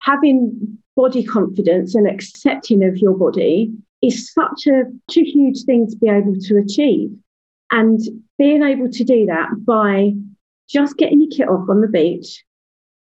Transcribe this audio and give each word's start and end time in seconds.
having 0.00 0.78
body 0.96 1.24
confidence 1.24 1.94
and 1.94 2.06
accepting 2.06 2.84
of 2.84 2.98
your 2.98 3.16
body 3.16 3.72
is 4.02 4.32
such 4.32 4.66
a, 4.66 4.84
huge 5.10 5.64
thing 5.64 5.86
to 5.88 5.96
be 5.96 6.08
able 6.08 6.34
to 6.40 6.56
achieve. 6.58 7.10
And 7.70 8.00
being 8.38 8.62
able 8.62 8.90
to 8.90 9.04
do 9.04 9.26
that 9.26 9.48
by 9.64 10.12
just 10.68 10.96
getting 10.96 11.20
your 11.20 11.30
kit 11.30 11.48
off 11.48 11.68
on 11.68 11.80
the 11.80 11.88
beach 11.88 12.44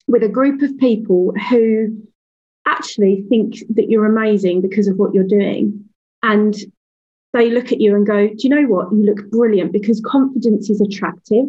with 0.06 0.22
a 0.22 0.28
group 0.28 0.62
of 0.62 0.76
people 0.78 1.32
who 1.48 2.02
actually 2.66 3.24
think 3.28 3.56
that 3.70 3.88
you're 3.88 4.06
amazing 4.06 4.60
because 4.60 4.86
of 4.86 4.96
what 4.96 5.14
you're 5.14 5.24
doing. 5.24 5.84
And 6.22 6.54
they 7.32 7.50
look 7.50 7.72
at 7.72 7.80
you 7.80 7.94
and 7.94 8.06
go, 8.06 8.28
Do 8.28 8.36
you 8.38 8.50
know 8.50 8.68
what? 8.68 8.92
You 8.92 9.04
look 9.04 9.30
brilliant 9.30 9.72
because 9.72 10.00
confidence 10.06 10.70
is 10.70 10.80
attractive. 10.80 11.46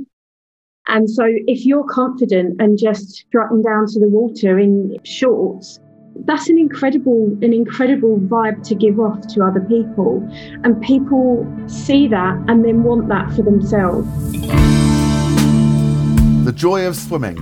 And 0.88 1.10
so 1.10 1.24
if 1.26 1.66
you're 1.66 1.86
confident 1.86 2.62
and 2.62 2.78
just 2.78 3.10
strutting 3.10 3.64
down 3.64 3.88
to 3.88 4.00
the 4.00 4.08
water 4.08 4.60
in 4.60 4.96
shorts, 5.04 5.80
that's 6.26 6.48
an 6.48 6.58
incredible 6.60 7.38
an 7.42 7.54
incredible 7.54 8.20
vibe 8.20 8.64
to 8.68 8.76
give 8.76 9.00
off 9.00 9.28
to 9.28 9.44
other 9.44 9.62
people. 9.62 10.28
And 10.64 10.80
people 10.82 11.46
see 11.68 12.08
that 12.10 12.36
and 12.48 12.64
then 12.64 12.84
want 12.84 13.10
that 13.10 13.34
for 13.34 13.42
themselves. 13.42 14.08
The 16.46 16.54
joy 16.56 16.86
of 16.86 16.96
swimming. 16.96 17.38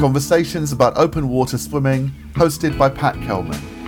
Conversations 0.00 0.72
about 0.72 0.96
open 0.96 1.28
water 1.30 1.56
swimming 1.56 2.12
hosted 2.34 2.76
by 2.78 2.90
pat 2.90 3.14
kelman 3.22 3.79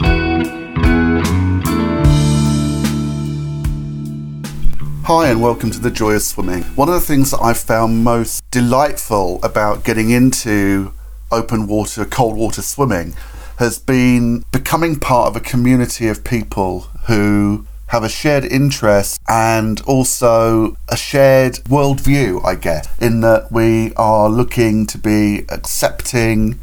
Hi, 5.07 5.31
and 5.31 5.43
welcome 5.43 5.73
to 5.73 5.81
the 5.81 5.91
Joy 5.91 6.13
of 6.13 6.23
Swimming. 6.23 6.63
One 6.77 6.89
of 6.89 6.95
the 6.95 7.01
things 7.01 7.33
that 7.33 7.41
I've 7.43 7.59
found 7.59 8.05
most 8.05 8.49
delightful 8.53 9.41
about 9.43 9.83
getting 9.83 10.11
into 10.11 10.93
open 11.33 11.67
water, 11.67 12.05
cold 12.05 12.37
water 12.37 12.63
swimming 12.63 13.15
has 13.59 13.81
been 13.81 14.45
becoming 14.53 15.01
part 15.01 15.27
of 15.27 15.35
a 15.35 15.41
community 15.41 16.07
of 16.07 16.23
people 16.23 16.83
who 17.09 17.67
have 17.89 18.05
a 18.05 18.09
shared 18.09 18.45
interest 18.45 19.21
and 19.27 19.81
also 19.89 20.77
a 20.89 20.97
shared 20.97 21.55
worldview, 21.65 22.45
I 22.45 22.55
guess, 22.55 22.87
in 23.01 23.23
that 23.23 23.51
we 23.51 23.93
are 23.97 24.31
looking 24.31 24.87
to 24.87 24.99
be 24.99 25.45
accepting 25.49 26.61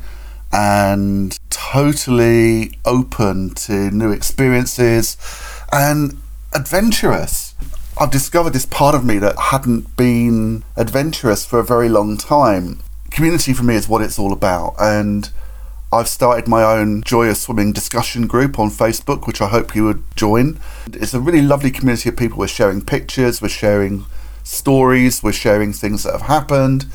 and 0.54 1.38
totally 1.50 2.80
open 2.86 3.50
to 3.56 3.92
new 3.92 4.14
experiences 4.14 5.18
and 5.74 6.22
adventurous. 6.54 7.49
I've 8.02 8.12
discovered 8.12 8.54
this 8.54 8.66
part 8.66 8.96
of 8.96 9.04
me 9.04 9.18
that 9.18 9.38
hadn't 9.38 9.98
been 9.98 10.64
adventurous 10.78 11.46
for 11.46 11.60
a 11.60 11.66
very 11.66 11.90
long 11.90 12.16
time. 12.16 12.80
Community 13.12 13.52
for 13.52 13.64
me 13.64 13.76
is 13.76 13.90
what 13.90 14.02
it's 14.02 14.18
all 14.18 14.32
about, 14.32 14.76
and 14.80 15.30
I've 15.92 16.08
started 16.08 16.48
my 16.48 16.64
own 16.64 17.04
Joy 17.04 17.28
of 17.28 17.36
Swimming 17.36 17.74
discussion 17.74 18.26
group 18.26 18.58
on 18.58 18.70
Facebook, 18.70 19.28
which 19.28 19.42
I 19.42 19.50
hope 19.50 19.76
you 19.76 19.84
would 19.84 20.02
join. 20.16 20.62
It's 20.94 21.14
a 21.14 21.20
really 21.20 21.42
lovely 21.42 21.72
community 21.72 22.08
of 22.08 22.16
people. 22.16 22.38
We're 22.38 22.48
sharing 22.48 22.82
pictures, 22.86 23.42
we're 23.42 23.50
sharing 23.50 24.06
stories, 24.46 25.22
we're 25.22 25.34
sharing 25.34 25.74
things 25.74 26.04
that 26.04 26.14
have 26.14 26.22
happened, 26.22 26.86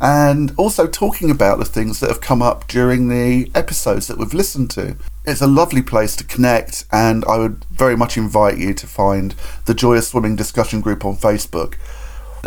and 0.00 0.52
also 0.56 0.86
talking 0.86 1.30
about 1.30 1.58
the 1.58 1.64
things 1.64 2.00
that 2.00 2.10
have 2.10 2.20
come 2.20 2.42
up 2.42 2.66
during 2.68 3.08
the 3.08 3.50
episodes 3.54 4.06
that 4.06 4.18
we've 4.18 4.34
listened 4.34 4.70
to. 4.70 4.96
It's 5.24 5.40
a 5.40 5.46
lovely 5.46 5.82
place 5.82 6.14
to 6.16 6.24
connect, 6.24 6.84
and 6.92 7.24
I 7.24 7.38
would 7.38 7.64
very 7.70 7.96
much 7.96 8.16
invite 8.16 8.58
you 8.58 8.74
to 8.74 8.86
find 8.86 9.34
the 9.64 9.74
Joy 9.74 9.96
of 9.96 10.04
Swimming 10.04 10.36
discussion 10.36 10.80
group 10.80 11.04
on 11.04 11.16
Facebook. 11.16 11.74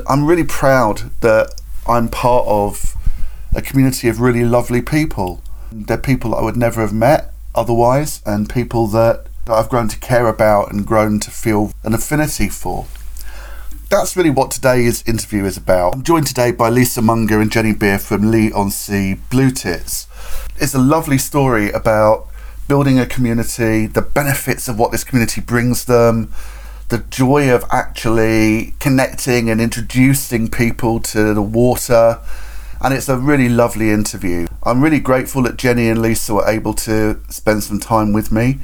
I'm 0.07 0.25
really 0.25 0.45
proud 0.45 1.11
that 1.21 1.59
I'm 1.87 2.07
part 2.07 2.45
of 2.47 2.95
a 3.53 3.61
community 3.61 4.07
of 4.07 4.21
really 4.21 4.45
lovely 4.45 4.81
people. 4.81 5.41
They're 5.71 5.97
people 5.97 6.35
I 6.35 6.41
would 6.41 6.57
never 6.57 6.81
have 6.81 6.93
met 6.93 7.33
otherwise, 7.55 8.21
and 8.25 8.49
people 8.49 8.87
that 8.87 9.25
I've 9.47 9.69
grown 9.69 9.87
to 9.87 9.99
care 9.99 10.27
about 10.27 10.71
and 10.71 10.85
grown 10.85 11.19
to 11.21 11.31
feel 11.31 11.71
an 11.83 11.93
affinity 11.93 12.49
for 12.49 12.85
that's 13.89 14.15
really 14.15 14.29
what 14.29 14.51
today's 14.51 15.03
interview 15.07 15.45
is 15.45 15.57
about. 15.57 15.95
I'm 15.95 16.03
joined 16.03 16.27
today 16.27 16.51
by 16.51 16.69
Lisa 16.69 17.01
Monger 17.01 17.41
and 17.41 17.51
Jenny 17.51 17.73
Bier 17.73 17.97
from 17.97 18.29
Leigh-on-Sea 18.29 19.15
Blue 19.31 19.49
Tits. 19.49 20.07
It's 20.57 20.75
a 20.75 20.79
lovely 20.79 21.17
story 21.17 21.71
about 21.71 22.27
building 22.67 22.99
a 22.99 23.07
community, 23.07 23.87
the 23.87 24.03
benefits 24.03 24.67
of 24.67 24.77
what 24.77 24.91
this 24.91 25.03
community 25.03 25.41
brings 25.41 25.85
them, 25.85 26.31
the 26.89 26.99
joy 26.99 27.51
of 27.51 27.65
actually 27.71 28.75
connecting 28.79 29.49
and 29.49 29.59
introducing 29.59 30.49
people 30.49 30.99
to 30.99 31.33
the 31.33 31.41
water. 31.41 32.19
And 32.81 32.93
it's 32.93 33.09
a 33.09 33.17
really 33.17 33.49
lovely 33.49 33.89
interview. 33.89 34.45
I'm 34.61 34.83
really 34.83 34.99
grateful 34.99 35.41
that 35.43 35.57
Jenny 35.57 35.89
and 35.89 35.99
Lisa 35.99 36.35
were 36.35 36.47
able 36.47 36.75
to 36.75 37.19
spend 37.29 37.63
some 37.63 37.79
time 37.79 38.13
with 38.13 38.31
me. 38.31 38.59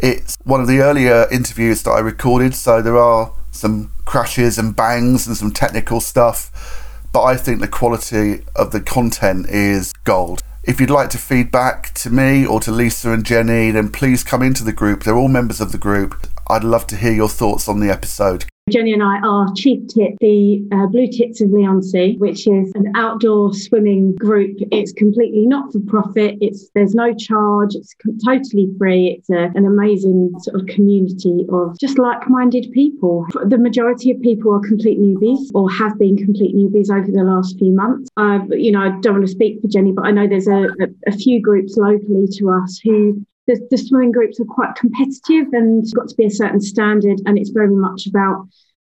It's 0.00 0.36
one 0.42 0.60
of 0.60 0.66
the 0.66 0.80
earlier 0.80 1.28
interviews 1.30 1.84
that 1.84 1.92
I 1.92 2.00
recorded, 2.00 2.56
so 2.56 2.82
there 2.82 2.98
are 2.98 3.32
some 3.56 3.90
crashes 4.04 4.58
and 4.58 4.76
bangs 4.76 5.26
and 5.26 5.36
some 5.36 5.50
technical 5.50 6.00
stuff. 6.00 7.02
But 7.12 7.24
I 7.24 7.36
think 7.36 7.60
the 7.60 7.68
quality 7.68 8.44
of 8.54 8.72
the 8.72 8.80
content 8.80 9.48
is 9.48 9.92
gold. 10.04 10.42
If 10.64 10.80
you'd 10.80 10.90
like 10.90 11.10
to 11.10 11.18
feedback 11.18 11.94
to 11.94 12.10
me 12.10 12.44
or 12.44 12.60
to 12.60 12.72
Lisa 12.72 13.12
and 13.12 13.24
Jenny, 13.24 13.70
then 13.70 13.88
please 13.88 14.24
come 14.24 14.42
into 14.42 14.64
the 14.64 14.72
group. 14.72 15.04
They're 15.04 15.16
all 15.16 15.28
members 15.28 15.60
of 15.60 15.72
the 15.72 15.78
group. 15.78 16.26
I'd 16.48 16.64
love 16.64 16.86
to 16.88 16.96
hear 16.96 17.12
your 17.12 17.28
thoughts 17.28 17.68
on 17.68 17.80
the 17.80 17.88
episode. 17.90 18.46
Jenny 18.68 18.92
and 18.92 19.02
I 19.02 19.20
are 19.20 19.46
Chief 19.54 19.86
Tit, 19.86 20.16
the 20.18 20.66
uh, 20.72 20.86
Blue 20.88 21.06
Tits 21.06 21.40
of 21.40 21.52
Leigh-on-Sea, 21.52 22.16
which 22.18 22.48
is 22.48 22.72
an 22.74 22.90
outdoor 22.96 23.54
swimming 23.54 24.16
group. 24.16 24.56
It's 24.72 24.92
completely 24.92 25.46
not 25.46 25.72
for 25.72 25.78
profit. 25.86 26.36
It's 26.40 26.68
there's 26.74 26.92
no 26.92 27.14
charge. 27.14 27.76
It's 27.76 27.94
totally 28.24 28.68
free. 28.76 29.18
It's 29.18 29.30
a, 29.30 29.52
an 29.56 29.66
amazing 29.66 30.32
sort 30.40 30.60
of 30.60 30.66
community 30.66 31.46
of 31.48 31.78
just 31.78 31.96
like-minded 31.96 32.72
people. 32.72 33.24
The 33.44 33.56
majority 33.56 34.10
of 34.10 34.20
people 34.20 34.52
are 34.52 34.60
complete 34.66 34.98
newbies 34.98 35.48
or 35.54 35.70
have 35.70 35.96
been 35.96 36.16
complete 36.16 36.56
newbies 36.56 36.90
over 36.90 37.06
the 37.06 37.22
last 37.22 37.56
few 37.60 37.70
months. 37.70 38.10
Uh, 38.16 38.40
you 38.50 38.72
know, 38.72 38.80
I 38.80 38.98
don't 38.98 39.14
want 39.14 39.26
to 39.26 39.30
speak 39.30 39.60
for 39.60 39.68
Jenny, 39.68 39.92
but 39.92 40.06
I 40.06 40.10
know 40.10 40.26
there's 40.26 40.48
a, 40.48 40.64
a, 40.80 40.88
a 41.06 41.12
few 41.12 41.40
groups 41.40 41.76
locally 41.76 42.26
to 42.38 42.50
us 42.50 42.80
who 42.82 43.24
the, 43.46 43.66
the 43.70 43.78
swimming 43.78 44.12
groups 44.12 44.40
are 44.40 44.44
quite 44.44 44.74
competitive 44.74 45.52
and 45.52 45.84
got 45.94 46.08
to 46.08 46.16
be 46.16 46.26
a 46.26 46.30
certain 46.30 46.60
standard, 46.60 47.20
and 47.26 47.38
it's 47.38 47.50
very 47.50 47.70
much 47.70 48.06
about 48.06 48.48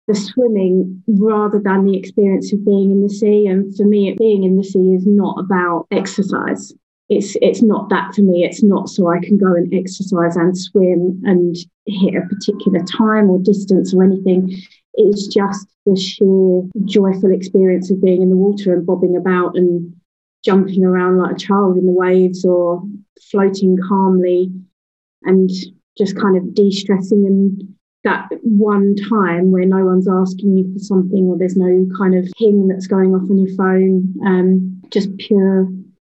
the 0.09 0.15
swimming 0.15 1.03
rather 1.07 1.61
than 1.61 1.85
the 1.85 1.97
experience 1.97 2.53
of 2.53 2.65
being 2.65 2.91
in 2.91 3.03
the 3.03 3.09
sea. 3.09 3.47
And 3.47 3.75
for 3.77 3.85
me, 3.85 4.15
being 4.19 4.45
in 4.45 4.57
the 4.57 4.65
sea 4.65 4.95
is 4.95 5.07
not 5.07 5.39
about 5.39 5.87
exercise. 5.91 6.73
It's 7.09 7.37
it's 7.41 7.63
not 7.63 7.89
that 7.91 8.15
for 8.15 8.23
me. 8.23 8.45
It's 8.45 8.63
not 8.63 8.89
so 8.89 9.09
I 9.09 9.19
can 9.21 9.39
go 9.39 9.55
and 9.55 9.73
exercise 9.75 10.37
and 10.37 10.57
swim 10.57 11.21
and 11.25 11.57
hit 11.87 12.15
a 12.15 12.27
particular 12.27 12.81
time 12.85 13.31
or 13.31 13.39
distance 13.39 13.93
or 13.95 14.05
anything. 14.05 14.57
It's 14.95 15.27
just 15.27 15.67
the 15.87 15.97
sheer 15.97 16.63
joyful 16.85 17.33
experience 17.33 17.91
of 17.91 18.03
being 18.03 18.23
in 18.23 18.31
the 18.31 18.37
water 18.37 18.73
and 18.75 18.87
bobbing 18.87 19.17
about 19.17 19.57
and 19.57 19.95
jumping 20.45 20.85
around 20.85 21.19
like 21.19 21.37
a 21.37 21.39
child 21.39 21.77
in 21.77 21.87
the 21.87 21.93
waves 21.93 22.45
or 22.45 22.83
floating 23.31 23.77
calmly 23.89 24.51
and 25.25 25.51
just 25.99 26.19
kind 26.19 26.37
of 26.37 26.55
de-stressing. 26.55 27.27
And 27.27 27.77
that 28.05 28.29
one 28.43 28.97
time 29.09 29.51
where 29.51 29.67
no 29.67 29.85
one's 29.85 30.09
asking 30.09 30.57
you 30.57 30.73
for 30.73 30.79
something 30.79 31.25
or 31.25 31.37
there's 31.37 31.57
no 31.57 31.87
kind 31.97 32.15
of 32.15 32.31
ping 32.39 32.69
that's 32.69 32.87
going 32.87 33.15
off 33.15 33.29
on 33.29 33.39
your 33.39 33.55
phone 33.57 34.15
um, 34.25 34.83
just 34.91 35.15
pure 35.19 35.69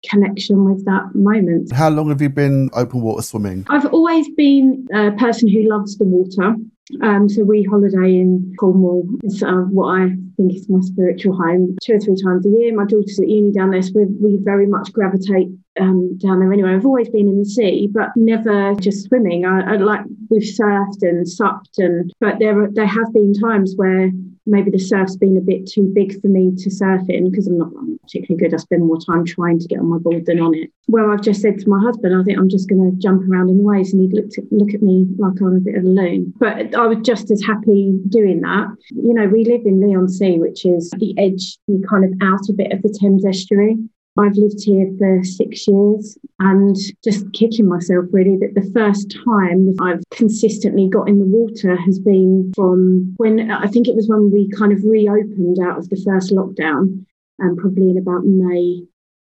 connection 0.08 0.64
with 0.64 0.84
that 0.84 1.14
moment. 1.14 1.72
How 1.72 1.88
long 1.88 2.08
have 2.08 2.20
you 2.20 2.28
been 2.28 2.70
open 2.72 3.00
water 3.00 3.22
swimming? 3.22 3.66
I've 3.68 3.86
always 3.86 4.28
been 4.30 4.86
a 4.94 5.12
person 5.12 5.48
who 5.48 5.68
loves 5.68 5.96
the 5.98 6.04
water 6.04 6.56
um, 7.00 7.28
so 7.28 7.44
we 7.44 7.62
holiday 7.62 8.16
in 8.16 8.54
Cornwall. 8.58 9.06
It's 9.22 9.42
uh, 9.42 9.52
what 9.70 10.00
I 10.00 10.08
think 10.36 10.54
is 10.54 10.68
my 10.68 10.80
spiritual 10.80 11.36
home. 11.36 11.76
Two 11.82 11.94
or 11.94 12.00
three 12.00 12.16
times 12.22 12.44
a 12.46 12.50
year. 12.50 12.74
My 12.74 12.84
daughter's 12.84 13.18
at 13.20 13.28
uni 13.28 13.52
down 13.52 13.70
there, 13.70 13.82
so 13.82 13.92
we, 14.20 14.38
very 14.42 14.66
much 14.66 14.92
gravitate 14.92 15.48
um, 15.80 16.18
down 16.18 16.40
there 16.40 16.52
anyway. 16.52 16.74
I've 16.74 16.86
always 16.86 17.08
been 17.08 17.28
in 17.28 17.38
the 17.38 17.44
sea, 17.44 17.88
but 17.90 18.08
never 18.16 18.74
just 18.74 19.06
swimming. 19.06 19.44
I, 19.44 19.74
I 19.74 19.76
like 19.76 20.00
we've 20.28 20.42
surfed 20.42 21.02
and 21.02 21.28
supped, 21.28 21.78
and 21.78 22.12
but 22.20 22.38
there 22.40 22.68
there 22.72 22.86
have 22.86 23.12
been 23.12 23.32
times 23.34 23.74
where 23.76 24.10
maybe 24.46 24.70
the 24.70 24.78
surf's 24.78 25.16
been 25.16 25.36
a 25.36 25.40
bit 25.40 25.66
too 25.66 25.90
big 25.94 26.20
for 26.20 26.28
me 26.28 26.52
to 26.56 26.70
surf 26.70 27.02
in 27.08 27.30
because 27.30 27.46
I'm 27.46 27.58
not, 27.58 27.72
I'm 27.78 27.98
particularly 27.98 28.42
good. 28.42 28.54
I 28.54 28.58
spend 28.58 28.84
more 28.84 28.98
time 28.98 29.24
trying 29.24 29.58
to 29.58 29.68
get 29.68 29.78
on 29.78 29.86
my 29.86 29.98
board 29.98 30.26
than 30.26 30.40
on 30.40 30.54
it. 30.54 30.70
Well, 30.88 31.10
I've 31.10 31.22
just 31.22 31.40
said 31.40 31.58
to 31.60 31.68
my 31.68 31.80
husband, 31.80 32.14
I 32.14 32.22
think 32.24 32.38
I'm 32.38 32.48
just 32.48 32.68
going 32.68 32.90
to 32.90 32.96
jump 32.98 33.22
around 33.28 33.50
in 33.50 33.58
the 33.58 33.64
waves, 33.64 33.92
and 33.92 34.02
he'd 34.02 34.14
look 34.14 34.30
at 34.36 34.44
look 34.50 34.74
at 34.74 34.82
me 34.82 35.06
like 35.18 35.40
I'm 35.40 35.56
a 35.56 35.60
bit 35.60 35.76
of 35.76 35.84
a 35.84 35.88
loon. 35.88 36.32
But 36.38 36.74
I 36.74 36.86
was 36.86 36.98
just 37.02 37.30
as 37.30 37.42
happy 37.42 37.92
doing 38.08 38.40
that. 38.40 38.68
You 38.90 39.14
know, 39.14 39.26
we 39.26 39.44
live 39.44 39.62
in 39.64 39.80
Leigh-on-Sea, 39.80 40.38
which 40.38 40.64
is 40.66 40.90
the 40.98 41.14
edge, 41.18 41.58
the 41.68 41.82
kind 41.88 42.04
of 42.04 42.12
outer 42.20 42.52
bit 42.54 42.72
of 42.72 42.82
the 42.82 42.96
Thames 43.00 43.24
estuary. 43.24 43.76
I've 44.18 44.36
lived 44.36 44.62
here 44.62 44.90
for 44.98 45.24
six 45.24 45.66
years 45.66 46.18
and 46.38 46.76
just 47.02 47.32
kicking 47.32 47.66
myself 47.66 48.04
really 48.12 48.36
that 48.38 48.54
the 48.54 48.70
first 48.72 49.16
time 49.24 49.74
I've 49.80 50.02
consistently 50.10 50.88
got 50.88 51.08
in 51.08 51.18
the 51.18 51.24
water 51.24 51.76
has 51.76 51.98
been 51.98 52.52
from 52.54 53.14
when 53.16 53.50
I 53.50 53.66
think 53.68 53.88
it 53.88 53.96
was 53.96 54.08
when 54.08 54.30
we 54.30 54.50
kind 54.50 54.72
of 54.72 54.84
reopened 54.84 55.58
out 55.62 55.78
of 55.78 55.88
the 55.88 56.02
first 56.04 56.30
lockdown 56.30 57.04
and 57.38 57.50
um, 57.52 57.56
probably 57.56 57.90
in 57.90 57.98
about 57.98 58.24
May 58.24 58.82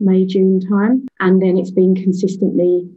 May, 0.00 0.24
June 0.24 0.60
time. 0.60 1.06
And 1.20 1.42
then 1.42 1.58
it's 1.58 1.70
been 1.70 1.94
consistently 1.94 2.88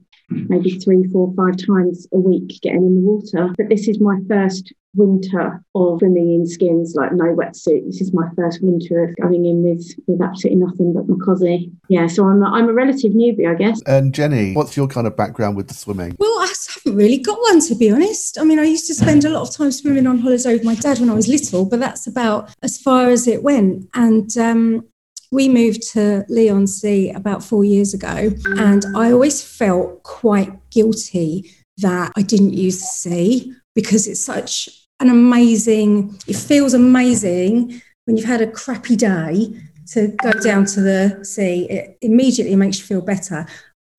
maybe 0.49 0.79
three, 0.79 1.03
four, 1.11 1.33
five 1.35 1.57
times 1.57 2.07
a 2.13 2.19
week 2.19 2.59
getting 2.61 2.85
in 2.85 2.95
the 2.95 3.01
water. 3.01 3.53
But 3.57 3.69
this 3.69 3.87
is 3.87 3.99
my 3.99 4.17
first 4.27 4.73
winter 4.95 5.63
of 5.75 5.99
swimming 5.99 6.33
in 6.33 6.45
skins, 6.45 6.93
like 6.95 7.11
no 7.13 7.35
wetsuit. 7.35 7.85
This 7.85 8.01
is 8.01 8.13
my 8.13 8.27
first 8.35 8.61
winter 8.61 9.03
of 9.03 9.15
going 9.21 9.45
in 9.45 9.63
with 9.63 9.85
with 10.07 10.21
absolutely 10.21 10.63
nothing 10.63 10.93
but 10.93 11.07
my 11.07 11.17
cosy. 11.23 11.71
Yeah, 11.89 12.07
so 12.07 12.27
I'm 12.27 12.41
a, 12.43 12.45
I'm 12.45 12.69
a 12.69 12.73
relative 12.73 13.13
newbie, 13.13 13.49
I 13.49 13.55
guess. 13.55 13.81
And 13.85 14.13
Jenny, 14.13 14.53
what's 14.53 14.77
your 14.77 14.87
kind 14.87 15.07
of 15.07 15.15
background 15.15 15.57
with 15.57 15.67
the 15.67 15.73
swimming? 15.73 16.15
Well, 16.19 16.39
I 16.39 16.47
haven't 16.47 16.95
really 16.95 17.17
got 17.17 17.39
one 17.39 17.59
to 17.61 17.75
be 17.75 17.91
honest. 17.91 18.39
I 18.39 18.43
mean, 18.43 18.59
I 18.59 18.63
used 18.63 18.87
to 18.87 18.95
spend 18.95 19.25
a 19.25 19.29
lot 19.29 19.47
of 19.47 19.55
time 19.55 19.71
swimming 19.71 20.07
on 20.07 20.19
holiday 20.19 20.53
with 20.53 20.63
my 20.63 20.75
dad 20.75 20.99
when 20.99 21.09
I 21.09 21.13
was 21.13 21.27
little, 21.27 21.65
but 21.65 21.79
that's 21.79 22.07
about 22.07 22.53
as 22.61 22.77
far 22.77 23.09
as 23.09 23.27
it 23.27 23.43
went. 23.43 23.89
And 23.93 24.37
um, 24.37 24.85
we 25.33 25.49
moved 25.49 25.81
to 25.93 26.23
Leigh-on-Sea 26.29 27.09
about 27.09 27.43
four 27.43 27.65
years 27.65 27.95
ago, 27.95 28.29
and 28.57 28.85
I 28.95 29.11
always 29.11 29.43
felt 29.43 30.03
quite 30.03 30.51
guilty 30.69 31.51
that 31.77 32.11
I 32.15 32.21
didn't 32.21 32.53
use 32.53 32.79
the 32.79 32.85
sea 32.85 33.53
because 33.73 34.07
it's 34.07 34.23
such 34.23 34.69
an 34.99 35.09
amazing, 35.09 36.19
it 36.27 36.35
feels 36.35 36.75
amazing 36.75 37.81
when 38.05 38.15
you've 38.15 38.27
had 38.27 38.41
a 38.41 38.51
crappy 38.51 38.95
day 38.95 39.59
to 39.87 40.09
go 40.21 40.31
down 40.33 40.65
to 40.65 40.81
the 40.81 41.25
sea. 41.25 41.67
It 41.67 41.97
immediately 42.01 42.55
makes 42.55 42.77
you 42.77 42.85
feel 42.85 43.01
better. 43.01 43.47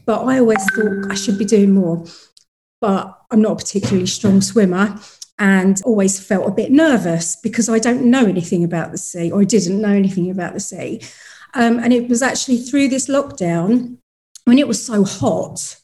But 0.07 0.25
I 0.25 0.39
always 0.39 0.65
thought 0.71 1.11
I 1.11 1.15
should 1.15 1.39
be 1.39 1.45
doing 1.45 1.73
more. 1.73 2.05
But 2.81 3.19
I'm 3.31 3.43
not 3.43 3.53
a 3.53 3.57
particularly 3.57 4.07
strong 4.07 4.41
swimmer 4.41 5.01
and 5.39 5.81
always 5.85 6.21
felt 6.21 6.49
a 6.49 6.53
bit 6.53 6.71
nervous 6.71 7.37
because 7.37 7.69
I 7.69 7.79
don't 7.79 8.05
know 8.05 8.25
anything 8.27 8.65
about 8.65 8.93
the 8.93 8.99
sea 8.99 9.31
or 9.31 9.41
I 9.41 9.45
didn't 9.45 9.81
know 9.81 9.93
anything 9.93 10.31
about 10.31 10.55
the 10.55 10.61
sea. 10.61 11.01
Um, 11.55 11.79
and 11.79 11.93
it 11.93 12.09
was 12.09 12.23
actually 12.23 12.59
through 12.59 12.89
this 12.89 13.09
lockdown 13.09 13.99
when 14.45 14.59
it 14.59 14.69
was 14.69 14.85
so 14.85 15.05
hot 15.05 15.77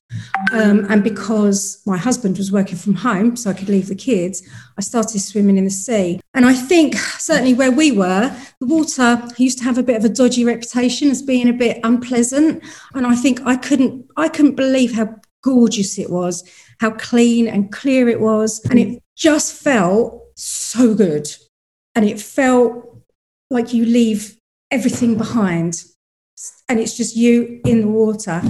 um, 0.53 0.87
and 0.91 1.05
because 1.05 1.81
my 1.87 1.97
husband 1.97 2.37
was 2.37 2.51
working 2.51 2.77
from 2.77 2.95
home, 2.95 3.37
so 3.37 3.51
I 3.51 3.55
could 3.55 3.69
leave 3.69 3.87
the 3.87 3.95
kids, 3.95 4.43
I 4.77 4.81
started 4.81 5.21
swimming 5.21 5.57
in 5.57 5.65
the 5.65 5.71
sea. 5.71 6.21
And 6.35 6.45
I 6.45 6.55
think 6.55 6.97
certainly 6.97 7.55
where 7.55 7.71
we 7.71 7.93
were, 7.93 8.35
the 8.61 8.67
water 8.67 9.23
used 9.39 9.59
to 9.59 9.65
have 9.65 9.79
a 9.79 9.83
bit 9.83 9.97
of 9.97 10.05
a 10.05 10.09
dodgy 10.09 10.45
reputation 10.45 11.11
as 11.11 11.23
being 11.23 11.49
a 11.49 11.53
bit 11.53 11.81
unpleasant. 11.85 12.63
And 12.95 13.07
I 13.07 13.15
think 13.15 13.41
I 13.47 13.57
couldn't, 13.57 14.07
I 14.17 14.29
couldn't 14.29 14.57
believe 14.57 14.95
how 14.95 15.15
gorgeous 15.43 15.99
it 15.99 16.11
was, 16.11 16.43
how 16.81 16.91
clean 16.91 17.47
and 17.47 17.73
clear 17.73 18.09
it 18.09 18.21
was. 18.21 18.61
And 18.69 18.79
it 18.79 19.03
just 19.21 19.53
felt 19.53 20.23
so 20.35 20.95
good. 20.95 21.29
And 21.95 22.05
it 22.05 22.21
felt 22.21 22.97
like 23.51 23.75
you 23.75 23.85
leave 23.85 24.37
everything 24.71 25.17
behind 25.17 25.85
and 26.69 26.81
it's 26.81 26.97
just 26.97 27.17
you 27.17 27.61
in 27.67 27.83
the 27.83 27.89
water. 27.89 28.41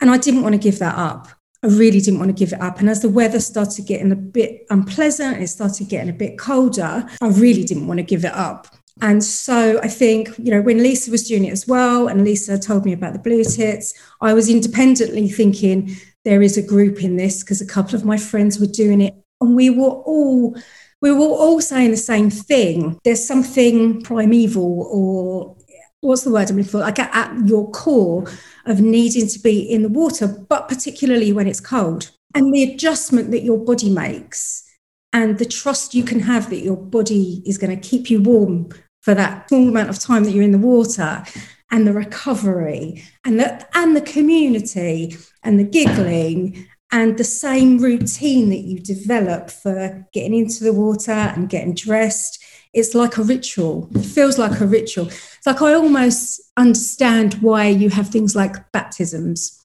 And 0.00 0.10
I 0.10 0.18
didn't 0.18 0.42
want 0.42 0.54
to 0.54 0.60
give 0.60 0.78
that 0.80 0.96
up. 0.96 1.28
I 1.62 1.68
really 1.68 2.00
didn't 2.00 2.18
want 2.18 2.28
to 2.28 2.44
give 2.44 2.52
it 2.52 2.60
up. 2.60 2.78
And 2.78 2.90
as 2.90 3.00
the 3.00 3.08
weather 3.08 3.40
started 3.40 3.86
getting 3.86 4.12
a 4.12 4.16
bit 4.16 4.66
unpleasant, 4.68 5.40
it 5.40 5.48
started 5.48 5.88
getting 5.88 6.10
a 6.10 6.12
bit 6.12 6.38
colder, 6.38 7.08
I 7.22 7.28
really 7.28 7.64
didn't 7.64 7.86
want 7.86 7.98
to 7.98 8.04
give 8.04 8.24
it 8.24 8.34
up. 8.34 8.66
And 9.00 9.22
so 9.22 9.80
I 9.82 9.88
think, 9.88 10.30
you 10.38 10.50
know, 10.50 10.62
when 10.62 10.82
Lisa 10.82 11.10
was 11.10 11.28
doing 11.28 11.44
it 11.44 11.52
as 11.52 11.66
well, 11.66 12.08
and 12.08 12.24
Lisa 12.24 12.58
told 12.58 12.84
me 12.84 12.92
about 12.92 13.12
the 13.12 13.18
blue 13.18 13.44
tits, 13.44 13.94
I 14.20 14.32
was 14.32 14.48
independently 14.48 15.28
thinking 15.28 15.96
there 16.24 16.42
is 16.42 16.56
a 16.56 16.62
group 16.62 17.02
in 17.02 17.16
this 17.16 17.42
because 17.42 17.60
a 17.60 17.66
couple 17.66 17.94
of 17.94 18.04
my 18.04 18.16
friends 18.16 18.58
were 18.58 18.66
doing 18.66 19.00
it. 19.00 19.14
And 19.40 19.54
we 19.54 19.70
were 19.70 19.88
all 19.90 20.56
we 21.02 21.12
were 21.12 21.26
all 21.26 21.60
saying 21.60 21.90
the 21.90 21.96
same 21.96 22.30
thing. 22.30 22.98
There's 23.04 23.26
something 23.26 24.02
primeval 24.02 24.88
or 24.90 25.56
what's 26.00 26.22
the 26.22 26.30
word 26.30 26.50
I'm 26.50 26.56
looking 26.56 26.70
for? 26.70 26.80
Like 26.80 26.98
at, 26.98 27.14
at 27.14 27.46
your 27.46 27.70
core 27.70 28.26
of 28.64 28.80
needing 28.80 29.28
to 29.28 29.38
be 29.38 29.60
in 29.60 29.82
the 29.82 29.88
water, 29.88 30.26
but 30.26 30.68
particularly 30.68 31.32
when 31.32 31.46
it's 31.46 31.60
cold. 31.60 32.10
And 32.34 32.52
the 32.52 32.62
adjustment 32.62 33.30
that 33.30 33.42
your 33.42 33.58
body 33.58 33.90
makes 33.90 34.64
and 35.12 35.38
the 35.38 35.44
trust 35.44 35.94
you 35.94 36.04
can 36.04 36.20
have 36.20 36.50
that 36.50 36.64
your 36.64 36.76
body 36.76 37.42
is 37.46 37.58
going 37.58 37.78
to 37.78 37.88
keep 37.88 38.10
you 38.10 38.20
warm 38.20 38.68
for 39.00 39.14
that 39.14 39.48
small 39.48 39.68
amount 39.68 39.88
of 39.88 39.98
time 39.98 40.24
that 40.24 40.32
you're 40.32 40.42
in 40.42 40.52
the 40.52 40.58
water 40.58 41.22
and 41.70 41.86
the 41.86 41.92
recovery 41.92 43.02
and 43.24 43.40
the, 43.40 43.66
and 43.76 43.96
the 43.96 44.00
community 44.00 45.16
and 45.42 45.58
the 45.58 45.64
giggling 45.64 46.66
and 46.92 47.18
the 47.18 47.24
same 47.24 47.78
routine 47.78 48.48
that 48.50 48.60
you 48.60 48.78
develop 48.78 49.50
for 49.50 50.06
getting 50.12 50.34
into 50.34 50.64
the 50.64 50.72
water 50.72 51.10
and 51.10 51.48
getting 51.48 51.74
dressed 51.74 52.44
it's 52.76 52.94
like 52.94 53.16
a 53.16 53.22
ritual. 53.22 53.88
It 53.94 54.04
feels 54.04 54.38
like 54.38 54.60
a 54.60 54.66
ritual. 54.66 55.06
It's 55.06 55.46
like 55.46 55.62
I 55.62 55.72
almost 55.72 56.42
understand 56.58 57.34
why 57.40 57.68
you 57.68 57.88
have 57.88 58.10
things 58.10 58.36
like 58.36 58.70
baptisms 58.70 59.64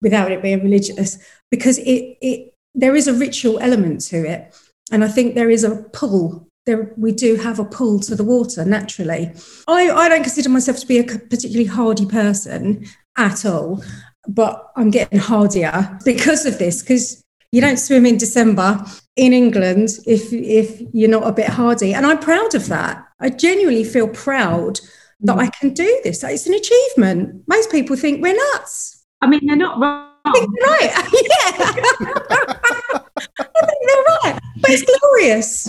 without 0.00 0.32
it 0.32 0.40
being 0.40 0.62
religious, 0.62 1.18
because 1.50 1.76
it, 1.78 2.16
it 2.22 2.54
there 2.74 2.96
is 2.96 3.06
a 3.06 3.12
ritual 3.12 3.58
element 3.58 4.00
to 4.06 4.26
it. 4.26 4.56
And 4.90 5.04
I 5.04 5.08
think 5.08 5.34
there 5.34 5.50
is 5.50 5.62
a 5.62 5.76
pull. 5.92 6.48
There, 6.64 6.94
we 6.96 7.12
do 7.12 7.36
have 7.36 7.58
a 7.58 7.66
pull 7.66 8.00
to 8.00 8.14
the 8.14 8.24
water 8.24 8.64
naturally. 8.64 9.30
I, 9.66 9.90
I 9.90 10.08
don't 10.08 10.22
consider 10.22 10.48
myself 10.48 10.78
to 10.78 10.86
be 10.86 10.98
a 10.98 11.04
particularly 11.04 11.66
hardy 11.66 12.06
person 12.06 12.86
at 13.18 13.44
all, 13.44 13.82
but 14.28 14.70
I'm 14.76 14.90
getting 14.90 15.18
hardier 15.18 15.98
because 16.04 16.46
of 16.46 16.58
this, 16.58 16.82
because 16.82 17.24
you 17.50 17.60
don't 17.60 17.78
swim 17.78 18.04
in 18.06 18.18
December 18.18 18.84
in 19.16 19.32
England 19.32 19.88
if 20.06 20.32
if 20.32 20.82
you're 20.92 21.10
not 21.10 21.26
a 21.26 21.32
bit 21.32 21.48
hardy. 21.48 21.94
And 21.94 22.06
I'm 22.06 22.18
proud 22.18 22.54
of 22.54 22.68
that. 22.68 23.04
I 23.20 23.30
genuinely 23.30 23.84
feel 23.84 24.08
proud 24.08 24.80
that 25.20 25.36
mm. 25.36 25.40
I 25.40 25.50
can 25.50 25.74
do 25.74 26.00
this. 26.04 26.22
It's 26.22 26.46
an 26.46 26.54
achievement. 26.54 27.42
Most 27.48 27.70
people 27.70 27.96
think 27.96 28.22
we're 28.22 28.36
nuts. 28.54 29.04
I 29.20 29.26
mean, 29.26 29.40
they're 29.46 29.56
not 29.56 29.80
wrong. 29.80 30.12
I 30.24 30.32
think 30.32 30.50
they're 30.58 30.68
right. 30.68 30.90
yeah. 31.22 33.00
I 33.40 33.64
think 33.66 33.80
they're 33.86 34.04
right. 34.22 34.40
But 34.60 34.70
it's 34.70 35.00
glorious. 35.00 35.68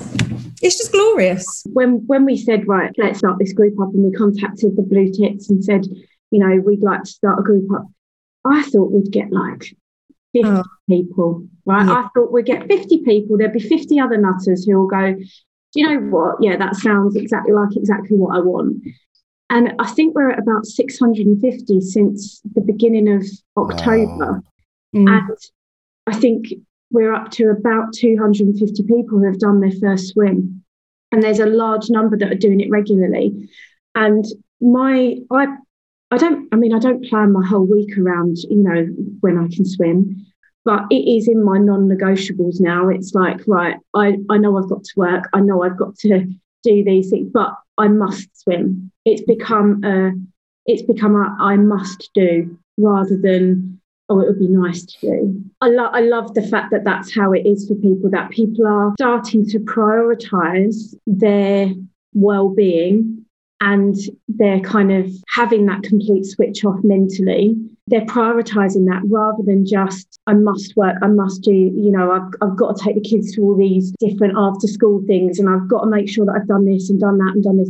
It's 0.61 0.77
just 0.77 0.91
glorious. 0.91 1.63
When 1.71 2.05
when 2.07 2.25
we 2.25 2.37
said, 2.37 2.67
right, 2.67 2.93
let's 2.97 3.19
start 3.19 3.39
this 3.39 3.53
group 3.53 3.79
up 3.79 3.93
and 3.93 4.03
we 4.03 4.11
contacted 4.11 4.75
the 4.75 4.83
Blue 4.83 5.11
Tits 5.11 5.49
and 5.49 5.63
said, 5.63 5.85
you 6.31 6.39
know, 6.39 6.61
we'd 6.61 6.83
like 6.83 7.03
to 7.03 7.09
start 7.09 7.39
a 7.39 7.43
group 7.43 7.71
up, 7.71 7.87
I 8.45 8.63
thought 8.63 8.91
we'd 8.91 9.11
get 9.11 9.31
like 9.31 9.75
50 10.33 10.43
oh. 10.45 10.63
people, 10.87 11.47
right? 11.65 11.85
Yeah. 11.85 11.93
I 11.93 12.07
thought 12.13 12.31
we'd 12.31 12.45
get 12.45 12.67
50 12.67 13.03
people, 13.03 13.37
there'd 13.37 13.53
be 13.53 13.59
50 13.59 13.99
other 13.99 14.17
nutters 14.17 14.65
who 14.65 14.77
will 14.77 14.87
go, 14.87 15.15
do 15.71 15.79
you 15.79 15.87
know 15.87 15.99
what? 16.09 16.37
Yeah, 16.41 16.57
that 16.57 16.75
sounds 16.75 17.15
exactly 17.15 17.53
like 17.53 17.75
exactly 17.75 18.17
what 18.17 18.35
I 18.35 18.39
want. 18.39 18.83
And 19.49 19.73
I 19.79 19.87
think 19.91 20.15
we're 20.15 20.31
at 20.31 20.39
about 20.39 20.65
650 20.65 21.81
since 21.81 22.41
the 22.53 22.61
beginning 22.61 23.11
of 23.11 23.25
October. 23.57 24.43
Mm. 24.95 25.09
And 25.09 25.37
I 26.07 26.15
think 26.15 26.47
we're 26.91 27.13
up 27.13 27.31
to 27.31 27.49
about 27.49 27.93
250 27.93 28.83
people 28.83 29.19
who 29.19 29.25
have 29.25 29.39
done 29.39 29.59
their 29.59 29.71
first 29.71 30.09
swim. 30.09 30.63
And 31.11 31.23
there's 31.23 31.39
a 31.39 31.45
large 31.45 31.89
number 31.89 32.17
that 32.17 32.31
are 32.31 32.35
doing 32.35 32.59
it 32.59 32.69
regularly. 32.69 33.49
And 33.95 34.25
my 34.61 35.17
I 35.31 35.47
I 36.11 36.17
don't, 36.17 36.47
I 36.51 36.55
mean, 36.55 36.73
I 36.73 36.79
don't 36.79 37.05
plan 37.05 37.31
my 37.31 37.45
whole 37.45 37.65
week 37.65 37.97
around, 37.97 38.37
you 38.49 38.63
know, 38.63 38.85
when 39.19 39.37
I 39.37 39.47
can 39.53 39.65
swim, 39.65 40.25
but 40.65 40.85
it 40.89 41.07
is 41.07 41.27
in 41.27 41.43
my 41.43 41.57
non 41.57 41.87
negotiables 41.87 42.59
now. 42.59 42.89
It's 42.89 43.13
like, 43.13 43.41
right, 43.47 43.77
I, 43.93 44.17
I 44.29 44.37
know 44.37 44.57
I've 44.57 44.69
got 44.69 44.83
to 44.83 44.93
work. 44.95 45.29
I 45.33 45.39
know 45.39 45.63
I've 45.63 45.77
got 45.77 45.95
to 45.99 46.25
do 46.63 46.83
these 46.83 47.11
things, 47.11 47.29
but 47.31 47.53
I 47.77 47.87
must 47.87 48.27
swim. 48.41 48.91
It's 49.05 49.21
become 49.21 49.83
a, 49.83 50.11
it's 50.65 50.81
become 50.81 51.15
a 51.15 51.35
I 51.39 51.57
must 51.57 52.09
do 52.15 52.57
rather 52.77 53.17
than, 53.17 53.79
oh, 54.09 54.19
it 54.19 54.27
would 54.27 54.39
be 54.39 54.47
nice 54.47 54.85
to 54.85 54.99
do. 55.01 55.43
I, 55.61 55.69
lo- 55.69 55.91
I 55.93 56.01
love 56.01 56.33
the 56.33 56.47
fact 56.47 56.71
that 56.71 56.85
that's 56.85 57.13
how 57.13 57.33
it 57.33 57.45
is 57.45 57.67
for 57.67 57.75
people, 57.75 58.09
that 58.09 58.31
people 58.31 58.65
are 58.65 58.93
starting 58.97 59.45
to 59.47 59.59
prioritize 59.59 60.95
their 61.05 61.71
well 62.13 62.49
being 62.49 63.25
and 63.61 63.95
they're 64.27 64.61
kind 64.61 64.91
of 64.91 65.11
having 65.27 65.65
that 65.65 65.83
complete 65.83 66.25
switch 66.25 66.63
off 66.63 66.79
mentally 66.83 67.55
they're 67.87 68.01
prioritizing 68.01 68.85
that 68.85 69.01
rather 69.05 69.43
than 69.43 69.65
just 69.65 70.19
i 70.27 70.33
must 70.33 70.75
work 70.77 70.95
i 71.01 71.07
must 71.07 71.41
do 71.41 71.51
you 71.53 71.91
know 71.91 72.11
I've, 72.11 72.31
I've 72.41 72.55
got 72.55 72.77
to 72.77 72.83
take 72.83 72.95
the 72.95 73.09
kids 73.09 73.33
to 73.35 73.41
all 73.41 73.55
these 73.55 73.91
different 73.99 74.35
after 74.37 74.67
school 74.67 75.01
things 75.07 75.39
and 75.39 75.49
i've 75.49 75.67
got 75.67 75.81
to 75.81 75.89
make 75.89 76.09
sure 76.09 76.25
that 76.25 76.37
i've 76.39 76.47
done 76.47 76.65
this 76.65 76.89
and 76.89 76.99
done 76.99 77.17
that 77.17 77.33
and 77.33 77.43
done 77.43 77.57
this. 77.57 77.69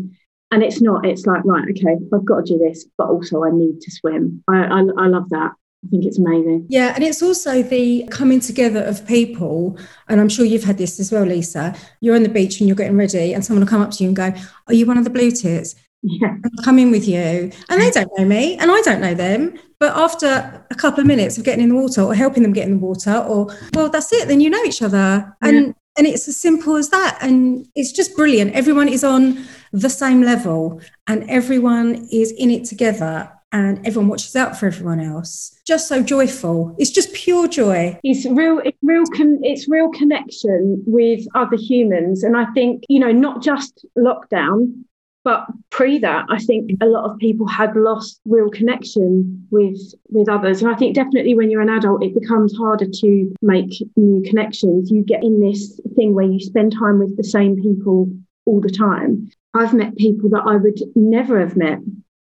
And 0.51 0.63
it's 0.63 0.81
not 0.81 1.05
it's 1.05 1.27
like 1.27 1.45
right 1.45 1.67
okay 1.69 1.95
i've 2.13 2.25
got 2.25 2.45
to 2.45 2.53
do 2.53 2.57
this 2.57 2.85
but 2.97 3.07
also 3.07 3.43
i 3.43 3.51
need 3.51 3.81
to 3.81 3.91
swim. 3.91 4.43
I, 4.47 4.63
I, 4.63 4.79
I 4.97 5.07
love 5.07 5.29
that 5.29 5.51
I 5.85 5.87
think 5.89 6.05
it's 6.05 6.19
amazing. 6.19 6.65
Yeah, 6.69 6.93
and 6.93 7.03
it's 7.03 7.21
also 7.23 7.63
the 7.63 8.05
coming 8.11 8.41
together 8.41 8.83
of 8.83 9.07
people. 9.07 9.77
And 10.09 10.19
I'm 10.19 10.29
sure 10.29 10.45
you've 10.45 10.65
had 10.65 10.77
this 10.77 10.99
as 10.99 11.11
well, 11.11 11.23
Lisa. 11.23 11.73
You're 12.01 12.15
on 12.15 12.23
the 12.23 12.29
beach 12.29 12.59
and 12.59 12.67
you're 12.67 12.75
getting 12.75 12.97
ready, 12.97 13.33
and 13.33 13.45
someone 13.45 13.63
will 13.63 13.69
come 13.69 13.81
up 13.81 13.91
to 13.91 14.03
you 14.03 14.09
and 14.09 14.15
go, 14.15 14.33
Are 14.67 14.73
you 14.73 14.85
one 14.85 14.97
of 14.97 15.05
the 15.05 15.09
blue 15.09 15.31
tits? 15.31 15.75
Yeah. 16.01 16.35
come 16.63 16.79
in 16.79 16.91
with 16.91 17.07
you. 17.07 17.51
And 17.69 17.81
they 17.81 17.91
don't 17.91 18.09
know 18.17 18.23
me 18.23 18.55
and 18.57 18.71
I 18.71 18.81
don't 18.81 19.01
know 19.01 19.13
them. 19.13 19.59
But 19.79 19.97
after 19.97 20.65
a 20.71 20.75
couple 20.75 21.01
of 21.01 21.07
minutes 21.07 21.37
of 21.37 21.43
getting 21.43 21.63
in 21.63 21.69
the 21.69 21.75
water 21.75 22.01
or 22.01 22.13
helping 22.13 22.43
them 22.43 22.53
get 22.53 22.67
in 22.67 22.79
the 22.79 22.85
water, 22.85 23.15
or 23.15 23.53
well, 23.73 23.89
that's 23.89 24.11
it, 24.13 24.27
then 24.27 24.41
you 24.41 24.49
know 24.49 24.63
each 24.63 24.81
other. 24.81 25.35
And 25.41 25.67
yeah. 25.67 25.73
and 25.97 26.07
it's 26.07 26.27
as 26.27 26.37
simple 26.37 26.75
as 26.75 26.89
that. 26.89 27.17
And 27.21 27.67
it's 27.75 27.91
just 27.91 28.15
brilliant. 28.15 28.53
Everyone 28.53 28.87
is 28.87 29.03
on 29.03 29.45
the 29.71 29.89
same 29.89 30.21
level 30.21 30.81
and 31.07 31.29
everyone 31.29 32.07
is 32.11 32.31
in 32.31 32.49
it 32.49 32.65
together 32.65 33.31
and 33.51 33.85
everyone 33.85 34.09
watches 34.09 34.35
out 34.35 34.57
for 34.57 34.67
everyone 34.67 34.99
else. 34.99 35.59
Just 35.65 35.87
so 35.87 36.03
joyful. 36.03 36.75
It's 36.77 36.91
just 36.91 37.13
pure 37.13 37.47
joy. 37.47 37.99
It's 38.03 38.25
real. 38.25 38.59
It's 38.59 38.77
real. 38.81 39.05
Con- 39.15 39.39
it's 39.43 39.67
real 39.67 39.89
connection 39.89 40.83
with 40.85 41.25
other 41.35 41.57
humans, 41.57 42.23
and 42.23 42.37
I 42.37 42.45
think 42.53 42.83
you 42.89 42.99
know 42.99 43.11
not 43.11 43.41
just 43.41 43.85
lockdown, 43.97 44.83
but 45.23 45.45
pre 45.69 45.99
that, 45.99 46.25
I 46.29 46.37
think 46.39 46.71
a 46.81 46.85
lot 46.85 47.09
of 47.09 47.17
people 47.17 47.47
had 47.47 47.75
lost 47.75 48.21
real 48.25 48.49
connection 48.49 49.47
with 49.51 49.79
with 50.09 50.29
others. 50.29 50.61
And 50.61 50.71
I 50.71 50.75
think 50.75 50.95
definitely 50.95 51.35
when 51.35 51.49
you're 51.51 51.61
an 51.61 51.69
adult, 51.69 52.03
it 52.03 52.19
becomes 52.19 52.55
harder 52.55 52.87
to 52.87 53.33
make 53.41 53.71
new 53.95 54.21
connections. 54.23 54.89
You 54.89 55.03
get 55.03 55.23
in 55.23 55.41
this 55.41 55.79
thing 55.95 56.13
where 56.13 56.25
you 56.25 56.39
spend 56.39 56.73
time 56.73 56.99
with 56.99 57.17
the 57.17 57.23
same 57.23 57.61
people 57.61 58.09
all 58.45 58.61
the 58.61 58.69
time. 58.69 59.29
I've 59.53 59.73
met 59.73 59.97
people 59.97 60.29
that 60.29 60.43
I 60.45 60.55
would 60.55 60.79
never 60.95 61.39
have 61.39 61.57
met 61.57 61.79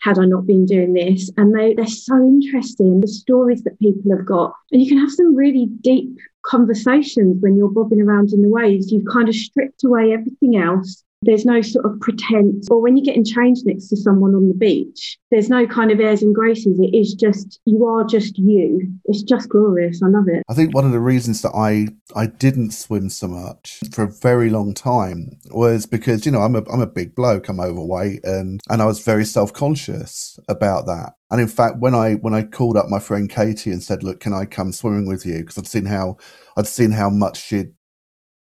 had 0.07 0.21
I 0.21 0.25
not 0.25 0.47
been 0.47 0.65
doing 0.65 0.93
this. 0.93 1.33
And 1.37 1.53
they, 1.53 1.75
they're 1.75 1.87
so 1.89 2.17
interesting, 2.17 3.01
the 3.01 3.09
stories 3.09 3.65
that 3.65 3.79
people 3.81 4.17
have 4.17 4.25
got. 4.25 4.55
And 4.71 4.81
you 4.81 4.89
can 4.89 4.99
have 4.99 5.11
some 5.11 5.35
really 5.35 5.67
deep 5.81 6.17
conversations 6.43 7.43
when 7.43 7.57
you're 7.57 7.69
bobbing 7.69 8.01
around 8.01 8.33
in 8.33 8.43
the 8.43 8.49
waves. 8.49 8.93
You've 8.93 9.13
kind 9.13 9.29
of 9.29 9.35
stripped 9.35 9.83
away 9.83 10.13
everything 10.13 10.57
else 10.57 11.03
there's 11.27 11.45
no 11.45 11.61
sort 11.61 11.85
of 11.85 12.01
pretense. 12.01 12.69
Or 12.71 12.81
when 12.81 12.97
you're 12.97 13.05
getting 13.05 13.25
changed 13.25 13.67
next 13.67 13.89
to 13.89 13.97
someone 13.97 14.35
on 14.35 14.49
the 14.49 14.55
beach, 14.55 15.19
there's 15.31 15.51
no 15.51 15.67
kind 15.67 15.91
of 15.91 16.01
airs 16.01 16.23
and 16.23 16.35
graces. 16.35 16.79
It 16.79 16.97
is 16.97 17.15
just, 17.15 17.61
you 17.65 17.85
are 17.85 18.05
just 18.05 18.39
you. 18.39 18.81
It's 19.05 19.23
just 19.23 19.49
glorious. 19.49 20.03
I 20.03 20.09
love 20.09 20.29
it. 20.29 20.43
I 20.49 20.55
think 20.55 20.75
one 20.75 20.85
of 20.85 20.93
the 20.93 21.01
reasons 21.01 21.43
that 21.43 21.53
I, 21.55 21.89
I 22.19 22.27
didn't 22.27 22.71
swim 22.71 23.11
so 23.11 23.29
much 23.29 23.81
for 23.93 24.05
a 24.05 24.11
very 24.11 24.51
long 24.51 24.73
time 24.73 25.39
was 25.51 25.87
because, 25.87 26.25
you 26.25 26.33
know, 26.33 26.41
I'm 26.41 26.57
a, 26.57 26.63
I'm 26.71 26.81
a 26.81 26.87
big 26.87 27.15
bloke, 27.15 27.49
I'm 27.49 27.61
overweight, 27.61 28.25
and, 28.25 28.61
and 28.69 28.81
I 28.81 28.87
was 28.87 29.05
very 29.05 29.25
self 29.25 29.53
conscious 29.53 30.39
about 30.49 30.87
that. 30.87 31.15
And 31.31 31.41
in 31.41 31.49
fact, 31.49 31.79
when 31.81 31.95
I 31.95 32.15
when 32.15 32.35
I 32.35 32.45
called 32.45 32.77
up 32.77 32.89
my 32.89 33.01
friend 33.01 33.29
Katie 33.29 33.73
and 33.73 33.83
said, 33.83 34.05
"Look, 34.05 34.21
can 34.21 34.33
I 34.33 34.45
come 34.45 34.71
swimming 34.71 35.09
with 35.09 35.27
you?" 35.27 35.39
Because 35.39 35.59
I'd 35.59 35.67
seen 35.67 35.87
how 35.87 36.19
I'd 36.57 36.69
seen 36.69 36.93
how 36.93 37.11
much 37.11 37.43
she'd 37.43 37.73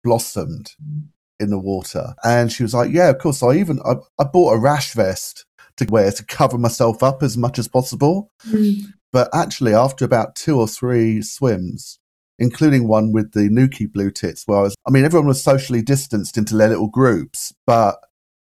blossomed 0.02 0.70
in 1.42 1.50
the 1.50 1.58
water. 1.58 2.14
And 2.24 2.50
she 2.50 2.62
was 2.62 2.74
like, 2.74 2.90
Yeah, 2.92 3.10
of 3.10 3.18
course. 3.18 3.42
I 3.42 3.54
even 3.54 3.80
I, 3.84 3.94
I 4.18 4.24
bought 4.24 4.54
a 4.54 4.58
rash 4.58 4.94
vest 4.94 5.44
to 5.76 5.86
wear 5.90 6.10
to 6.12 6.24
cover 6.24 6.58
myself 6.58 7.02
up 7.02 7.22
as 7.22 7.36
much 7.36 7.58
as 7.58 7.68
possible. 7.68 8.30
Mm. 8.48 8.92
But 9.12 9.28
actually, 9.34 9.74
after 9.74 10.04
about 10.04 10.34
two 10.34 10.58
or 10.58 10.66
three 10.66 11.20
swims, 11.22 11.98
including 12.38 12.88
one 12.88 13.12
with 13.12 13.32
the 13.32 13.48
Newquay 13.50 13.86
blue 13.86 14.10
tits, 14.10 14.44
where 14.46 14.58
I 14.58 14.62
was, 14.62 14.74
I 14.86 14.90
mean, 14.90 15.04
everyone 15.04 15.28
was 15.28 15.42
socially 15.42 15.82
distanced 15.82 16.38
into 16.38 16.56
their 16.56 16.68
little 16.68 16.88
groups, 16.88 17.52
but 17.66 17.96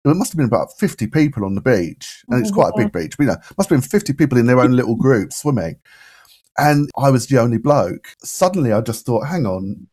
there 0.05 0.13
must 0.13 0.31
have 0.31 0.37
been 0.37 0.47
about 0.47 0.77
50 0.77 1.07
people 1.07 1.43
on 1.43 1.55
the 1.55 1.61
beach. 1.61 2.23
And 2.29 2.39
it's 2.39 2.51
quite 2.51 2.71
a 2.73 2.77
big 2.77 2.91
beach, 2.91 3.17
but 3.17 3.23
you 3.23 3.29
know, 3.29 3.37
must 3.57 3.69
have 3.69 3.81
been 3.81 3.89
50 3.89 4.13
people 4.13 4.37
in 4.37 4.45
their 4.45 4.59
own 4.59 4.71
little 4.71 4.95
group 4.95 5.33
swimming. 5.33 5.77
And 6.57 6.89
I 6.97 7.09
was 7.09 7.27
the 7.27 7.39
only 7.39 7.57
bloke. 7.57 8.15
Suddenly 8.23 8.71
I 8.71 8.81
just 8.81 9.05
thought, 9.05 9.27
hang 9.27 9.45
on, 9.45 9.87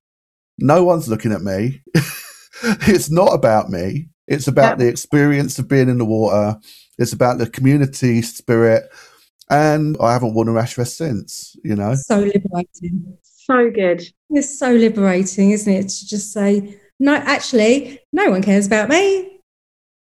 no 0.59 0.85
one's 0.85 1.09
looking 1.09 1.33
at 1.33 1.43
me. 1.43 1.83
it's 2.89 3.11
not 3.11 3.35
about 3.35 3.71
me. 3.71 4.09
It's 4.27 4.49
about 4.49 4.79
the 4.79 4.89
experience 4.89 5.59
of 5.59 5.69
being 5.69 5.89
in 5.89 5.99
the 5.99 6.05
water. 6.05 6.59
It's 6.99 7.13
about 7.13 7.39
the 7.39 7.49
community 7.49 8.23
spirit. 8.23 8.85
And 9.49 9.97
I 10.01 10.13
haven't 10.13 10.35
worn 10.35 10.49
a 10.49 10.53
rash 10.53 10.75
vest 10.75 10.97
since, 10.97 11.57
you 11.63 11.77
know. 11.77 11.95
So 11.95 12.19
liberating. 12.19 13.17
So 13.23 13.71
good. 13.71 14.03
It's 14.31 14.59
so 14.59 14.73
liberating, 14.73 15.53
isn't 15.53 15.73
it? 15.73 15.89
To 15.89 16.07
just 16.07 16.33
say, 16.33 16.81
no, 16.99 17.15
actually, 17.15 18.01
no 18.13 18.31
one 18.31 18.43
cares 18.43 18.67
about 18.67 18.89
me. 18.89 19.41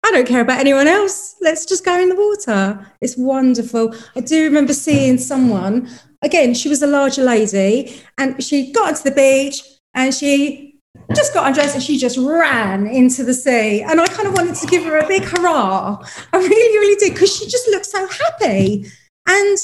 I 0.03 0.12
don't 0.12 0.27
care 0.27 0.41
about 0.41 0.60
anyone 0.60 0.88
else. 0.88 1.36
Let's 1.41 1.65
just 1.65 1.86
go 1.86 1.98
in 1.98 2.10
the 2.10 2.15
water. 2.15 2.86
It's 3.00 3.15
wonderful. 3.15 3.95
I 4.15 4.19
do 4.19 4.43
remember 4.43 4.74
seeing 4.74 5.17
someone, 5.17 5.89
again, 6.21 6.53
she 6.53 6.67
was 6.67 6.81
a 6.81 6.88
larger 6.88 7.24
lady, 7.24 8.01
and 8.17 8.43
she 8.43 8.74
got 8.74 8.89
onto 8.89 9.03
the 9.03 9.12
beach 9.12 9.62
and 9.93 10.13
she 10.13 10.71
just 11.15 11.34
got 11.34 11.48
undressed 11.48 11.75
and 11.75 11.84
she 11.84 11.98
just 11.98 12.18
ran 12.18 12.88
into 12.88 13.24
the 13.24 13.34
sea. 13.34 13.82
And 13.82 14.00
I 14.00 14.08
kind 14.08 14.27
of 14.27 14.34
wanted 14.34 14.56
to 14.56 14.68
give 14.68 14.84
her 14.84 14.98
a 14.98 15.08
big 15.08 15.24
hurrah. 15.24 16.03
I 16.34 16.38
really, 16.38 16.77
really 16.77 16.96
did 16.96 17.13
because 17.13 17.36
she 17.36 17.48
just 17.48 17.68
looked 17.70 17.86
so 17.86 18.08
happy. 18.08 18.86
And 19.27 19.58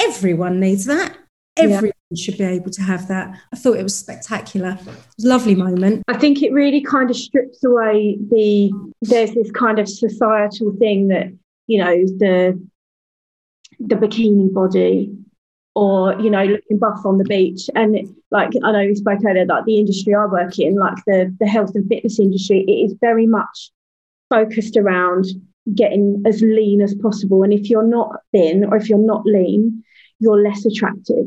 everyone 0.00 0.60
needs 0.60 0.84
that. 0.86 1.16
Everyone 1.56 1.92
yeah. 2.10 2.22
should 2.22 2.36
be 2.36 2.44
able 2.44 2.70
to 2.70 2.82
have 2.82 3.08
that. 3.08 3.38
I 3.52 3.56
thought 3.56 3.78
it 3.78 3.82
was 3.82 3.96
spectacular. 3.96 4.78
It 4.80 4.86
was 5.16 5.24
a 5.24 5.28
lovely 5.28 5.54
moment. 5.54 6.02
I 6.06 6.18
think 6.18 6.42
it 6.42 6.52
really 6.52 6.82
kind 6.82 7.08
of 7.08 7.16
strips 7.16 7.64
away 7.64 8.18
the 8.30 8.70
there's 9.00 9.32
this 9.32 9.50
kind 9.52 9.78
of 9.78 9.88
societal 9.88 10.76
thing 10.78 11.08
that, 11.08 11.32
you 11.66 11.82
know, 11.82 11.94
the 12.18 12.62
the 13.80 13.94
bikini 13.94 14.52
body 14.52 15.16
or 15.76 16.20
you 16.20 16.30
know 16.30 16.42
looking 16.42 16.78
buff 16.78 17.04
on 17.04 17.18
the 17.18 17.24
beach. 17.24 17.70
And 17.74 17.96
like 18.30 18.50
i 18.64 18.72
know 18.72 18.86
we 18.86 18.94
spoke 18.94 19.20
earlier 19.24 19.46
like 19.46 19.64
the 19.66 19.78
industry 19.78 20.14
i 20.14 20.26
work 20.26 20.58
in 20.58 20.74
like 20.74 20.96
the 21.06 21.34
the 21.38 21.46
health 21.46 21.72
and 21.76 21.86
fitness 21.88 22.18
industry 22.18 22.64
it 22.66 22.72
is 22.72 22.96
very 23.00 23.26
much 23.26 23.70
focused 24.28 24.76
around 24.76 25.26
getting 25.74 26.22
as 26.26 26.42
lean 26.42 26.80
as 26.80 26.94
possible. 26.94 27.42
And 27.42 27.52
if 27.52 27.68
you're 27.70 27.86
not 27.86 28.16
thin 28.32 28.64
or 28.64 28.76
if 28.76 28.88
you're 28.88 28.98
not 28.98 29.24
lean 29.24 29.84
you're 30.18 30.42
less 30.42 30.64
attractive 30.64 31.26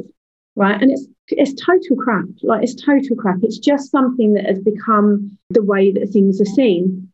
right? 0.59 0.81
And 0.81 0.91
it's 0.91 1.07
it's 1.29 1.53
total 1.63 1.95
crap. 1.95 2.25
Like 2.43 2.63
it's 2.63 2.75
total 2.75 3.15
crap. 3.15 3.37
It's 3.43 3.59
just 3.59 3.91
something 3.91 4.33
that 4.33 4.45
has 4.45 4.59
become 4.59 5.37
the 5.51 5.63
way 5.63 5.91
that 5.91 6.09
things 6.11 6.41
are 6.41 6.45
seen. 6.45 7.11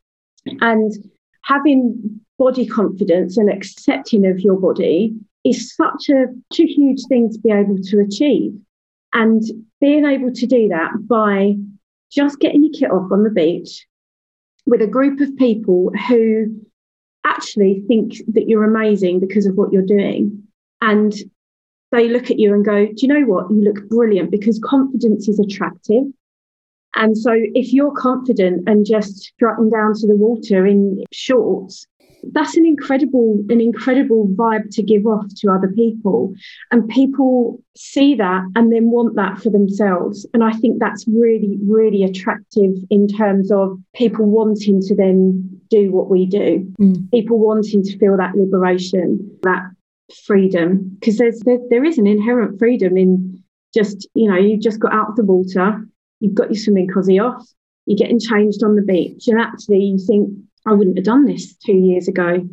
And 0.62 0.92
having 1.44 2.22
body 2.38 2.66
confidence 2.66 3.38
and 3.38 3.50
accepting 3.50 4.26
of 4.26 4.40
your 4.40 4.60
body 4.60 5.16
is 5.46 5.76
such 5.76 6.10
a, 6.10 6.26
such 6.52 6.60
a 6.62 6.68
huge 6.68 7.06
thing 7.08 7.32
to 7.32 7.40
be 7.40 7.52
able 7.52 7.78
to 7.82 8.00
achieve. 8.00 8.54
And 9.14 9.42
being 9.80 10.06
able 10.06 10.34
to 10.34 10.46
do 10.46 10.68
that 10.70 10.92
by 11.08 11.56
just 12.12 12.40
getting 12.40 12.64
your 12.64 12.74
kit 12.74 12.92
off 12.92 13.12
on 13.12 13.24
the 13.24 13.30
beach 13.30 13.86
with 14.66 14.82
a 14.82 14.88
group 14.88 15.22
of 15.22 15.36
people 15.38 15.92
who 16.08 16.48
actually 17.24 17.84
think 17.88 18.16
that 18.34 18.48
you're 18.48 18.64
amazing 18.64 19.20
because 19.20 19.46
of 19.46 19.56
what 19.56 19.72
you're 19.72 19.86
doing. 19.86 20.44
And 20.82 21.14
they 21.92 22.10
look 22.10 22.30
at 22.30 22.40
you 22.40 22.54
and 22.54 22.66
go, 22.66 22.88
Do 22.88 22.96
you 22.98 23.08
know 23.08 23.22
what? 23.22 23.50
You 23.50 23.62
look 23.62 23.88
brilliant 23.90 24.32
because 24.32 24.60
confidence 24.60 25.28
is 25.28 25.40
attractive. 25.40 26.04
And 26.96 27.18
so 27.18 27.32
if 27.34 27.74
you're 27.74 27.94
confident 27.94 28.68
and 28.68 28.86
just 28.86 29.18
strutting 29.18 29.70
down 29.70 29.94
to 29.96 30.08
the 30.08 30.16
water 30.16 30.66
in 30.66 31.04
shorts, 31.12 31.86
that's 32.32 32.58
an 32.58 32.66
incredible 32.66 33.44
an 33.50 33.62
incredible 33.62 34.28
vibe 34.30 34.70
to 34.76 34.84
give 34.84 35.06
off 35.06 35.26
to 35.38 35.52
other 35.52 35.70
people. 35.70 36.34
And 36.72 36.88
people 36.88 37.62
see 37.76 38.16
that 38.16 38.44
and 38.56 38.72
then 38.72 38.92
want 38.92 39.16
that 39.16 39.40
for 39.40 39.50
themselves. 39.50 40.26
And 40.34 40.44
i 40.44 40.52
think 40.52 40.80
that's 40.80 41.06
really 41.08 41.58
really 41.68 42.04
attractive 42.04 42.74
in 42.90 43.08
terms 43.08 43.52
of 43.52 43.80
people 43.96 44.26
wanting 44.26 44.82
to 44.82 44.96
then 44.96 45.62
do 45.70 45.92
what 45.92 46.10
we 46.10 46.26
do. 46.26 46.72
Mm. 46.80 47.12
people 47.12 47.40
wanting 47.40 47.84
to 47.84 47.98
feel 47.98 48.18
that 48.18 48.36
liberation 48.36 49.40
that 49.44 49.64
freedom. 50.26 50.98
Because 51.00 51.18
there's 51.18 51.40
there, 51.42 51.60
there 51.70 51.84
is 51.84 51.98
an 51.98 52.08
inherent 52.08 52.60
freedom 52.60 52.98
in 52.98 53.44
just 53.76 54.08
you 54.16 54.30
know 54.30 54.38
you've 54.38 54.62
just 54.62 54.80
got 54.80 54.94
out 54.94 55.10
of 55.10 55.16
the 55.18 55.26
water 55.26 55.86
you've 56.22 56.34
got 56.34 56.50
your 56.50 56.58
swimming 56.58 56.88
cosy 56.88 57.20
off 57.20 57.46
you're 57.86 57.98
getting 57.98 58.20
changed 58.20 58.64
on 58.64 58.76
the 58.76 58.82
beach 58.82 59.28
and 59.28 59.40
actually 59.40 59.80
you 59.80 60.00
think 60.00 60.30
I 60.66 60.74
wouldn't 60.74 60.98
have 60.98 61.06
done 61.06 61.26
this 61.26 61.56
two 61.56 61.76
years 61.76 62.08
ago. 62.08 62.48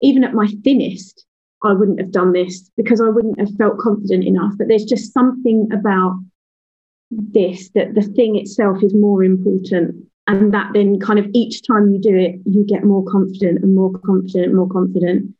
Even 0.00 0.24
at 0.24 0.34
my 0.34 0.48
thinnest, 0.64 1.24
I 1.62 1.72
wouldn't 1.72 2.00
have 2.00 2.10
done 2.10 2.32
this 2.32 2.70
because 2.76 3.00
I 3.00 3.08
wouldn't 3.08 3.38
have 3.38 3.54
felt 3.56 3.78
confident 3.78 4.24
enough. 4.24 4.52
But 4.58 4.68
there's 4.68 4.84
just 4.84 5.12
something 5.12 5.68
about 5.72 6.18
this 7.10 7.70
that 7.74 7.94
the 7.94 8.02
thing 8.02 8.36
itself 8.36 8.82
is 8.82 8.94
more 8.94 9.22
important. 9.22 10.06
And 10.26 10.54
that 10.54 10.70
then 10.72 11.00
kind 11.00 11.18
of 11.18 11.26
each 11.34 11.66
time 11.66 11.90
you 11.90 12.00
do 12.00 12.16
it, 12.16 12.40
you 12.46 12.64
get 12.64 12.84
more 12.84 13.04
confident 13.04 13.62
and 13.62 13.74
more 13.74 13.92
confident 14.04 14.46
and 14.46 14.56
more 14.56 14.68
confident. 14.68 15.34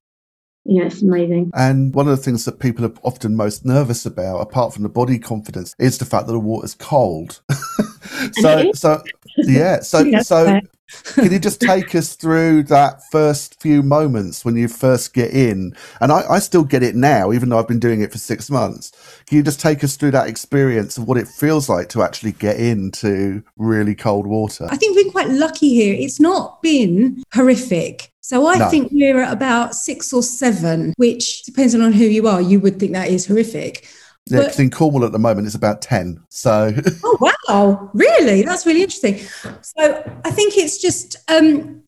Yeah, 0.64 0.84
it's 0.84 1.02
amazing. 1.02 1.50
And 1.54 1.92
one 1.94 2.06
of 2.06 2.16
the 2.16 2.22
things 2.22 2.44
that 2.44 2.60
people 2.60 2.84
are 2.84 2.92
often 3.02 3.34
most 3.34 3.64
nervous 3.64 4.06
about, 4.06 4.38
apart 4.38 4.72
from 4.72 4.84
the 4.84 4.88
body 4.88 5.18
confidence, 5.18 5.74
is 5.78 5.98
the 5.98 6.04
fact 6.04 6.26
that 6.26 6.32
the 6.32 6.38
water's 6.38 6.74
cold. 6.74 7.42
so, 8.40 8.70
so 8.72 9.02
yeah, 9.38 9.80
so 9.80 10.08
so 10.22 10.60
can 11.04 11.32
you 11.32 11.38
just 11.38 11.61
take 11.61 11.94
us 11.94 12.14
through 12.14 12.64
that 12.64 13.02
first 13.11 13.61
few 13.61 13.82
moments 13.82 14.44
when 14.44 14.56
you 14.56 14.68
first 14.68 15.14
get 15.14 15.30
in? 15.30 15.75
And 16.00 16.12
I, 16.12 16.22
I, 16.30 16.38
still 16.38 16.64
get 16.64 16.82
it 16.82 16.94
now, 16.94 17.32
even 17.32 17.49
though 17.49 17.58
I've 17.58 17.68
been 17.68 17.78
doing 17.78 18.02
it 18.02 18.12
for 18.12 18.18
six 18.18 18.50
months. 18.50 18.92
Can 19.26 19.37
you 19.37 19.42
just 19.42 19.61
take 19.61 19.82
us 19.84 19.96
through 19.96 20.11
that 20.12 20.28
experience 20.28 20.99
of 20.99 21.06
what 21.06 21.18
it 21.18 21.28
feels 21.28 21.68
like 21.68 21.88
to 21.90 22.02
actually 22.02 22.32
get 22.32 22.58
into 22.58 23.42
really 23.56 23.94
cold 23.94 24.26
water? 24.26 24.68
I 24.70 24.76
think 24.76 24.96
we've 24.96 25.06
been 25.06 25.12
quite 25.12 25.30
lucky 25.30 25.70
here. 25.70 25.94
It's 25.94 26.20
not 26.20 26.62
been 26.62 27.22
horrific. 27.32 28.12
So 28.20 28.46
I 28.46 28.56
no. 28.56 28.68
think 28.68 28.90
we're 28.92 29.20
at 29.20 29.32
about 29.32 29.75
six 29.75 30.12
or 30.12 30.22
seven, 30.22 30.94
which 30.96 31.42
depends 31.42 31.75
on 31.75 31.92
who 31.92 32.04
you 32.04 32.28
are, 32.28 32.40
you 32.40 32.61
would 32.61 32.78
think 32.78 32.92
that 32.92 33.08
is 33.08 33.26
horrific. 33.26 33.87
Yeah, 34.32 34.40
because 34.40 34.58
in 34.58 34.70
Cornwall 34.70 35.04
at 35.04 35.12
the 35.12 35.18
moment 35.18 35.46
it's 35.46 35.56
about 35.56 35.82
10. 35.82 36.22
So 36.28 36.72
Oh 37.04 37.18
wow. 37.20 37.90
Really? 37.94 38.42
That's 38.42 38.66
really 38.66 38.82
interesting. 38.82 39.18
So 39.62 40.20
I 40.24 40.30
think 40.30 40.56
it's 40.56 40.78
just 40.78 41.16
um 41.28 41.82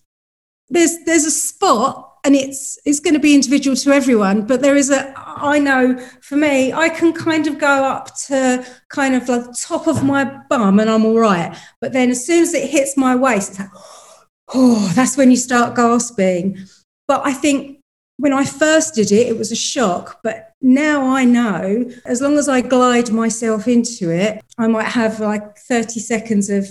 there's 0.69 0.99
there's 1.05 1.25
a 1.25 1.31
spot 1.31 2.15
and 2.25 2.35
it's 2.35 2.79
it's 2.85 3.01
going 3.01 3.15
to 3.15 3.21
be 3.21 3.35
individual 3.35 3.77
to 3.77 3.93
everyone 3.93 4.47
but 4.47 4.63
there 4.63 4.77
is 4.77 4.91
a 4.91 5.13
i 5.17 5.59
know 5.59 5.97
for 6.23 6.37
me 6.37 6.73
i 6.73 6.89
can 6.89 7.13
kind 7.13 7.47
of 7.47 7.59
go 7.59 7.85
up 7.85 8.15
to 8.17 8.67
kind 8.89 9.15
of 9.15 9.29
like 9.29 9.45
top 9.61 9.87
of 9.87 10.03
my 10.03 10.25
bum 10.49 10.81
and 10.81 10.91
i'm 10.91 11.05
all 11.05 11.19
right 11.19 11.57
but 11.81 11.93
then 11.93 12.11
as 12.11 12.27
soon 12.27 12.43
as 12.43 12.55
it 12.55 12.69
hits 12.69 12.97
my 12.97 13.15
waist 13.15 13.51
it's 13.51 13.59
like 13.61 13.71
oh 14.55 14.91
that's 14.95 15.17
when 15.17 15.31
you 15.31 15.37
start 15.37 15.77
gasping 15.77 16.59
but 17.07 17.25
i 17.25 17.33
think 17.33 17.79
when 18.19 18.33
i 18.33 18.45
first 18.45 18.95
did 18.95 19.11
it 19.11 19.27
it 19.27 19.37
was 19.37 19.51
a 19.51 19.57
shock 19.57 20.21
but 20.23 20.53
now 20.63 21.05
i 21.07 21.25
know 21.25 21.91
as 22.05 22.21
long 22.21 22.39
as 22.39 22.49
i 22.49 22.61
glide 22.61 23.11
myself 23.11 23.67
into 23.67 24.11
it 24.11 24.41
i 24.59 24.67
might 24.67 24.87
have 24.87 25.21
like 25.21 25.57
30 25.59 25.99
seconds 26.01 26.49
of 26.49 26.69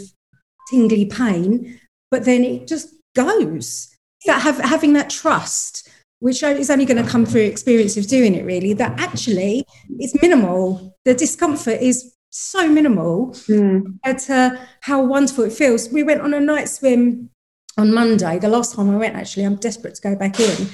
tingly 0.70 1.06
pain 1.06 1.80
but 2.14 2.26
then 2.26 2.44
it 2.44 2.68
just 2.68 2.94
goes. 3.16 3.90
That 4.26 4.42
have, 4.42 4.60
having 4.60 4.94
that 4.94 5.10
trust 5.10 5.90
which 6.20 6.42
is 6.42 6.70
only 6.70 6.86
going 6.86 7.04
to 7.04 7.10
come 7.10 7.26
through 7.26 7.42
experience 7.42 7.98
of 7.98 8.08
doing 8.08 8.34
it 8.34 8.46
really 8.46 8.72
that 8.72 8.98
actually 8.98 9.66
it's 10.00 10.22
minimal. 10.22 10.96
The 11.04 11.14
discomfort 11.14 11.82
is 11.82 12.14
so 12.30 12.70
minimal 12.70 13.32
mm. 13.50 13.84
compared 13.84 14.20
to 14.20 14.68
how 14.80 15.04
wonderful 15.04 15.44
it 15.44 15.52
feels. 15.52 15.90
We 15.90 16.04
went 16.04 16.22
on 16.22 16.34
a 16.34 16.40
night 16.40 16.70
swim 16.70 17.30
on 17.76 17.92
monday 17.92 18.38
the 18.38 18.48
last 18.48 18.76
time 18.76 18.90
i 18.92 18.96
went 18.96 19.16
actually. 19.16 19.44
I'm 19.44 19.56
desperate 19.56 19.96
to 19.96 20.02
go 20.02 20.16
back 20.16 20.40
in 20.40 20.70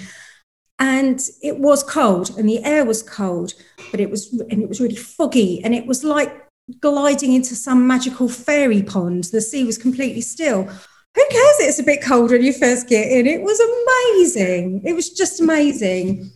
and 0.79 1.21
it 1.43 1.59
was 1.59 1.83
cold 1.83 2.37
and 2.37 2.47
the 2.47 2.63
air 2.63 2.85
was 2.85 3.03
cold 3.03 3.53
but 3.91 3.99
it 3.99 4.09
was 4.09 4.31
and 4.49 4.61
it 4.61 4.69
was 4.69 4.79
really 4.79 4.95
foggy 4.95 5.61
and 5.63 5.75
it 5.75 5.85
was 5.85 6.03
like 6.03 6.45
gliding 6.81 7.33
into 7.33 7.55
some 7.55 7.87
magical 7.87 8.29
fairy 8.29 8.81
pond 8.81 9.25
the 9.25 9.41
sea 9.41 9.63
was 9.63 9.77
completely 9.77 10.21
still 10.21 10.69
who 11.15 11.25
cares 11.29 11.55
it's 11.59 11.79
a 11.79 11.83
bit 11.83 12.03
cold 12.03 12.31
when 12.31 12.43
you 12.43 12.53
first 12.53 12.87
get 12.87 13.11
in? 13.11 13.25
It 13.25 13.41
was 13.41 13.59
amazing. 13.59 14.83
It 14.85 14.93
was 14.93 15.09
just 15.09 15.41
amazing. 15.41 16.31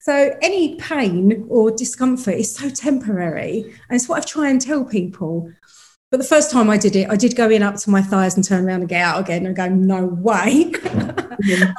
So 0.00 0.36
any 0.40 0.76
pain 0.76 1.46
or 1.48 1.70
discomfort 1.70 2.34
is 2.34 2.54
so 2.54 2.70
temporary. 2.70 3.62
And 3.88 3.96
it's 3.96 4.08
what 4.08 4.22
I 4.22 4.24
try 4.24 4.48
and 4.48 4.60
tell 4.60 4.84
people. 4.84 5.52
But 6.10 6.18
the 6.18 6.24
first 6.24 6.52
time 6.52 6.70
I 6.70 6.78
did 6.78 6.94
it, 6.94 7.10
I 7.10 7.16
did 7.16 7.34
go 7.34 7.50
in 7.50 7.62
up 7.62 7.76
to 7.76 7.90
my 7.90 8.00
thighs 8.00 8.36
and 8.36 8.44
turn 8.44 8.64
around 8.64 8.80
and 8.80 8.88
get 8.88 9.02
out 9.02 9.20
again 9.20 9.44
and 9.44 9.56
go, 9.56 9.68
no 9.68 10.06
way. 10.06 10.72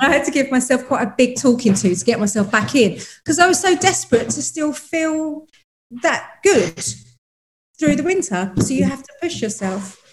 I 0.02 0.12
had 0.12 0.26
to 0.26 0.32
give 0.32 0.52
myself 0.52 0.86
quite 0.86 1.04
a 1.04 1.14
big 1.18 1.38
talking 1.38 1.74
to 1.76 1.96
to 1.96 2.06
get 2.06 2.20
myself 2.20 2.52
back 2.52 2.76
in 2.76 3.00
because 3.24 3.40
I 3.40 3.48
was 3.48 3.60
so 3.60 3.76
desperate 3.76 4.30
to 4.32 4.42
still 4.42 4.74
feel 4.74 5.48
that 5.90 6.40
good 6.44 6.84
through 7.80 7.96
the 7.96 8.04
winter. 8.04 8.54
So 8.58 8.74
you 8.74 8.84
have 8.84 9.04
to 9.04 9.14
push 9.22 9.42
yourself. 9.42 10.04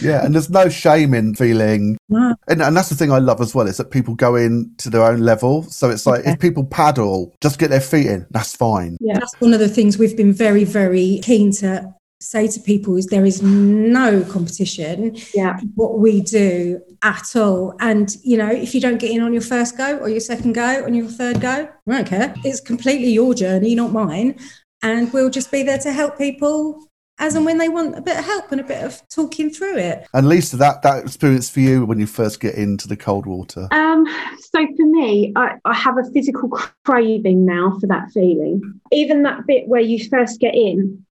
Yeah, 0.00 0.24
and 0.24 0.34
there's 0.34 0.50
no 0.50 0.68
shame 0.68 1.14
in 1.14 1.34
feeling, 1.34 1.98
no. 2.08 2.36
and, 2.46 2.62
and 2.62 2.76
that's 2.76 2.90
the 2.90 2.94
thing 2.94 3.10
I 3.10 3.18
love 3.18 3.40
as 3.40 3.56
well 3.56 3.66
is 3.66 3.76
that 3.78 3.90
people 3.90 4.14
go 4.14 4.36
in 4.36 4.72
to 4.78 4.88
their 4.88 5.02
own 5.02 5.20
level. 5.20 5.64
So 5.64 5.90
it's 5.90 6.06
like 6.06 6.24
if 6.24 6.38
people 6.38 6.64
paddle, 6.64 7.34
just 7.42 7.58
get 7.58 7.70
their 7.70 7.80
feet 7.80 8.06
in, 8.06 8.24
that's 8.30 8.54
fine. 8.54 8.96
Yeah, 9.00 9.18
that's 9.18 9.34
one 9.40 9.52
of 9.52 9.58
the 9.58 9.68
things 9.68 9.98
we've 9.98 10.16
been 10.16 10.32
very, 10.32 10.62
very 10.62 11.18
keen 11.24 11.50
to 11.54 11.92
say 12.20 12.48
to 12.48 12.60
people 12.60 12.96
is 12.96 13.06
there 13.06 13.24
is 13.24 13.42
no 13.42 14.22
competition 14.24 15.14
yeah 15.34 15.58
what 15.74 15.98
we 15.98 16.22
do 16.22 16.80
at 17.02 17.36
all 17.36 17.74
and 17.80 18.16
you 18.22 18.36
know 18.36 18.50
if 18.50 18.74
you 18.74 18.80
don't 18.80 18.98
get 18.98 19.10
in 19.10 19.20
on 19.20 19.32
your 19.32 19.42
first 19.42 19.76
go 19.76 19.98
or 19.98 20.08
your 20.08 20.20
second 20.20 20.54
go 20.54 20.84
on 20.84 20.94
your 20.94 21.06
third 21.06 21.40
go 21.40 21.68
I 21.88 21.92
don't 21.92 22.06
care 22.06 22.34
it's 22.44 22.60
completely 22.60 23.08
your 23.08 23.34
journey 23.34 23.74
not 23.74 23.92
mine 23.92 24.38
and 24.82 25.12
we'll 25.12 25.30
just 25.30 25.50
be 25.50 25.62
there 25.62 25.78
to 25.78 25.92
help 25.92 26.16
people 26.16 26.88
as 27.18 27.34
and 27.36 27.44
when 27.44 27.58
they 27.58 27.68
want 27.68 27.96
a 27.96 28.00
bit 28.00 28.18
of 28.18 28.24
help 28.24 28.50
and 28.50 28.60
a 28.60 28.64
bit 28.64 28.82
of 28.82 29.00
talking 29.08 29.50
through 29.50 29.76
it. 29.76 30.06
And 30.12 30.28
Lisa, 30.28 30.56
that 30.56 30.82
that 30.82 31.04
experience 31.04 31.48
for 31.48 31.60
you 31.60 31.86
when 31.86 31.98
you 31.98 32.06
first 32.06 32.40
get 32.40 32.54
into 32.56 32.88
the 32.88 32.96
cold 32.96 33.26
water? 33.26 33.68
Um, 33.70 34.04
so 34.52 34.66
for 34.76 34.86
me, 34.86 35.32
I, 35.36 35.54
I 35.64 35.74
have 35.74 35.96
a 35.96 36.10
physical 36.12 36.48
craving 36.84 37.46
now 37.46 37.78
for 37.80 37.86
that 37.86 38.10
feeling. 38.12 38.80
Even 38.90 39.22
that 39.22 39.46
bit 39.46 39.68
where 39.68 39.80
you 39.80 40.08
first 40.08 40.40
get 40.40 40.54
in, 40.54 41.04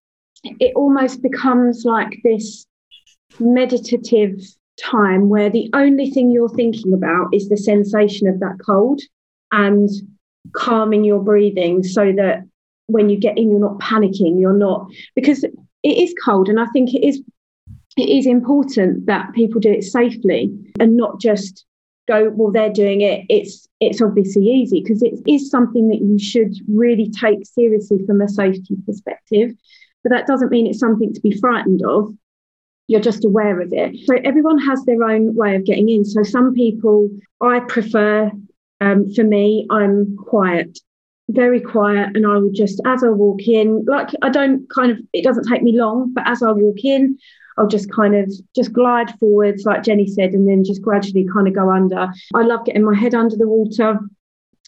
it 0.60 0.72
almost 0.76 1.22
becomes 1.22 1.84
like 1.84 2.20
this 2.22 2.66
meditative 3.38 4.40
time 4.82 5.28
where 5.28 5.50
the 5.50 5.70
only 5.72 6.10
thing 6.10 6.30
you're 6.30 6.48
thinking 6.48 6.92
about 6.92 7.28
is 7.32 7.48
the 7.48 7.56
sensation 7.56 8.26
of 8.28 8.40
that 8.40 8.58
cold 8.64 9.00
and 9.52 9.88
calming 10.52 11.04
your 11.04 11.20
breathing 11.20 11.82
so 11.82 12.12
that 12.12 12.44
when 12.86 13.08
you 13.08 13.18
get 13.18 13.38
in 13.38 13.50
you're 13.50 13.60
not 13.60 13.78
panicking 13.78 14.38
you're 14.38 14.52
not 14.52 14.86
because 15.14 15.44
it 15.84 15.98
is 15.98 16.14
cold, 16.24 16.48
and 16.48 16.58
I 16.58 16.66
think 16.72 16.94
it 16.94 17.06
is 17.06 17.22
it 17.96 18.08
is 18.08 18.26
important 18.26 19.06
that 19.06 19.32
people 19.34 19.60
do 19.60 19.70
it 19.70 19.84
safely 19.84 20.50
and 20.80 20.96
not 20.96 21.20
just 21.20 21.64
go 22.08 22.30
well 22.30 22.50
they're 22.50 22.72
doing 22.72 23.02
it. 23.02 23.24
It's 23.28 23.68
it's 23.80 24.02
obviously 24.02 24.46
easy 24.46 24.82
because 24.82 25.02
it 25.02 25.14
is 25.26 25.50
something 25.50 25.88
that 25.90 26.00
you 26.00 26.18
should 26.18 26.54
really 26.66 27.10
take 27.10 27.46
seriously 27.46 27.98
from 28.06 28.22
a 28.22 28.28
safety 28.28 28.76
perspective 28.86 29.52
but 30.04 30.10
that 30.10 30.26
doesn't 30.26 30.50
mean 30.50 30.66
it's 30.66 30.78
something 30.78 31.12
to 31.12 31.20
be 31.20 31.36
frightened 31.38 31.82
of 31.84 32.12
you're 32.86 33.00
just 33.00 33.24
aware 33.24 33.60
of 33.60 33.72
it 33.72 33.96
so 34.04 34.14
everyone 34.24 34.58
has 34.58 34.84
their 34.84 35.02
own 35.02 35.34
way 35.34 35.56
of 35.56 35.64
getting 35.64 35.88
in 35.88 36.04
so 36.04 36.22
some 36.22 36.54
people 36.54 37.08
i 37.40 37.58
prefer 37.60 38.30
um, 38.80 39.10
for 39.12 39.24
me 39.24 39.66
i'm 39.70 40.16
quiet 40.16 40.78
very 41.30 41.60
quiet 41.60 42.10
and 42.14 42.26
I 42.26 42.36
would 42.36 42.54
just 42.54 42.80
as 42.84 43.02
I 43.02 43.08
walk 43.08 43.48
in, 43.48 43.84
like 43.86 44.10
I 44.22 44.28
don't 44.28 44.68
kind 44.70 44.92
of 44.92 44.98
it 45.12 45.24
doesn't 45.24 45.48
take 45.48 45.62
me 45.62 45.78
long, 45.78 46.12
but 46.12 46.24
as 46.26 46.42
I 46.42 46.52
walk 46.52 46.84
in, 46.84 47.18
I'll 47.56 47.68
just 47.68 47.90
kind 47.90 48.14
of 48.14 48.30
just 48.54 48.72
glide 48.72 49.16
forwards, 49.18 49.64
like 49.64 49.84
Jenny 49.84 50.06
said, 50.06 50.32
and 50.32 50.48
then 50.48 50.64
just 50.64 50.82
gradually 50.82 51.26
kind 51.32 51.46
of 51.46 51.54
go 51.54 51.70
under. 51.70 52.08
I 52.34 52.42
love 52.42 52.64
getting 52.64 52.84
my 52.84 52.94
head 52.94 53.14
under 53.14 53.36
the 53.36 53.48
water. 53.48 53.98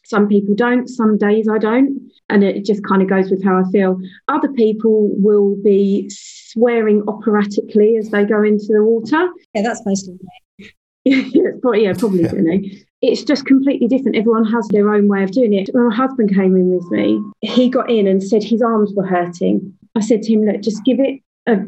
Some 0.09 0.29
people 0.29 0.55
don't, 0.55 0.88
some 0.88 1.19
days 1.19 1.49
I 1.49 1.59
don't. 1.59 2.11
And 2.29 2.42
it 2.42 2.64
just 2.64 2.85
kind 2.85 3.03
of 3.03 3.09
goes 3.09 3.31
with 3.31 3.45
how 3.45 3.59
I 3.59 3.71
feel. 3.71 3.99
Other 4.29 4.53
people 4.53 5.11
will 5.14 5.57
be 5.62 6.11
swearing 6.11 7.03
operatically 7.07 7.97
as 7.97 8.11
they 8.11 8.25
go 8.25 8.42
into 8.42 8.66
the 8.69 8.83
water. 8.83 9.29
Yeah, 9.55 9.62
that's 9.62 9.83
mostly 9.87 10.19
me. 10.59 10.71
yeah, 11.05 11.51
probably, 11.62 11.85
yeah, 11.85 11.92
probably 11.97 12.23
yeah 12.23 12.81
it's 13.03 13.23
just 13.23 13.47
completely 13.47 13.87
different. 13.87 14.16
Everyone 14.16 14.45
has 14.45 14.66
their 14.69 14.92
own 14.92 15.09
way 15.09 15.23
of 15.23 15.31
doing 15.31 15.53
it. 15.53 15.69
When 15.73 15.88
my 15.88 15.95
husband 15.95 16.35
came 16.35 16.57
in 16.57 16.75
with 16.75 16.90
me, 16.90 17.21
he 17.42 17.69
got 17.69 17.90
in 17.90 18.07
and 18.07 18.23
said 18.23 18.42
his 18.42 18.62
arms 18.62 18.92
were 18.95 19.07
hurting. 19.07 19.75
I 19.95 20.01
said 20.01 20.23
to 20.23 20.33
him, 20.33 20.45
look, 20.45 20.61
just 20.62 20.85
give 20.85 20.99
it 20.99 21.21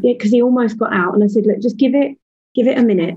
because 0.03 0.31
he 0.31 0.43
almost 0.43 0.79
got 0.79 0.93
out. 0.93 1.15
And 1.15 1.23
I 1.23 1.29
said, 1.29 1.47
look, 1.47 1.61
just 1.61 1.77
give 1.77 1.95
it, 1.95 2.17
give 2.55 2.67
it 2.67 2.79
a 2.79 2.83
minute. 2.83 3.17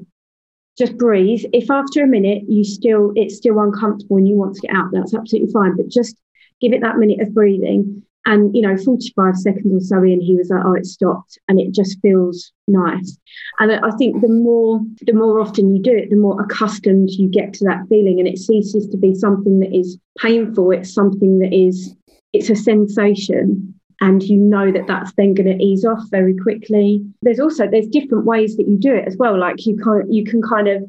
Just 0.78 0.98
breathe. 0.98 1.44
If 1.54 1.70
after 1.70 2.04
a 2.04 2.08
minute 2.08 2.44
you 2.48 2.64
still 2.64 3.12
it's 3.16 3.38
still 3.38 3.60
uncomfortable 3.60 4.18
and 4.18 4.28
you 4.28 4.36
want 4.36 4.56
to 4.56 4.62
get 4.62 4.76
out, 4.76 4.90
that's 4.92 5.14
absolutely 5.14 5.52
fine. 5.52 5.76
But 5.76 5.90
just 5.90 6.16
give 6.62 6.74
it 6.74 6.82
that 6.82 6.98
minute 6.98 7.20
of 7.22 7.34
breathing. 7.34 8.04
And, 8.28 8.56
you 8.56 8.62
know, 8.62 8.78
45 8.78 9.36
seconds 9.36 9.66
or 9.74 9.98
so 9.98 10.04
in, 10.04 10.22
he 10.22 10.36
was 10.36 10.52
like, 10.52 10.64
oh, 10.64 10.76
it 10.76 10.86
stopped. 10.86 11.40
And 11.48 11.60
it 11.60 11.74
just 11.74 12.00
feels 12.02 12.52
nice. 12.68 13.18
And 13.60 13.72
I 13.72 13.90
think 13.98 14.22
the 14.22 14.28
more, 14.28 14.80
the 15.02 15.14
more 15.14 15.40
often 15.40 15.76
you 15.76 15.82
do 15.82 15.96
it, 15.96 16.12
the 16.12 16.18
more 16.18 16.40
accustomed 16.40 17.10
you 17.10 17.28
get 17.28 17.54
to 17.54 17.66
that 17.66 17.88
feeling. 17.90 18.20
And 18.20 18.28
it 18.28 18.38
ceases 18.38 18.88
to 18.90 18.98
be 18.98 19.16
something 19.16 19.60
that 19.62 19.76
is 19.76 19.98
painful. 20.20 20.70
It's 20.70 20.94
something 20.94 21.40
that 21.40 21.52
is, 21.52 21.96
it's 22.32 22.52
a 22.52 22.56
sensation. 22.56 23.74
And 24.02 24.22
you 24.24 24.38
know 24.38 24.72
that 24.72 24.88
that's 24.88 25.14
then 25.14 25.36
going 25.36 25.58
to 25.58 25.64
ease 25.64 25.86
off 25.86 26.02
very 26.10 26.36
quickly. 26.36 27.06
There's 27.22 27.40
also, 27.40 27.68
there's 27.68 27.88
different 27.88 28.26
ways 28.26 28.58
that 28.58 28.68
you 28.68 28.78
do 28.78 28.94
it 28.94 29.08
as 29.08 29.16
well. 29.16 29.40
Like 29.40 29.66
you 29.66 29.78
can, 29.78 30.12
you 30.12 30.26
can 30.26 30.42
kind 30.42 30.68
of, 30.68 30.84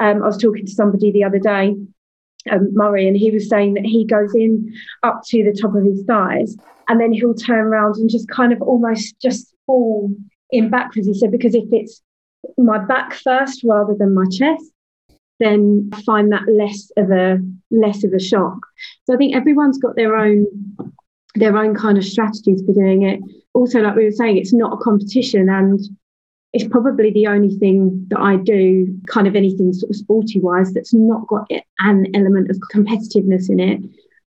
um, 0.00 0.22
I 0.22 0.26
was 0.26 0.38
talking 0.38 0.64
to 0.64 0.72
somebody 0.72 1.12
the 1.12 1.24
other 1.24 1.38
day 1.38 1.74
um, 2.50 2.74
Murray, 2.74 3.08
and 3.08 3.16
he 3.16 3.30
was 3.30 3.48
saying 3.48 3.74
that 3.74 3.84
he 3.84 4.04
goes 4.04 4.34
in 4.34 4.72
up 5.02 5.22
to 5.26 5.44
the 5.44 5.58
top 5.58 5.74
of 5.74 5.84
his 5.84 6.02
thighs 6.04 6.56
and 6.88 7.00
then 7.00 7.12
he'll 7.12 7.34
turn 7.34 7.66
around 7.66 7.96
and 7.96 8.10
just 8.10 8.28
kind 8.28 8.52
of 8.52 8.60
almost 8.60 9.18
just 9.20 9.54
fall 9.66 10.10
in 10.50 10.70
backwards. 10.70 11.06
He 11.06 11.14
said, 11.14 11.30
because 11.30 11.54
if 11.54 11.64
it's 11.72 12.02
my 12.58 12.78
back 12.78 13.14
first 13.14 13.62
rather 13.64 13.94
than 13.94 14.14
my 14.14 14.24
chest, 14.30 14.64
then 15.40 15.90
I 15.92 16.02
find 16.02 16.30
that 16.32 16.48
less 16.48 16.90
of 16.96 17.10
a 17.10 17.38
less 17.70 18.04
of 18.04 18.12
a 18.12 18.20
shock. 18.20 18.58
So 19.04 19.14
I 19.14 19.16
think 19.16 19.34
everyone's 19.34 19.78
got 19.78 19.96
their 19.96 20.16
own 20.16 20.46
their 21.34 21.56
own 21.56 21.74
kind 21.74 21.98
of 21.98 22.04
strategies 22.04 22.62
for 22.64 22.72
doing 22.72 23.02
it. 23.02 23.20
Also, 23.54 23.80
like 23.80 23.96
we 23.96 24.04
were 24.04 24.10
saying, 24.10 24.36
it's 24.36 24.52
not 24.52 24.72
a 24.72 24.82
competition 24.82 25.48
and 25.48 25.80
it's 26.52 26.68
probably 26.68 27.10
the 27.10 27.26
only 27.26 27.56
thing 27.58 28.06
that 28.08 28.20
I 28.20 28.36
do, 28.36 29.00
kind 29.08 29.26
of 29.26 29.34
anything 29.34 29.72
sort 29.72 29.90
of 29.90 29.96
sporty 29.96 30.40
wise, 30.40 30.72
that's 30.72 30.94
not 30.94 31.26
got 31.26 31.50
an 31.80 32.06
element 32.14 32.50
of 32.50 32.58
competitiveness 32.72 33.50
in 33.50 33.58
it 33.58 33.80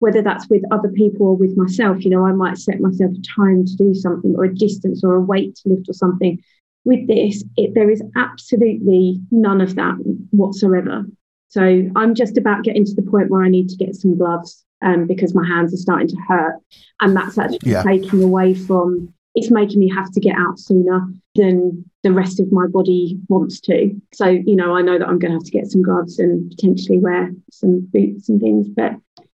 whether 0.04 0.22
that's 0.22 0.50
with 0.50 0.62
other 0.70 0.90
people 0.90 1.28
or 1.28 1.38
with 1.38 1.56
myself. 1.56 2.04
You 2.04 2.10
know, 2.10 2.28
I 2.28 2.34
might 2.34 2.58
set 2.58 2.82
myself 2.82 3.12
a 3.12 3.42
time 3.42 3.64
to 3.64 3.76
do 3.78 3.96
something 3.96 4.36
or 4.36 4.44
a 4.44 4.54
distance 4.54 5.02
or 5.02 5.16
a 5.16 5.22
weight 5.22 5.56
to 5.56 5.70
lift 5.70 5.88
or 5.88 5.94
something. 5.94 6.44
With 6.84 7.08
this, 7.08 7.42
it, 7.56 7.74
there 7.74 7.90
is 7.90 8.04
absolutely 8.18 9.22
none 9.32 9.62
of 9.62 9.76
that 9.76 9.96
whatsoever. 10.32 11.06
So 11.48 11.90
I'm 11.96 12.16
just 12.16 12.38
about 12.38 12.66
getting 12.66 12.84
to 12.84 12.94
the 12.94 13.10
point 13.10 13.30
where 13.30 13.44
I 13.44 13.48
need 13.48 13.70
to 13.70 13.78
get 13.78 13.96
some 13.96 14.18
gloves 14.18 14.66
um, 14.84 15.08
because 15.08 15.34
my 15.34 15.48
hands 15.48 15.74
are 15.74 15.78
starting 15.78 16.08
to 16.08 16.18
hurt. 16.28 16.56
And 17.02 17.16
that's 17.16 17.38
actually 17.38 17.72
yeah. 17.72 17.84
taking 17.84 18.22
away 18.24 18.54
from 18.54 19.14
it's 19.36 19.50
making 19.50 19.80
me 19.80 19.90
have 19.90 20.12
to 20.12 20.20
get 20.20 20.36
out 20.38 20.60
sooner 20.60 21.08
than 21.36 21.84
the 22.04 22.12
rest 22.12 22.40
of 22.40 22.52
my 22.52 22.68
body 22.68 23.18
wants 23.30 23.60
to. 23.62 23.90
So, 24.14 24.28
you 24.28 24.56
know, 24.56 24.76
I 24.76 24.82
know 24.82 25.00
that 25.00 25.08
I'm 25.08 25.18
going 25.18 25.32
to 25.32 25.38
have 25.38 25.46
to 25.46 25.52
get 25.52 25.66
some 25.68 25.82
gloves 25.82 26.20
and 26.20 26.52
potentially 26.52 27.00
wear 27.00 27.32
some 27.52 27.88
boots 27.92 28.30
and 28.30 28.40
things. 28.40 28.68
But 28.70 28.94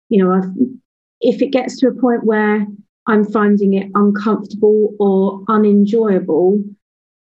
You 0.09 0.23
know, 0.23 0.31
I've, 0.31 0.49
if 1.19 1.41
it 1.41 1.51
gets 1.51 1.79
to 1.79 1.87
a 1.87 1.93
point 1.93 2.23
where 2.23 2.65
I'm 3.07 3.25
finding 3.25 3.73
it 3.73 3.91
uncomfortable 3.95 4.95
or 4.99 5.43
unenjoyable 5.49 6.63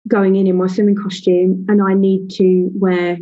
going 0.07 0.35
in 0.35 0.47
in 0.47 0.57
my 0.57 0.67
swimming 0.67 0.95
costume 0.95 1.65
and 1.69 1.81
I 1.81 1.93
need 1.93 2.29
to 2.31 2.69
wear 2.73 3.17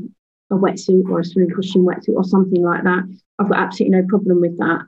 a 0.51 0.55
wetsuit 0.55 1.10
or 1.10 1.19
a 1.19 1.25
swimming 1.25 1.53
costume 1.53 1.86
wetsuit 1.86 2.15
or 2.15 2.23
something 2.23 2.63
like 2.63 2.83
that, 2.83 3.03
I've 3.39 3.50
got 3.50 3.60
absolutely 3.60 4.00
no 4.00 4.08
problem 4.08 4.41
with 4.41 4.58
that 4.58 4.86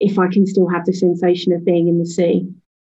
if 0.00 0.18
I 0.18 0.28
can 0.28 0.46
still 0.46 0.68
have 0.68 0.84
the 0.84 0.92
sensation 0.92 1.52
of 1.52 1.64
being 1.64 1.88
in 1.88 1.98
the 1.98 2.06
sea. 2.06 2.48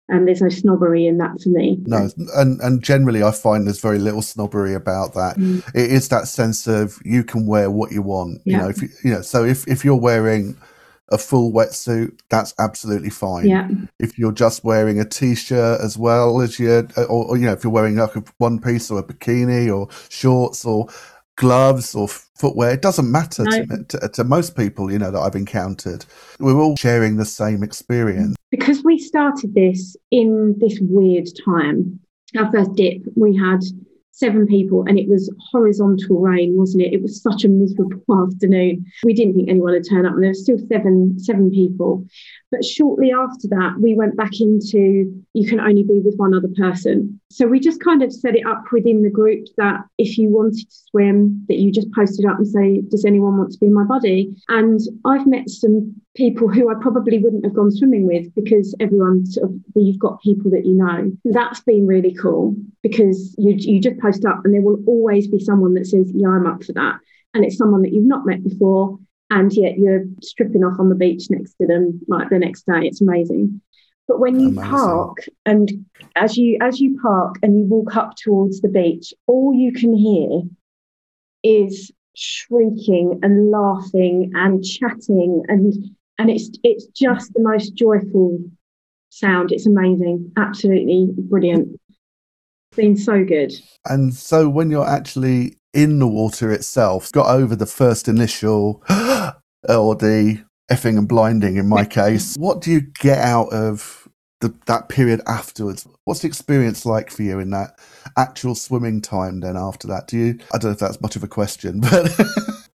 And 0.09 0.29
there's 0.29 0.43
no 0.43 0.51
snobbery 0.51 1.07
in 1.07 1.17
that 1.17 1.41
for 1.41 1.49
me. 1.49 1.79
No, 1.87 2.11
and 2.35 2.61
and 2.61 2.83
generally 2.83 3.23
I 3.23 3.31
find 3.31 3.67
there's 3.67 3.81
very 3.81 3.99
little 3.99 4.21
snobbery 4.21 4.75
about 4.75 5.15
that. 5.15 5.39
Mm. 5.39 5.67
It 5.75 5.91
is 5.91 6.11
that 6.11 6.29
sense 6.29 6.67
of 6.67 6.99
you 7.07 7.25
can 7.25 7.47
wear 7.47 7.71
what 7.71 7.91
you 7.91 8.03
want. 8.03 8.43
Yeah. 8.45 8.57
You 8.57 8.63
know, 8.63 8.69
if 8.69 8.83
you, 8.83 8.89
you 9.03 9.11
know, 9.11 9.23
so 9.23 9.45
if 9.47 9.67
if 9.67 9.83
you're 9.83 9.97
wearing 9.97 10.59
a 11.11 11.17
full 11.17 11.53
wetsuit, 11.53 12.19
that's 12.29 12.53
absolutely 12.59 13.09
fine. 13.09 13.49
Yeah. 13.49 13.69
If 13.99 14.19
you're 14.19 14.33
just 14.33 14.63
wearing 14.65 15.01
a 15.01 15.05
t-shirt 15.05 15.81
as 15.81 15.97
well 15.97 16.41
as 16.41 16.59
your, 16.59 16.89
or, 16.97 17.27
or 17.27 17.37
you 17.37 17.47
know, 17.47 17.53
if 17.53 17.63
you're 17.63 17.73
wearing 17.73 17.97
like 17.97 18.17
a 18.17 18.25
one 18.39 18.59
piece 18.59 18.91
or 18.91 18.99
a 18.99 19.03
bikini 19.03 19.75
or 19.75 19.89
shorts 20.09 20.65
or 20.65 20.89
gloves 21.37 21.95
or 21.95 22.09
footwear. 22.09 22.73
It 22.73 22.83
doesn't 22.83 23.11
matter 23.11 23.45
no. 23.45 23.65
to, 23.67 23.85
to, 23.85 24.09
to, 24.09 24.25
most 24.25 24.57
people, 24.57 24.91
you 24.91 24.99
know, 24.99 25.11
that 25.11 25.19
I've 25.19 25.37
encountered. 25.37 26.05
We're 26.39 26.61
all 26.61 26.77
sharing 26.77 27.17
the 27.17 27.25
same 27.25 27.63
experience. 27.63 28.37
Because 28.51 28.83
we 28.85 28.99
started 28.99 29.55
this 29.55 29.97
in 30.11 30.55
this 30.59 30.79
weird 30.81 31.29
time, 31.45 31.99
our 32.37 32.51
first 32.53 32.75
dip, 32.75 33.03
we 33.17 33.37
had 33.37 33.61
seven 34.15 34.47
people 34.47 34.85
and 34.87 34.97
it 34.97 35.09
was 35.09 35.33
horizontal 35.51 36.21
rain 36.21 36.57
wasn't 36.57 36.83
it? 36.83 36.93
It 36.93 37.03
was 37.03 37.21
such 37.21 37.45
a 37.45 37.49
miserable 37.49 38.01
afternoon. 38.29 38.87
We 39.05 39.13
didn't 39.13 39.35
think 39.35 39.51
anyone 39.51 39.73
would 39.73 39.89
turn 39.89 40.07
up 40.07 40.15
and 40.15 40.23
there 40.23 40.31
were 40.31 40.35
still 40.35 40.59
seven 40.69 41.19
seven 41.19 41.51
people. 41.51 42.07
But 42.53 42.65
shortly 42.65 43.11
after 43.11 43.49
that 43.49 43.75
we 43.81 43.95
went 43.95 44.17
back 44.17 44.41
into 44.41 45.13
you 45.35 45.49
can 45.49 45.59
only 45.59 45.83
be 45.83 46.01
with 46.05 46.15
one 46.17 46.33
other 46.33 46.51
person. 46.57 47.21
So 47.31 47.49
we 47.49 47.59
just 47.59 47.83
kind 47.83 48.03
of 48.03 48.13
set 48.13 48.37
it 48.37 48.47
up 48.47 48.65
within 48.71 49.03
the 49.03 49.11
group 49.11 49.47
that 49.57 49.81
if 49.99 50.17
you 50.17 50.31
wanted 50.31 50.71
to 50.71 50.77
swim 50.91 51.45
that 51.49 51.59
you 51.59 51.73
just 51.73 51.93
posted 51.93 52.25
up 52.25 52.39
and 52.39 52.47
say 52.47 52.83
does 52.89 53.05
anyone 53.05 53.37
want 53.37 53.51
to 53.51 53.59
be 53.59 53.69
my 53.69 53.85
buddy? 53.85 54.33
And 54.49 54.81
i've 55.05 55.27
met 55.27 55.51
some 55.51 56.01
people 56.15 56.49
who 56.49 56.71
I 56.71 56.75
probably 56.81 57.19
wouldn't 57.19 57.45
have 57.45 57.55
gone 57.55 57.71
swimming 57.71 58.07
with 58.07 58.33
because 58.35 58.75
everyone 58.79 59.27
sort 59.27 59.51
of 59.51 59.57
you've 59.75 59.99
got 59.99 60.23
people 60.23 60.51
that 60.53 60.65
you 60.65 60.75
know. 60.75 61.11
That's 61.25 61.61
been 61.61 61.87
really 61.87 62.15
cool 62.15 62.57
because 62.83 63.35
you 63.37 63.55
you 63.57 63.81
just 63.81 63.99
post 63.99 64.25
up 64.25 64.41
and 64.45 64.55
there 64.55 64.63
will 64.63 64.83
always 64.87 65.27
be 65.29 65.39
someone 65.39 65.75
that 65.75 65.87
says, 65.87 66.11
Yeah, 66.15 66.29
I'm 66.29 66.47
up 66.47 66.65
for 66.65 66.73
that. 66.75 66.99
And 67.35 67.45
it's 67.45 67.57
someone 67.57 67.83
that 67.83 67.93
you've 67.93 68.07
not 68.07 68.27
met 68.27 68.45
before, 68.45 68.99
and 69.31 69.53
yet 69.53 69.77
you're 69.77 70.05
stripping 70.23 70.63
off 70.63 70.79
on 70.79 70.89
the 70.89 70.95
beach 70.95 71.29
next 71.31 71.55
to 71.55 71.67
them 71.67 72.01
like 72.07 72.31
the 72.31 72.39
next 72.39 72.67
day. 72.67 72.87
It's 72.87 73.01
amazing. 73.01 73.61
But 74.07 74.21
when 74.21 74.39
you 74.39 74.49
amazing. 74.49 74.71
park 74.71 75.19
and 75.47 75.87
as 76.15 76.37
you 76.37 76.59
as 76.61 76.79
you 76.79 77.01
park 77.01 77.37
and 77.43 77.59
you 77.59 77.65
walk 77.65 77.97
up 77.97 78.15
towards 78.17 78.61
the 78.61 78.69
beach, 78.69 79.13
all 79.27 79.53
you 79.53 79.73
can 79.73 79.95
hear 79.95 80.43
is 81.43 81.91
shrieking 82.17 83.19
and 83.23 83.51
laughing 83.51 84.31
and 84.35 84.65
chatting 84.65 85.43
and 85.49 85.75
and 86.19 86.31
it's 86.31 86.51
it's 86.63 86.87
just 86.87 87.33
the 87.35 87.43
most 87.43 87.75
joyful 87.75 88.39
sound. 89.11 89.53
It's 89.53 89.67
amazing, 89.67 90.33
absolutely 90.37 91.09
brilliant. 91.17 91.81
It's 91.89 92.77
been 92.77 92.97
so 92.97 93.25
good. 93.25 93.53
And 93.87 94.15
so 94.15 94.49
when 94.49 94.71
you're 94.71 94.89
actually 94.89 95.57
in 95.73 95.99
the 95.99 96.09
water 96.09 96.53
itself, 96.53 97.11
got 97.13 97.29
over 97.29 97.57
the 97.57 97.67
first 97.67 98.09
initial 98.09 98.83
or 99.69 99.95
the 99.97 100.45
effing 100.71 100.99
and 100.99 101.09
blinding 101.09 101.57
in 101.57 101.69
my 101.69 101.85
case, 101.85 102.37
what 102.37 102.61
do 102.61 102.71
you 102.71 102.81
get 102.81 103.19
out 103.19 103.53
of 103.53 104.09
the, 104.41 104.55
that 104.67 104.89
period 104.89 105.21
afterwards? 105.27 105.87
What's 106.05 106.21
the 106.21 106.29
experience 106.29 106.87
like 106.87 107.11
for 107.11 107.23
you 107.23 107.39
in 107.39 107.51
that 107.51 107.79
actual 108.17 108.55
swimming 108.55 109.01
time 109.01 109.41
then 109.41 109.57
after 109.57 109.89
that? 109.89 110.07
Do 110.07 110.17
you, 110.17 110.39
I 110.53 110.59
don't 110.59 110.71
know 110.71 110.71
if 110.71 110.79
that's 110.79 111.01
much 111.01 111.17
of 111.17 111.25
a 111.25 111.29
question, 111.29 111.81
but. 111.81 112.07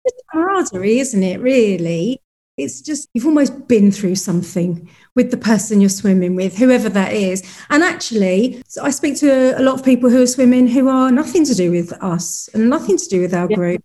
it's 0.05 0.23
camaraderie, 0.33 0.99
isn't 0.99 1.23
it, 1.23 1.41
really? 1.41 2.21
It's 2.57 2.81
just 2.81 3.09
you've 3.15 3.27
almost 3.27 3.67
been 3.67 3.91
through 3.91 4.15
something 4.15 4.89
with 5.17 5.31
the 5.31 5.37
person 5.37 5.81
you're 5.81 5.91
swimming 5.91 6.37
with 6.37 6.57
whoever 6.57 6.89
that 6.89 7.13
is. 7.13 7.43
And 7.71 7.83
actually 7.83 8.63
i 8.83 8.91
speak 8.91 9.17
to 9.19 9.59
a 9.59 9.63
lot 9.63 9.79
of 9.79 9.85
people 9.85 10.11
who 10.11 10.23
are 10.23 10.27
swimming 10.27 10.67
who 10.67 10.89
are 10.89 11.11
nothing 11.11 11.45
to 11.47 11.55
do 11.55 11.71
with 11.71 11.93
us 12.03 12.49
and 12.55 12.71
nothing 12.71 12.97
to 12.97 13.09
do 13.09 13.21
with 13.21 13.35
our 13.35 13.49
yeah. 13.51 13.57
group. 13.57 13.85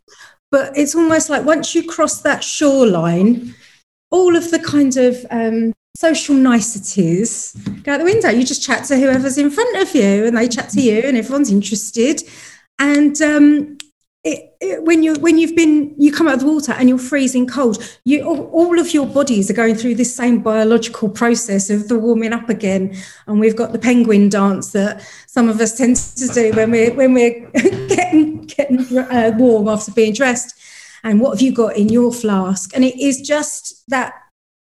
But 0.52 0.76
it's 0.76 0.96
almost 0.96 1.30
like 1.30 1.46
once 1.46 1.76
you 1.76 1.88
cross 1.88 2.22
that 2.22 2.44
shoreline 2.44 3.56
all 4.12 4.36
of 4.36 4.50
the 4.50 4.60
kind 4.60 4.98
of 4.98 5.26
um, 5.30 5.74
social 5.96 6.36
niceties 6.36 7.54
go 7.84 7.94
out 7.94 8.00
the 8.00 8.06
window. 8.06 8.30
You 8.30 8.44
just 8.44 8.64
chat 8.64 8.86
to 8.86 8.98
whoever's 8.98 9.38
in 9.38 9.52
front 9.52 9.78
of 9.78 9.94
you 9.94 10.26
and 10.26 10.38
they 10.38 10.48
chat 10.48 10.70
to 10.70 10.82
you 10.82 11.02
and 11.02 11.18
everyone's 11.18 11.52
interested. 11.52 12.24
And 12.80 13.22
um, 13.22 13.78
it, 14.24 14.54
it, 14.60 14.84
when 14.84 15.02
you 15.02 15.16
when 15.16 15.38
you've 15.38 15.56
been 15.56 15.96
you 15.98 16.12
come 16.12 16.28
out 16.28 16.34
of 16.34 16.40
the 16.42 16.46
water 16.46 16.74
and 16.74 16.90
you're 16.90 16.98
freezing 16.98 17.48
cold 17.48 17.82
you 18.04 18.22
all 18.26 18.78
of 18.78 18.94
your 18.94 19.06
bodies 19.06 19.50
are 19.50 19.54
going 19.54 19.76
through 19.76 19.96
this 19.96 20.14
same 20.14 20.42
biological 20.42 21.08
process 21.08 21.70
of 21.70 21.88
the 21.88 21.98
warming 21.98 22.34
up 22.34 22.50
again. 22.50 22.96
And 23.28 23.40
we've 23.40 23.56
got 23.56 23.72
the 23.72 23.80
penguin 23.80 24.30
dance 24.30 24.72
that 24.74 25.02
some 25.28 25.48
of 25.48 25.60
us 25.62 25.78
tend 25.78 25.96
to 25.96 26.28
do 26.28 26.52
when 26.54 26.72
we're 26.72 26.94
when 26.94 27.14
we're 27.14 27.50
getting 27.88 28.42
getting 28.42 28.98
uh, 28.98 29.32
warm 29.38 29.68
after 29.68 29.92
being 29.92 30.14
dressed. 30.14 30.56
And 31.04 31.22
what 31.22 31.32
have 31.32 31.42
you 31.42 31.54
got 31.54 31.78
in 31.78 31.88
your 31.88 32.12
flask? 32.12 32.76
And 32.76 32.84
it 32.84 33.00
is 33.00 33.22
just 33.22 33.84
that 33.88 34.14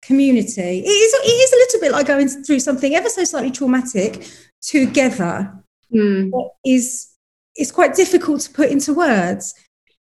community. 0.00 0.80
It 0.80 0.88
is 0.88 1.14
it 1.14 1.28
is 1.28 1.52
a 1.52 1.56
little 1.56 1.80
bit 1.80 1.92
like 1.92 2.06
going 2.06 2.28
through 2.28 2.60
something 2.60 2.94
ever 2.94 3.10
so 3.10 3.24
slightly 3.24 3.50
traumatic 3.50 4.26
together. 4.62 5.52
Mm. 5.94 6.30
is 6.64 7.11
it's 7.54 7.70
quite 7.70 7.94
difficult 7.94 8.40
to 8.42 8.50
put 8.52 8.70
into 8.70 8.94
words. 8.94 9.54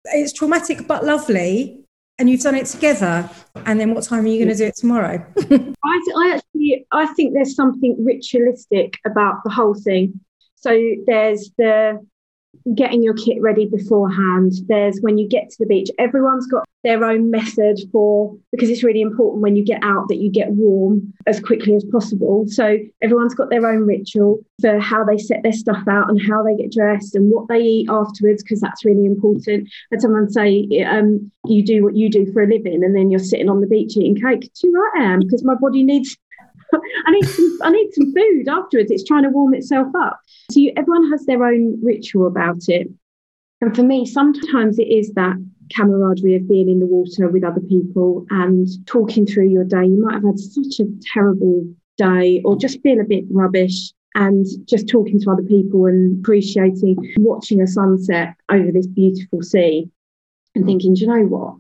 It's 0.07 0.33
traumatic 0.33 0.87
but 0.87 1.05
lovely, 1.05 1.85
and 2.19 2.29
you've 2.29 2.41
done 2.41 2.55
it 2.55 2.67
together. 2.67 3.29
And 3.67 3.79
then 3.79 3.95
what 3.95 4.05
time 4.05 4.25
are 4.25 4.29
you 4.29 4.45
going 4.45 4.57
to 4.57 4.63
do 4.63 4.67
it 4.67 4.77
tomorrow? 4.77 5.25
I, 5.39 6.03
I 6.17 6.33
actually 6.37 6.87
I 6.93 7.07
think 7.15 7.35
there's 7.35 7.55
something 7.55 8.05
ritualistic 8.05 8.95
about 9.07 9.37
the 9.45 9.51
whole 9.51 9.75
thing. 9.75 10.21
So 10.57 10.71
there's 11.07 11.51
the 11.57 12.05
getting 12.75 13.03
your 13.03 13.15
kit 13.15 13.41
ready 13.41 13.67
beforehand. 13.67 14.53
There's 14.67 15.01
when 15.01 15.19
you 15.19 15.29
get 15.29 15.51
to 15.51 15.57
the 15.61 15.67
beach, 15.67 15.91
everyone's 15.99 16.47
got 16.47 16.65
their 16.85 17.05
own 17.05 17.31
method 17.31 17.79
for 17.91 18.37
because 18.53 18.71
it's 18.71 18.85
really 18.85 19.01
important 19.01 19.43
when 19.43 19.57
you 19.57 19.65
get 19.65 19.83
out 19.83 20.09
that 20.09 20.19
you 20.19 20.31
get 20.31 20.51
warm 20.51 21.13
as 21.27 21.41
quickly 21.41 21.75
as 21.75 21.85
possible. 21.85 22.45
So 22.49 22.79
everyone's 23.03 23.35
got 23.35 23.51
their 23.51 23.67
own 23.67 23.87
ritual 23.87 24.39
for 24.61 24.79
how 24.79 25.05
they 25.05 25.19
set 25.19 25.43
their 25.43 25.53
stuff 25.53 25.83
out 25.89 26.09
and 26.09 26.21
how 26.21 26.43
they 26.43 26.57
get 26.57 26.73
dressed 26.73 27.15
and 27.15 27.31
what 27.31 27.49
they 27.49 27.61
eat 27.61 27.91
afterwards 27.91 28.43
because 28.43 28.61
that's 28.61 28.85
really 28.85 29.07
important. 29.07 29.69
And 29.91 30.01
someone 30.01 30.31
say, 30.31 30.67
um, 30.87 31.31
"You 31.47 31.65
do 31.65 31.85
what 31.85 31.97
you 31.97 32.09
do 32.09 32.31
for 32.33 32.43
a 32.43 32.47
living," 32.47 32.85
and 32.85 32.95
then 32.95 33.11
you're 33.11 33.19
sitting 33.19 33.49
on 33.49 33.61
the 33.61 33.67
beach 33.67 33.97
eating 33.97 34.17
cake. 34.17 34.51
Too 34.55 34.73
right, 34.73 35.03
I 35.03 35.13
am 35.13 35.21
because 35.21 35.45
my 35.45 35.55
body 35.55 35.83
needs 35.83 36.17
I 37.07 37.11
need 37.11 37.25
some, 37.25 37.59
I 37.63 37.71
need 37.71 37.93
some 37.93 38.13
food 38.13 38.49
afterwards. 38.49 38.91
It's 38.91 39.05
trying 39.05 39.23
to 39.23 39.31
warm 39.31 39.55
itself 39.55 39.89
up. 39.97 40.21
So 40.51 40.61
you, 40.61 40.73
everyone 40.77 41.11
has 41.11 41.27
their 41.27 41.45
own 41.45 41.79
ritual 41.83 42.27
about 42.27 42.69
it. 42.69 42.89
And 43.61 43.75
for 43.75 43.83
me, 43.83 44.07
sometimes 44.07 44.79
it 44.79 44.89
is 44.89 45.13
that 45.15 45.37
camaraderie 45.75 46.37
of 46.37 46.49
being 46.49 46.69
in 46.69 46.81
the 46.81 46.87
water 46.87 47.29
with 47.29 47.45
other 47.45 47.61
people 47.61 48.25
and 48.31 48.67
talking 48.87 49.27
through 49.27 49.49
your 49.49 49.65
day. 49.65 49.85
You 49.85 50.03
might 50.03 50.15
have 50.15 50.25
had 50.25 50.39
such 50.39 50.81
a 50.81 50.89
terrible 51.13 51.67
day 51.99 52.41
or 52.45 52.57
just 52.57 52.81
feel 52.83 53.01
a 53.01 53.05
bit 53.05 53.25
rubbish 53.31 53.93
and 54.15 54.47
just 54.65 54.89
talking 54.89 55.21
to 55.21 55.31
other 55.31 55.43
people 55.43 55.87
and 55.87 56.21
appreciating 56.21 56.97
watching 57.19 57.61
a 57.61 57.67
sunset 57.67 58.35
over 58.51 58.73
this 58.73 58.87
beautiful 58.87 59.43
sea 59.43 59.91
and 60.55 60.65
thinking, 60.65 60.97
you 60.97 61.07
know 61.07 61.25
what? 61.25 61.57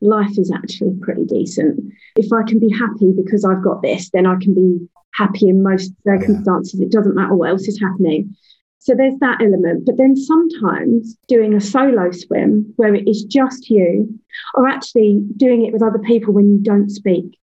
life 0.00 0.38
is 0.38 0.52
actually 0.52 0.94
pretty 1.00 1.24
decent. 1.24 1.80
If 2.16 2.32
I 2.32 2.42
can 2.42 2.58
be 2.58 2.70
happy 2.70 3.12
because 3.16 3.44
I've 3.44 3.62
got 3.62 3.82
this, 3.82 4.10
then 4.10 4.26
I 4.26 4.36
can 4.40 4.54
be 4.54 4.88
happy 5.16 5.48
in 5.48 5.62
most 5.62 5.92
circumstances. 6.04 6.80
It 6.80 6.92
doesn't 6.92 7.14
matter 7.14 7.34
what 7.34 7.50
else 7.50 7.68
is 7.68 7.80
happening. 7.80 8.36
So 8.78 8.94
there's 8.94 9.18
that 9.18 9.40
element. 9.40 9.84
But 9.84 9.96
then 9.96 10.14
sometimes 10.14 11.16
doing 11.26 11.54
a 11.54 11.60
solo 11.60 12.10
swim 12.12 12.72
where 12.76 12.94
it 12.94 13.08
is 13.08 13.24
just 13.24 13.68
you, 13.68 14.20
or 14.54 14.68
actually 14.68 15.22
doing 15.36 15.64
it 15.64 15.72
with 15.72 15.82
other 15.82 15.98
people 15.98 16.32
when 16.32 16.50
you 16.50 16.58
don't 16.58 16.90
speak 16.90 17.38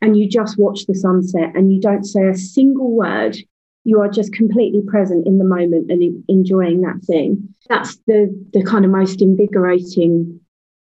and 0.00 0.16
you 0.16 0.28
just 0.28 0.58
watch 0.58 0.86
the 0.86 0.94
sunset 0.94 1.50
and 1.54 1.72
you 1.72 1.80
don't 1.80 2.04
say 2.04 2.28
a 2.28 2.34
single 2.36 2.92
word. 2.92 3.36
You 3.84 4.00
are 4.00 4.08
just 4.08 4.32
completely 4.32 4.82
present 4.86 5.26
in 5.26 5.38
the 5.38 5.44
moment 5.44 5.90
and 5.90 6.24
enjoying 6.28 6.82
that 6.82 7.02
thing. 7.04 7.54
That's 7.68 7.96
the 8.06 8.32
the 8.52 8.62
kind 8.62 8.84
of 8.84 8.90
most 8.90 9.20
invigorating 9.20 10.40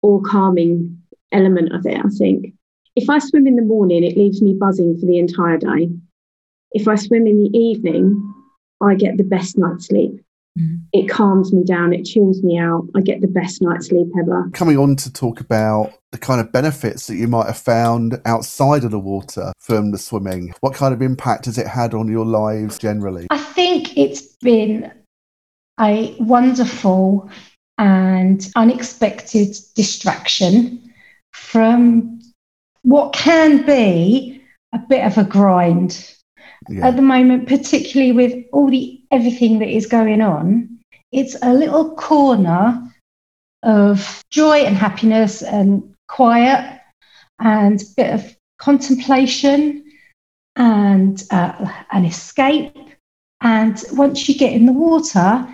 or 0.02 0.22
calming 0.22 1.02
element 1.32 1.74
of 1.74 1.86
it, 1.86 1.98
I 1.98 2.10
think. 2.18 2.54
If 2.96 3.10
I 3.10 3.20
swim 3.20 3.48
in 3.48 3.56
the 3.56 3.62
morning, 3.62 4.04
it 4.04 4.18
leaves 4.18 4.42
me 4.42 4.54
buzzing 4.60 4.98
for 5.00 5.06
the 5.06 5.20
entire 5.20 5.58
day. 5.58 5.90
If 6.74 6.88
I 6.88 6.96
swim 6.96 7.28
in 7.28 7.44
the 7.44 7.58
evening, 7.58 8.34
I 8.82 8.96
get 8.96 9.18
the 9.18 9.24
best 9.24 9.58
night's 9.58 9.88
sleep. 9.88 10.24
Mm. 10.60 10.82
It 10.94 11.10
calms 11.10 11.54
me 11.54 11.64
down, 11.64 11.94
it 11.94 12.04
chills 12.04 12.44
me 12.44 12.58
out. 12.58 12.88
I 12.96 13.02
get 13.02 13.22
the 13.22 13.28
best 13.28 13.62
night's 13.62 13.88
sleep 13.88 14.08
ever. 14.20 14.50
Coming 14.54 14.78
on 14.78 14.96
to 14.98 15.12
talk 15.12 15.40
about 15.40 15.94
the 16.12 16.18
kind 16.18 16.42
of 16.42 16.52
benefits 16.52 17.08
that 17.08 17.16
you 17.16 17.28
might 17.28 17.48
have 17.48 17.58
found 17.58 18.20
outside 18.26 18.84
of 18.84 18.92
the 18.92 19.00
water 19.00 19.54
from 19.60 19.92
the 19.92 19.98
swimming, 19.98 20.54
what 20.60 20.74
kind 20.74 20.94
of 20.94 21.02
impact 21.02 21.46
has 21.46 21.58
it 21.58 21.68
had 21.68 21.94
on 21.94 22.08
your 22.08 22.26
lives 22.26 22.78
generally? 22.78 23.28
I 23.30 23.38
think 23.38 23.98
it's 23.98 24.22
been 24.42 24.92
a 25.80 26.16
wonderful 26.20 27.30
and 27.78 28.46
unexpected 28.56 29.56
distraction 29.76 30.94
from 31.32 32.20
what 32.84 33.14
can 33.14 33.66
be 33.66 34.42
a 34.74 34.80
bit 34.80 35.06
of 35.06 35.18
a 35.18 35.24
grind 35.24 36.14
yeah. 36.70 36.88
at 36.88 36.96
the 36.96 37.02
moment, 37.02 37.48
particularly 37.48 38.12
with 38.12 38.46
all 38.52 38.70
the 38.70 39.02
everything 39.12 39.60
that 39.60 39.70
is 39.70 39.86
going 39.86 40.22
on. 40.22 40.80
It's 41.12 41.36
a 41.42 41.54
little 41.54 41.96
corner 41.96 42.88
of 43.64 44.24
joy 44.30 44.60
and 44.60 44.76
happiness 44.76 45.42
and 45.42 45.94
quiet 46.08 46.80
and 47.40 47.82
a 47.82 47.86
bit 47.96 48.14
of 48.14 48.36
contemplation 48.60 49.84
and 50.56 51.24
uh, 51.32 51.72
an 51.92 52.06
escape. 52.06 52.76
And 53.42 53.84
once 53.94 54.30
you 54.30 54.36
get 54.36 54.54
in 54.54 54.66
the 54.66 54.74
water, 54.74 55.48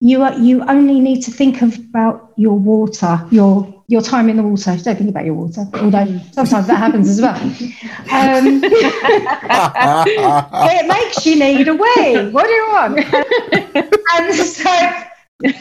you 0.00 0.22
are, 0.22 0.38
you 0.38 0.62
only 0.64 1.00
need 1.00 1.22
to 1.22 1.30
think 1.30 1.62
about 1.62 2.32
your 2.36 2.58
water, 2.58 3.26
your 3.30 3.81
your 3.92 4.00
time 4.00 4.30
in 4.30 4.38
the 4.38 4.42
water. 4.42 4.74
Don't 4.74 4.96
think 4.96 5.10
about 5.10 5.26
your 5.26 5.34
water, 5.34 5.66
although 5.74 6.18
sometimes 6.32 6.66
that 6.66 6.76
happens 6.76 7.10
as 7.10 7.20
well. 7.20 7.36
Um, 7.36 8.64
it 10.70 10.86
makes 10.88 11.26
you 11.26 11.38
need 11.38 11.68
a 11.68 11.74
wee. 11.74 12.30
What 12.30 12.46
do 12.46 12.52
you 12.52 12.68
want? 12.68 12.98
and 14.14 14.34
so 14.34 14.70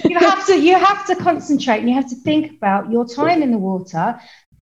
you 0.08 0.17
have 0.17 0.46
to 0.46 0.58
you 0.58 0.80
have 0.80 1.06
to 1.08 1.17
concentrate 1.17 1.80
and 1.80 1.89
you 1.89 1.96
have 1.96 2.10
to 2.10 2.15
think 2.15 2.54
about 2.54 2.89
your 2.89 3.06
time 3.06 3.44
in 3.44 3.52
the 3.52 3.58
water. 3.58 4.17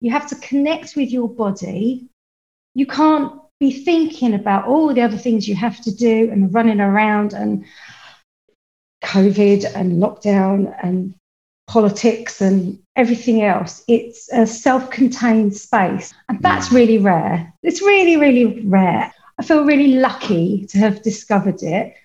You 0.01 0.09
have 0.09 0.25
to 0.29 0.35
connect 0.37 0.95
with 0.95 1.11
your 1.11 1.29
body. 1.29 2.07
You 2.73 2.87
can't 2.87 3.39
be 3.59 3.71
thinking 3.71 4.33
about 4.33 4.65
all 4.65 4.91
the 4.91 5.01
other 5.01 5.17
things 5.17 5.47
you 5.47 5.55
have 5.55 5.79
to 5.81 5.93
do 5.93 6.31
and 6.31 6.51
running 6.51 6.81
around 6.81 7.33
and 7.33 7.65
COVID 9.03 9.75
and 9.75 10.01
lockdown 10.01 10.75
and 10.81 11.13
politics 11.67 12.41
and 12.41 12.79
everything 12.95 13.43
else. 13.43 13.83
It's 13.87 14.31
a 14.31 14.45
self 14.45 14.89
contained 14.89 15.55
space. 15.55 16.13
And 16.29 16.37
hmm. 16.37 16.41
that's 16.41 16.71
really 16.71 16.97
rare. 16.97 17.53
It's 17.63 17.81
really, 17.81 18.17
really 18.17 18.61
rare. 18.65 19.13
I 19.37 19.43
feel 19.43 19.65
really 19.65 19.95
lucky 19.95 20.65
to 20.67 20.77
have 20.77 21.01
discovered 21.01 21.63
it. 21.63 21.95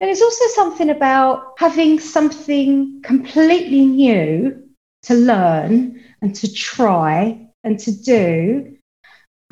And 0.00 0.10
it's 0.10 0.20
also 0.20 0.44
something 0.48 0.90
about 0.90 1.54
having 1.58 1.98
something 1.98 3.00
completely 3.02 3.86
new 3.86 4.62
to 5.04 5.14
learn 5.14 6.02
and 6.20 6.34
to 6.34 6.52
try 6.52 7.48
and 7.64 7.78
to 7.78 7.92
do 7.92 8.76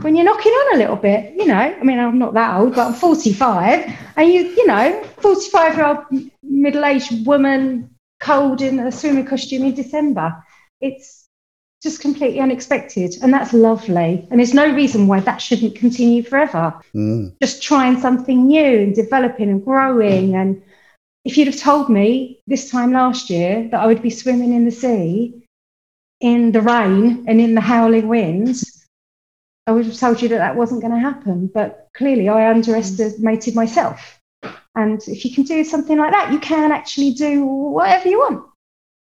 when 0.00 0.16
you're 0.16 0.24
knocking 0.24 0.52
on 0.52 0.74
a 0.74 0.78
little 0.78 0.96
bit, 0.96 1.34
you 1.36 1.46
know, 1.46 1.54
I 1.54 1.82
mean, 1.82 1.98
I'm 1.98 2.18
not 2.18 2.34
that 2.34 2.58
old, 2.58 2.74
but 2.74 2.88
I'm 2.88 2.94
45, 2.94 3.96
and 4.16 4.32
you, 4.32 4.40
you 4.40 4.66
know, 4.66 5.02
45 5.18 5.76
year 5.76 5.86
old 5.86 6.30
middle 6.42 6.84
aged 6.84 7.26
woman, 7.26 7.94
cold 8.20 8.60
in 8.60 8.80
a 8.80 8.90
swimming 8.90 9.26
costume 9.26 9.64
in 9.64 9.74
December. 9.74 10.34
It's 10.80 11.28
just 11.82 12.00
completely 12.00 12.40
unexpected, 12.40 13.16
and 13.22 13.32
that's 13.32 13.52
lovely. 13.52 14.26
And 14.30 14.40
there's 14.40 14.54
no 14.54 14.72
reason 14.72 15.06
why 15.06 15.20
that 15.20 15.38
shouldn't 15.38 15.76
continue 15.76 16.22
forever. 16.22 16.80
Mm. 16.94 17.36
Just 17.42 17.62
trying 17.62 18.00
something 18.00 18.46
new 18.46 18.80
and 18.80 18.94
developing 18.94 19.50
and 19.50 19.64
growing. 19.64 20.34
And 20.34 20.62
if 21.24 21.36
you'd 21.36 21.48
have 21.48 21.60
told 21.60 21.90
me 21.90 22.40
this 22.46 22.70
time 22.70 22.92
last 22.92 23.30
year 23.30 23.68
that 23.70 23.80
I 23.80 23.86
would 23.86 24.02
be 24.02 24.10
swimming 24.10 24.54
in 24.54 24.64
the 24.64 24.70
sea 24.70 25.44
in 26.20 26.52
the 26.52 26.62
rain 26.62 27.26
and 27.28 27.38
in 27.38 27.54
the 27.54 27.60
howling 27.60 28.08
winds, 28.08 28.86
I 29.66 29.72
would 29.72 29.84
have 29.84 29.98
told 29.98 30.22
you 30.22 30.28
that 30.28 30.38
that 30.38 30.56
wasn't 30.56 30.80
going 30.80 30.94
to 30.94 30.98
happen. 30.98 31.50
But 31.52 31.88
clearly, 31.94 32.30
I 32.30 32.50
underestimated 32.50 33.54
myself. 33.54 34.20
And 34.74 35.02
if 35.06 35.24
you 35.24 35.34
can 35.34 35.44
do 35.44 35.64
something 35.64 35.98
like 35.98 36.12
that, 36.12 36.32
you 36.32 36.38
can 36.38 36.72
actually 36.72 37.12
do 37.12 37.44
whatever 37.44 38.08
you 38.08 38.18
want. 38.18 38.46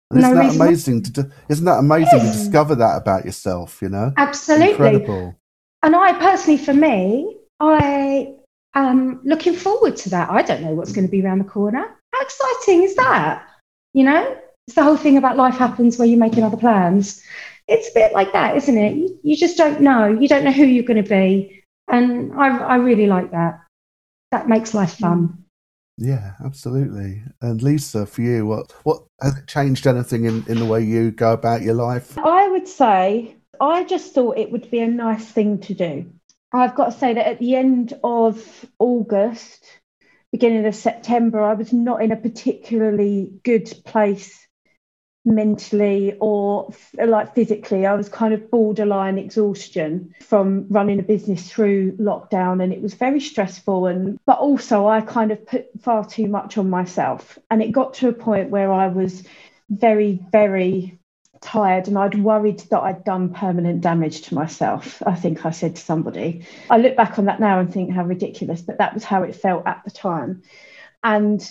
And 0.09 0.19
isn't 0.19 0.35
that 0.35 0.55
amazing? 0.55 1.03
To 1.03 1.11
do, 1.11 1.31
isn't 1.49 1.65
that 1.65 1.79
amazing 1.79 2.19
to 2.19 2.25
discover 2.25 2.75
that 2.75 2.97
about 2.97 3.25
yourself? 3.25 3.81
You 3.81 3.89
know, 3.89 4.13
absolutely 4.17 4.71
incredible. 4.71 5.35
And 5.83 5.95
I 5.95 6.13
personally, 6.13 6.57
for 6.57 6.73
me, 6.73 7.37
I 7.59 8.33
am 8.73 9.21
looking 9.23 9.53
forward 9.53 9.97
to 9.97 10.09
that. 10.09 10.29
I 10.29 10.41
don't 10.41 10.61
know 10.61 10.71
what's 10.71 10.93
going 10.93 11.05
to 11.05 11.11
be 11.11 11.21
around 11.23 11.39
the 11.39 11.45
corner. 11.45 11.95
How 12.13 12.21
exciting 12.21 12.83
is 12.83 12.95
that? 12.95 13.45
You 13.93 14.05
know, 14.05 14.37
it's 14.67 14.75
the 14.75 14.83
whole 14.83 14.97
thing 14.97 15.17
about 15.17 15.37
life 15.37 15.55
happens 15.55 15.97
where 15.97 16.07
you're 16.07 16.19
making 16.19 16.43
other 16.43 16.57
plans 16.57 17.21
it's 17.67 17.89
a 17.89 17.93
bit 17.93 18.13
like 18.13 18.33
that, 18.33 18.55
isn't 18.55 18.77
it? 18.77 18.95
You, 18.95 19.19
you 19.23 19.37
just 19.37 19.57
don't 19.57 19.81
know. 19.81 20.07
You 20.07 20.27
don't 20.27 20.43
know 20.43 20.51
who 20.51 20.65
you're 20.65 20.83
going 20.85 21.03
to 21.03 21.09
be. 21.09 21.63
And 21.87 22.33
I, 22.33 22.57
I 22.57 22.75
really 22.77 23.07
like 23.07 23.31
that. 23.31 23.61
That 24.31 24.49
makes 24.49 24.73
life 24.73 24.93
fun. 24.93 25.43
Yeah, 25.97 26.33
absolutely. 26.43 27.23
And 27.41 27.61
Lisa, 27.61 28.05
for 28.05 28.21
you, 28.21 28.45
what 28.45 28.71
what 28.83 29.03
has 29.21 29.37
it 29.37 29.47
changed 29.47 29.87
anything 29.87 30.25
in, 30.25 30.45
in 30.47 30.59
the 30.59 30.65
way 30.65 30.83
you 30.83 31.11
go 31.11 31.33
about 31.33 31.63
your 31.63 31.73
life? 31.73 32.17
I 32.17 32.47
would 32.49 32.67
say 32.67 33.35
I 33.59 33.83
just 33.83 34.13
thought 34.13 34.37
it 34.37 34.51
would 34.51 34.69
be 34.69 34.79
a 34.79 34.87
nice 34.87 35.25
thing 35.25 35.59
to 35.61 35.73
do. 35.73 36.11
I've 36.53 36.75
got 36.75 36.85
to 36.85 36.97
say 36.97 37.13
that 37.15 37.27
at 37.27 37.39
the 37.39 37.55
end 37.55 37.93
of 38.03 38.65
August, 38.79 39.65
beginning 40.31 40.65
of 40.65 40.75
September, 40.75 41.41
I 41.41 41.53
was 41.53 41.73
not 41.73 42.01
in 42.01 42.11
a 42.11 42.17
particularly 42.17 43.31
good 43.43 43.71
place 43.83 44.46
mentally 45.27 46.15
or 46.19 46.73
like 46.93 47.35
physically. 47.35 47.85
I 47.85 47.93
was 47.93 48.07
kind 48.07 48.33
of 48.33 48.49
borderline 48.49 49.17
exhaustion 49.17 50.15
from 50.21 50.65
running 50.69 50.99
a 50.99 51.03
business 51.03 51.51
through 51.51 51.97
lockdown 51.97 52.63
and 52.63 52.71
it 52.71 52.81
was 52.81 52.93
very 52.93 53.19
stressful 53.19 53.87
and 53.87 54.17
but 54.25 54.39
also 54.39 54.87
I 54.87 55.01
kind 55.01 55.31
of 55.31 55.45
put 55.45 55.67
far 55.81 56.05
too 56.05 56.27
much 56.27 56.57
on 56.57 56.69
myself 56.69 57.37
and 57.51 57.61
it 57.61 57.73
got 57.73 57.93
to 57.95 58.07
a 58.07 58.13
point 58.13 58.49
where 58.49 58.71
I 58.71 58.87
was 58.87 59.23
very 59.69 60.19
very 60.31 60.97
tired 61.41 61.87
and 61.87 61.97
I'd 61.97 62.15
worried 62.23 62.59
that 62.71 62.79
I'd 62.79 63.03
done 63.03 63.33
permanent 63.33 63.81
damage 63.81 64.21
to 64.23 64.35
myself. 64.35 65.03
I 65.05 65.15
think 65.15 65.45
I 65.45 65.51
said 65.51 65.75
to 65.75 65.81
somebody. 65.81 66.47
I 66.69 66.77
look 66.77 66.95
back 66.95 67.19
on 67.19 67.25
that 67.25 67.39
now 67.39 67.59
and 67.59 67.71
think 67.71 67.91
how 67.91 68.03
ridiculous, 68.03 68.61
but 68.61 68.77
that 68.77 68.93
was 68.93 69.03
how 69.03 69.23
it 69.23 69.35
felt 69.35 69.67
at 69.67 69.83
the 69.83 69.91
time. 69.91 70.41
And 71.03 71.41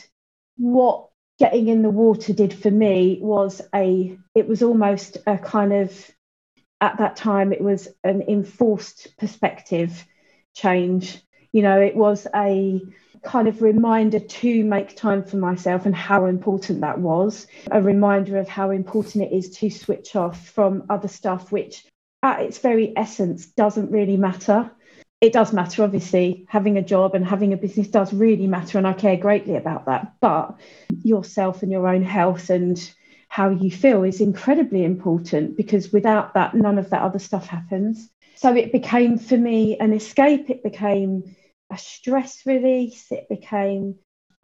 what 0.57 1.09
getting 1.39 1.69
in 1.69 1.83
the 1.83 1.91
water 1.91 2.33
did 2.33 2.55
for 2.55 2.71
me 2.71 3.19
was 3.21 3.61
a 3.75 4.17
it 4.35 4.49
was 4.49 4.63
almost 4.63 5.19
a 5.27 5.39
kind 5.39 5.73
of 5.73 6.11
at 6.81 6.99
that 6.99 7.17
time 7.17 7.53
it 7.53 7.61
was 7.61 7.89
an 8.05 8.23
enforced 8.23 9.17
perspective 9.19 10.05
change. 10.55 11.21
You 11.53 11.63
know 11.63 11.81
it 11.81 11.97
was 11.97 12.27
a 12.35 12.81
kind 13.23 13.49
of 13.49 13.61
reminder 13.63 14.21
to 14.21 14.65
make 14.65 14.97
time 14.97 15.25
for 15.25 15.37
myself 15.37 15.85
and 15.85 15.95
how 15.95 16.27
important 16.27 16.81
that 16.83 16.99
was. 16.99 17.47
A 17.71 17.83
reminder 17.83 18.39
of 18.39 18.49
how 18.49 18.71
important 18.71 19.25
it 19.25 19.33
is 19.33 19.51
to 19.59 19.71
switch 19.71 20.15
off 20.15 20.49
from 20.51 20.85
other 20.89 21.09
stuff 21.09 21.51
which 21.51 21.85
at 22.23 22.41
its 22.41 22.59
very 22.59 22.93
essence 22.97 23.47
doesn't 23.47 23.91
really 23.91 24.17
matter 24.17 24.71
it 25.21 25.33
does 25.33 25.53
matter, 25.53 25.83
obviously. 25.83 26.47
Having 26.49 26.77
a 26.77 26.83
job 26.83 27.15
and 27.15 27.27
having 27.27 27.53
a 27.53 27.57
business 27.57 27.89
does 27.89 28.13
really 28.13 28.47
matter, 28.47 28.79
and 28.79 28.87
I 28.87 28.93
care 28.93 29.17
greatly 29.17 29.57
about 29.57 29.87
that. 29.87 30.15
But 30.21 30.59
yourself 31.03 31.63
and 31.63 31.73
your 31.73 31.89
own 31.89 32.03
health 32.03 32.51
and 32.51 32.79
how 33.29 33.51
you 33.51 33.71
feel 33.71 34.05
is 34.05 34.21
incredibly 34.21 34.85
important 34.85 35.57
because 35.57 35.93
without 35.93 36.35
that, 36.35 36.55
none 36.55 36.79
of 36.79 36.91
that 36.91 37.03
other 37.03 37.19
stuff 37.19 37.47
happens. 37.47 38.09
So 38.37 38.55
it 38.55 38.73
became 38.73 39.19
for 39.19 39.37
me 39.37 39.79
an 39.79 39.93
escape, 39.93 40.51
it 40.51 40.63
became 40.63 41.37
a 41.71 41.79
stress 41.79 42.43
release, 42.47 43.07
it 43.11 43.29
became 43.29 43.97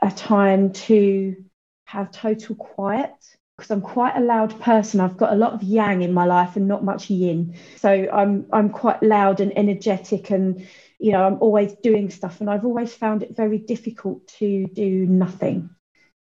a 0.03 0.11
time 0.11 0.73
to 0.73 1.37
have 1.85 2.11
total 2.11 2.57
quiet 2.57 3.13
because 3.57 3.71
I'm 3.71 3.83
quite 3.83 4.17
a 4.17 4.21
loud 4.21 4.59
person. 4.61 5.01
I've 5.01 5.17
got 5.17 5.33
a 5.33 5.37
lot 5.37 5.53
of 5.53 5.63
yang 5.63 6.03
in 6.03 6.13
my 6.13 6.25
life 6.25 6.57
and 6.57 6.67
not 6.67 6.85
much 6.85 7.11
yin. 7.11 7.55
So 7.77 7.91
I'm 7.91 8.47
I'm 8.53 8.71
quite 8.71 9.03
loud 9.03 9.41
and 9.41 9.57
energetic 9.57 10.31
and 10.31 10.67
you 11.03 11.11
know, 11.11 11.25
I'm 11.25 11.39
always 11.41 11.73
doing 11.83 12.11
stuff 12.11 12.41
and 12.41 12.49
I've 12.49 12.65
always 12.65 12.95
found 12.95 13.25
it 13.25 13.37
very 13.37 13.59
difficult 13.59 14.25
to 14.39 14.69
do 14.69 15.05
nothing, 15.05 15.71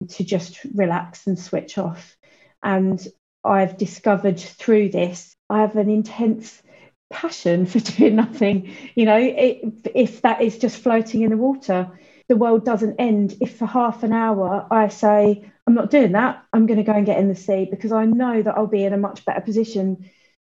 to 0.09 0.23
just 0.23 0.59
relax 0.75 1.25
and 1.25 1.37
switch 1.37 1.79
off. 1.79 2.15
And 2.61 3.05
I've 3.43 3.75
discovered 3.77 4.39
through 4.39 4.89
this, 4.89 5.35
I 5.49 5.61
have 5.61 5.77
an 5.77 5.89
intense 5.89 6.61
passion 7.09 7.65
for 7.65 7.79
doing 7.97 8.17
nothing. 8.17 8.75
You 8.93 9.05
know, 9.05 9.17
it, 9.17 9.63
if 9.95 10.21
that 10.21 10.43
is 10.43 10.59
just 10.59 10.77
floating 10.77 11.23
in 11.23 11.31
the 11.31 11.37
water, 11.37 11.99
the 12.29 12.35
world 12.35 12.63
doesn't 12.63 12.99
end 12.99 13.35
if 13.41 13.57
for 13.57 13.65
half 13.65 14.03
an 14.03 14.13
hour 14.13 14.67
I 14.69 14.89
say, 14.89 15.51
I'm 15.67 15.73
not 15.73 15.91
doing 15.91 16.13
that. 16.13 16.43
I'm 16.53 16.65
going 16.65 16.77
to 16.77 16.83
go 16.83 16.93
and 16.93 17.05
get 17.05 17.19
in 17.19 17.27
the 17.27 17.35
sea 17.35 17.67
because 17.69 17.91
I 17.91 18.05
know 18.05 18.41
that 18.41 18.55
I'll 18.55 18.67
be 18.67 18.85
in 18.85 18.93
a 18.93 18.97
much 18.97 19.25
better 19.25 19.41
position 19.41 20.09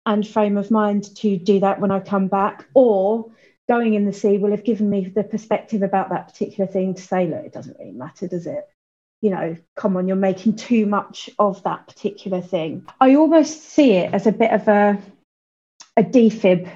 and 0.06 0.26
frame 0.26 0.58
of 0.58 0.70
mind 0.70 1.16
to 1.16 1.38
do 1.38 1.60
that 1.60 1.80
when 1.80 1.90
I 1.90 2.00
come 2.00 2.28
back. 2.28 2.66
Or 2.74 3.32
going 3.68 3.94
in 3.94 4.04
the 4.04 4.12
sea 4.12 4.38
will 4.38 4.50
have 4.50 4.64
given 4.64 4.88
me 4.88 5.06
the 5.06 5.24
perspective 5.24 5.82
about 5.82 6.10
that 6.10 6.28
particular 6.28 6.70
thing 6.70 6.94
to 6.94 7.02
say, 7.02 7.26
look, 7.26 7.44
it 7.44 7.52
doesn't 7.52 7.78
really 7.78 7.92
matter, 7.92 8.28
does 8.28 8.46
it? 8.46 8.64
you 9.20 9.30
know, 9.30 9.56
come 9.76 9.96
on, 9.96 10.06
you're 10.06 10.16
making 10.16 10.56
too 10.56 10.86
much 10.86 11.28
of 11.38 11.62
that 11.64 11.86
particular 11.88 12.40
thing. 12.40 12.86
I 13.00 13.16
almost 13.16 13.64
see 13.70 13.92
it 13.92 14.14
as 14.14 14.26
a 14.26 14.32
bit 14.32 14.52
of 14.52 14.68
a 14.68 14.98
a 15.96 16.02
defib. 16.02 16.70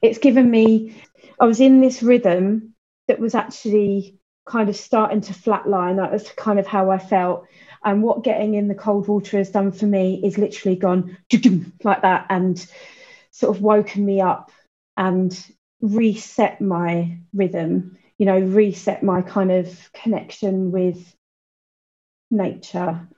It's 0.00 0.18
given 0.18 0.48
me 0.48 1.02
I 1.40 1.46
was 1.46 1.60
in 1.60 1.80
this 1.80 2.02
rhythm 2.02 2.74
that 3.08 3.18
was 3.18 3.34
actually 3.34 4.18
kind 4.46 4.68
of 4.68 4.76
starting 4.76 5.20
to 5.22 5.32
flatline. 5.32 5.96
That 5.96 6.12
was 6.12 6.28
kind 6.30 6.58
of 6.58 6.66
how 6.66 6.90
I 6.90 6.98
felt. 6.98 7.46
And 7.88 8.02
what 8.02 8.22
getting 8.22 8.52
in 8.52 8.68
the 8.68 8.74
cold 8.74 9.08
water 9.08 9.38
has 9.38 9.48
done 9.48 9.72
for 9.72 9.86
me 9.86 10.20
is 10.22 10.36
literally 10.36 10.76
gone 10.76 11.16
like 11.82 12.02
that 12.02 12.26
and 12.28 12.66
sort 13.30 13.56
of 13.56 13.62
woken 13.62 14.04
me 14.04 14.20
up 14.20 14.52
and 14.98 15.34
reset 15.80 16.60
my 16.60 17.16
rhythm, 17.32 17.96
you 18.18 18.26
know, 18.26 18.38
reset 18.38 19.02
my 19.02 19.22
kind 19.22 19.50
of 19.50 19.90
connection 19.94 20.70
with 20.70 21.16
nature. 22.30 23.08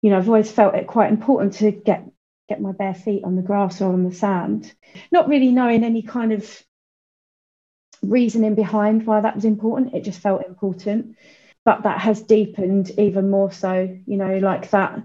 You 0.00 0.08
know, 0.08 0.16
I've 0.16 0.28
always 0.28 0.50
felt 0.50 0.76
it 0.76 0.86
quite 0.86 1.10
important 1.10 1.52
to 1.54 1.70
get 1.70 2.08
get 2.48 2.62
my 2.62 2.72
bare 2.72 2.94
feet 2.94 3.22
on 3.22 3.36
the 3.36 3.42
grass 3.42 3.82
or 3.82 3.92
on 3.92 4.02
the 4.02 4.14
sand, 4.14 4.72
not 5.12 5.28
really 5.28 5.52
knowing 5.52 5.84
any 5.84 6.00
kind 6.00 6.32
of 6.32 6.64
reasoning 8.00 8.54
behind 8.54 9.06
why 9.06 9.20
that 9.20 9.34
was 9.34 9.44
important. 9.44 9.94
It 9.94 10.04
just 10.04 10.20
felt 10.20 10.46
important. 10.46 11.16
But 11.66 11.82
that 11.82 11.98
has 11.98 12.22
deepened 12.22 12.92
even 12.98 13.28
more 13.28 13.52
so, 13.52 13.94
you 14.06 14.16
know, 14.16 14.38
like 14.38 14.70
that 14.70 15.02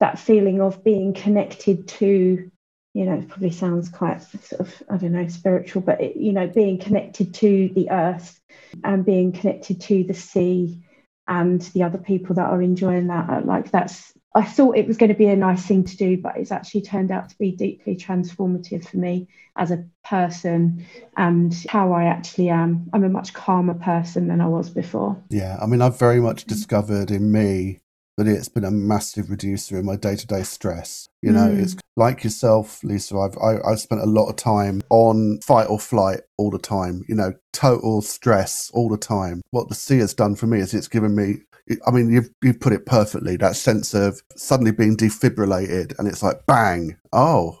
that 0.00 0.18
feeling 0.18 0.62
of 0.62 0.82
being 0.82 1.12
connected 1.12 1.86
to 1.88 2.50
you 2.94 3.04
know, 3.06 3.14
it 3.14 3.28
probably 3.28 3.50
sounds 3.50 3.88
quite 3.88 4.22
sort 4.22 4.60
of, 4.60 4.82
I 4.88 4.96
don't 4.96 5.12
know, 5.12 5.26
spiritual, 5.26 5.82
but, 5.82 6.00
it, 6.00 6.16
you 6.16 6.32
know, 6.32 6.46
being 6.46 6.78
connected 6.78 7.34
to 7.34 7.68
the 7.74 7.90
earth 7.90 8.40
and 8.84 9.04
being 9.04 9.32
connected 9.32 9.80
to 9.82 10.04
the 10.04 10.14
sea 10.14 10.80
and 11.26 11.60
the 11.60 11.82
other 11.82 11.98
people 11.98 12.36
that 12.36 12.50
are 12.50 12.62
enjoying 12.62 13.08
that. 13.08 13.46
Like, 13.46 13.72
that's, 13.72 14.12
I 14.34 14.42
thought 14.42 14.76
it 14.76 14.88
was 14.88 14.96
going 14.96 15.10
to 15.10 15.18
be 15.18 15.26
a 15.26 15.36
nice 15.36 15.64
thing 15.64 15.84
to 15.84 15.96
do, 15.96 16.16
but 16.16 16.36
it's 16.36 16.50
actually 16.50 16.82
turned 16.82 17.12
out 17.12 17.28
to 17.28 17.38
be 17.38 17.52
deeply 17.52 17.96
transformative 17.96 18.88
for 18.88 18.96
me 18.96 19.28
as 19.56 19.70
a 19.70 19.84
person 20.04 20.84
and 21.16 21.54
how 21.68 21.92
I 21.92 22.04
actually 22.04 22.48
am. 22.48 22.90
I'm 22.92 23.04
a 23.04 23.08
much 23.08 23.32
calmer 23.32 23.74
person 23.74 24.26
than 24.26 24.40
I 24.40 24.48
was 24.48 24.70
before. 24.70 25.22
Yeah. 25.30 25.56
I 25.62 25.66
mean, 25.66 25.80
I've 25.80 25.98
very 25.98 26.20
much 26.20 26.46
discovered 26.46 27.12
in 27.12 27.30
me 27.30 27.80
that 28.16 28.26
it's 28.26 28.48
been 28.48 28.64
a 28.64 28.70
massive 28.70 29.30
reducer 29.30 29.78
in 29.78 29.84
my 29.84 29.96
day-to-day 29.96 30.42
stress 30.42 31.08
you 31.20 31.32
know 31.32 31.48
mm. 31.48 31.60
it's 31.60 31.74
like 31.96 32.22
yourself 32.22 32.82
lisa 32.84 33.18
i've 33.18 33.36
I, 33.38 33.52
have 33.52 33.62
i 33.66 33.70
have 33.70 33.80
spent 33.80 34.02
a 34.02 34.06
lot 34.06 34.28
of 34.28 34.36
time 34.36 34.82
on 34.90 35.40
fight 35.42 35.64
or 35.64 35.80
flight 35.80 36.20
all 36.38 36.50
the 36.50 36.58
time 36.58 37.02
you 37.08 37.14
know 37.14 37.32
total 37.52 38.02
stress 38.02 38.70
all 38.72 38.88
the 38.88 38.96
time 38.96 39.42
what 39.50 39.68
the 39.68 39.74
sea 39.74 39.98
has 39.98 40.14
done 40.14 40.36
for 40.36 40.46
me 40.46 40.60
is 40.60 40.74
it's 40.74 40.88
given 40.88 41.16
me 41.16 41.42
I 41.86 41.90
mean, 41.90 42.10
you've, 42.10 42.30
you've 42.42 42.60
put 42.60 42.72
it 42.72 42.86
perfectly. 42.86 43.36
That 43.36 43.56
sense 43.56 43.94
of 43.94 44.20
suddenly 44.36 44.72
being 44.72 44.96
defibrillated, 44.96 45.98
and 45.98 46.06
it's 46.06 46.22
like, 46.22 46.46
bang! 46.46 46.96
Oh, 47.12 47.60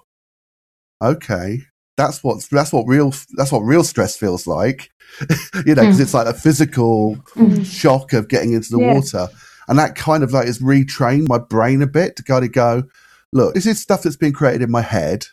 okay. 1.02 1.60
That's 1.96 2.24
what 2.24 2.44
that's 2.50 2.72
what 2.72 2.88
real 2.88 3.14
that's 3.34 3.52
what 3.52 3.60
real 3.60 3.84
stress 3.84 4.16
feels 4.16 4.46
like. 4.46 4.90
you 5.64 5.74
know, 5.74 5.82
because 5.82 5.98
mm. 5.98 6.02
it's 6.02 6.14
like 6.14 6.26
a 6.26 6.34
physical 6.34 7.16
mm. 7.36 7.64
shock 7.64 8.12
of 8.12 8.28
getting 8.28 8.52
into 8.52 8.70
the 8.70 8.80
yeah. 8.80 8.94
water 8.94 9.28
and 9.68 9.78
that 9.78 9.94
kind 9.94 10.22
of 10.22 10.32
like 10.32 10.46
has 10.46 10.58
retrained 10.58 11.28
my 11.28 11.38
brain 11.38 11.82
a 11.82 11.86
bit 11.86 12.16
to 12.16 12.22
kind 12.22 12.44
of 12.44 12.52
go, 12.52 12.84
look, 13.32 13.54
this 13.54 13.66
is 13.66 13.80
stuff 13.80 14.02
that's 14.02 14.16
been 14.16 14.32
created 14.32 14.62
in 14.62 14.70
my 14.70 14.82
head. 14.82 15.26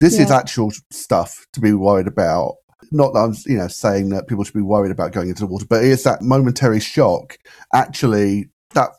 This 0.00 0.16
yeah. 0.16 0.24
is 0.24 0.30
actual 0.30 0.72
stuff 0.90 1.46
to 1.52 1.60
be 1.60 1.72
worried 1.72 2.06
about. 2.06 2.56
Not 2.90 3.12
that 3.14 3.20
I'm, 3.20 3.34
you 3.46 3.58
know, 3.58 3.68
saying 3.68 4.08
that 4.10 4.26
people 4.28 4.44
should 4.44 4.54
be 4.54 4.60
worried 4.60 4.92
about 4.92 5.12
going 5.12 5.28
into 5.28 5.40
the 5.40 5.46
water, 5.46 5.66
but 5.68 5.84
it's 5.84 6.04
that 6.04 6.22
momentary 6.22 6.80
shock. 6.80 7.38
Actually, 7.72 8.50
that 8.74 8.90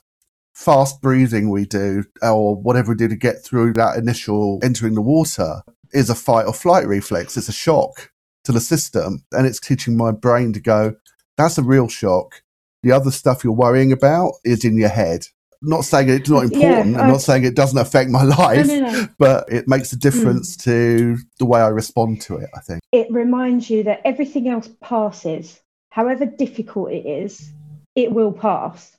fast 0.54 1.02
breathing 1.02 1.50
we 1.50 1.66
do, 1.66 2.04
or 2.22 2.56
whatever 2.56 2.92
we 2.92 2.98
do 2.98 3.08
to 3.08 3.16
get 3.16 3.44
through 3.44 3.74
that 3.74 3.98
initial 3.98 4.60
entering 4.64 4.94
the 4.94 5.02
water, 5.02 5.62
is 5.92 6.10
a 6.10 6.16
fight 6.16 6.46
or 6.46 6.54
flight 6.54 6.88
reflex. 6.88 7.38
It's 7.38 7.50
a 7.50 7.54
shock 7.54 8.12
to 8.46 8.52
the 8.52 8.60
system, 8.60 9.24
and 9.32 9.46
it's 9.48 9.60
teaching 9.60 9.98
my 9.98 10.12
brain 10.12 10.54
to 10.54 10.60
go, 10.60 10.96
that's 11.38 11.58
a 11.58 11.64
real 11.64 11.88
shock. 11.88 12.44
The 12.84 12.92
other 12.92 13.12
stuff 13.12 13.44
you're 13.44 13.54
worrying 13.54 13.92
about 13.92 14.34
is 14.44 14.66
in 14.66 14.78
your 14.78 14.90
head. 14.90 15.28
Not 15.64 15.86
saying 15.86 16.10
it's 16.10 16.30
not 16.30 16.44
important. 16.44 16.92
Yeah, 16.92 17.02
I'm 17.02 17.08
not 17.08 17.22
saying 17.22 17.46
it 17.46 17.56
doesn't 17.56 17.78
affect 17.78 18.10
my 18.10 18.24
life, 18.40 18.68
no, 18.68 18.80
no, 18.80 18.92
no. 18.92 19.08
but 19.18 19.52
it 19.52 19.68
makes 19.68 19.94
a 19.94 19.98
difference 19.98 20.58
mm. 20.58 20.64
to 20.64 21.18
the 21.40 21.46
way 21.46 21.62
I 21.62 21.68
respond 21.68 22.22
to 22.24 22.38
it, 22.38 22.50
I 22.56 22.60
think. 22.60 22.82
It 22.92 23.08
reminds 23.10 23.70
you 23.70 23.84
that 23.84 24.02
everything 24.06 24.48
else 24.48 24.70
passes. 24.82 25.60
However 25.90 26.26
difficult 26.26 26.92
it 26.92 27.06
is, 27.06 27.52
it 27.96 28.12
will 28.12 28.34
pass. 28.34 28.98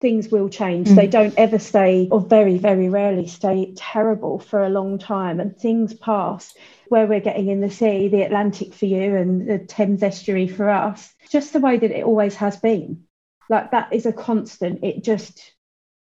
Things 0.00 0.30
will 0.30 0.48
change. 0.48 0.88
Mm. 0.88 0.96
They 0.96 1.06
don't 1.06 1.34
ever 1.36 1.58
stay, 1.58 2.08
or 2.10 2.20
very, 2.20 2.58
very 2.58 2.88
rarely 2.88 3.26
stay 3.26 3.72
terrible 3.76 4.38
for 4.38 4.64
a 4.64 4.70
long 4.70 4.98
time, 4.98 5.38
and 5.38 5.56
things 5.56 5.94
pass. 5.94 6.54
Where 6.88 7.06
we're 7.06 7.20
getting 7.20 7.48
in 7.48 7.60
the 7.60 7.70
sea, 7.70 8.08
the 8.08 8.22
Atlantic 8.22 8.74
for 8.74 8.86
you, 8.86 9.14
and 9.14 9.48
the 9.48 9.58
Thames 9.58 10.02
estuary 10.02 10.48
for 10.48 10.68
us, 10.68 11.14
just 11.30 11.52
the 11.52 11.60
way 11.60 11.78
that 11.78 11.96
it 11.96 12.04
always 12.04 12.34
has 12.36 12.56
been 12.56 13.04
like 13.50 13.72
that 13.72 13.92
is 13.92 14.06
a 14.06 14.12
constant 14.12 14.82
it 14.82 15.04
just 15.04 15.52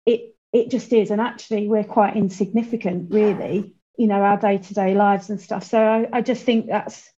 it 0.06 0.34
it 0.52 0.70
just 0.70 0.92
is 0.92 1.10
and 1.10 1.20
actually 1.20 1.68
we're 1.68 1.84
quite 1.84 2.16
insignificant 2.16 3.12
really 3.12 3.74
you 3.96 4.06
know 4.06 4.20
our 4.22 4.36
day-to-day 4.36 4.94
lives 4.94 5.30
and 5.30 5.40
stuff 5.40 5.64
so 5.64 5.80
I, 5.80 6.08
I 6.12 6.22
just 6.22 6.44
think 6.44 6.66
that's 6.66 7.10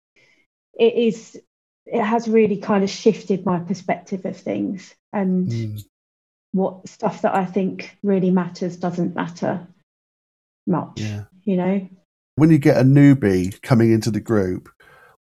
it 0.79 0.95
is 0.95 1.41
it 1.87 2.03
has 2.03 2.29
really 2.29 2.59
kind 2.59 2.83
of 2.83 2.91
shifted 2.91 3.45
my 3.45 3.59
perspective 3.59 4.25
of 4.25 4.37
things 4.37 4.95
and 5.13 5.49
mm. 5.49 5.85
what 6.53 6.89
stuff 6.89 7.23
that 7.23 7.35
I 7.35 7.45
think 7.45 7.97
really 8.03 8.31
matters 8.31 8.77
doesn't 8.77 9.15
matter 9.15 9.67
much 10.67 11.01
yeah. 11.01 11.25
you 11.45 11.57
know 11.57 11.89
when 12.37 12.51
you 12.51 12.59
get 12.59 12.79
a 12.79 12.85
newbie 12.85 13.61
coming 13.63 13.93
into 13.93 14.11
the 14.11 14.21
group 14.21 14.69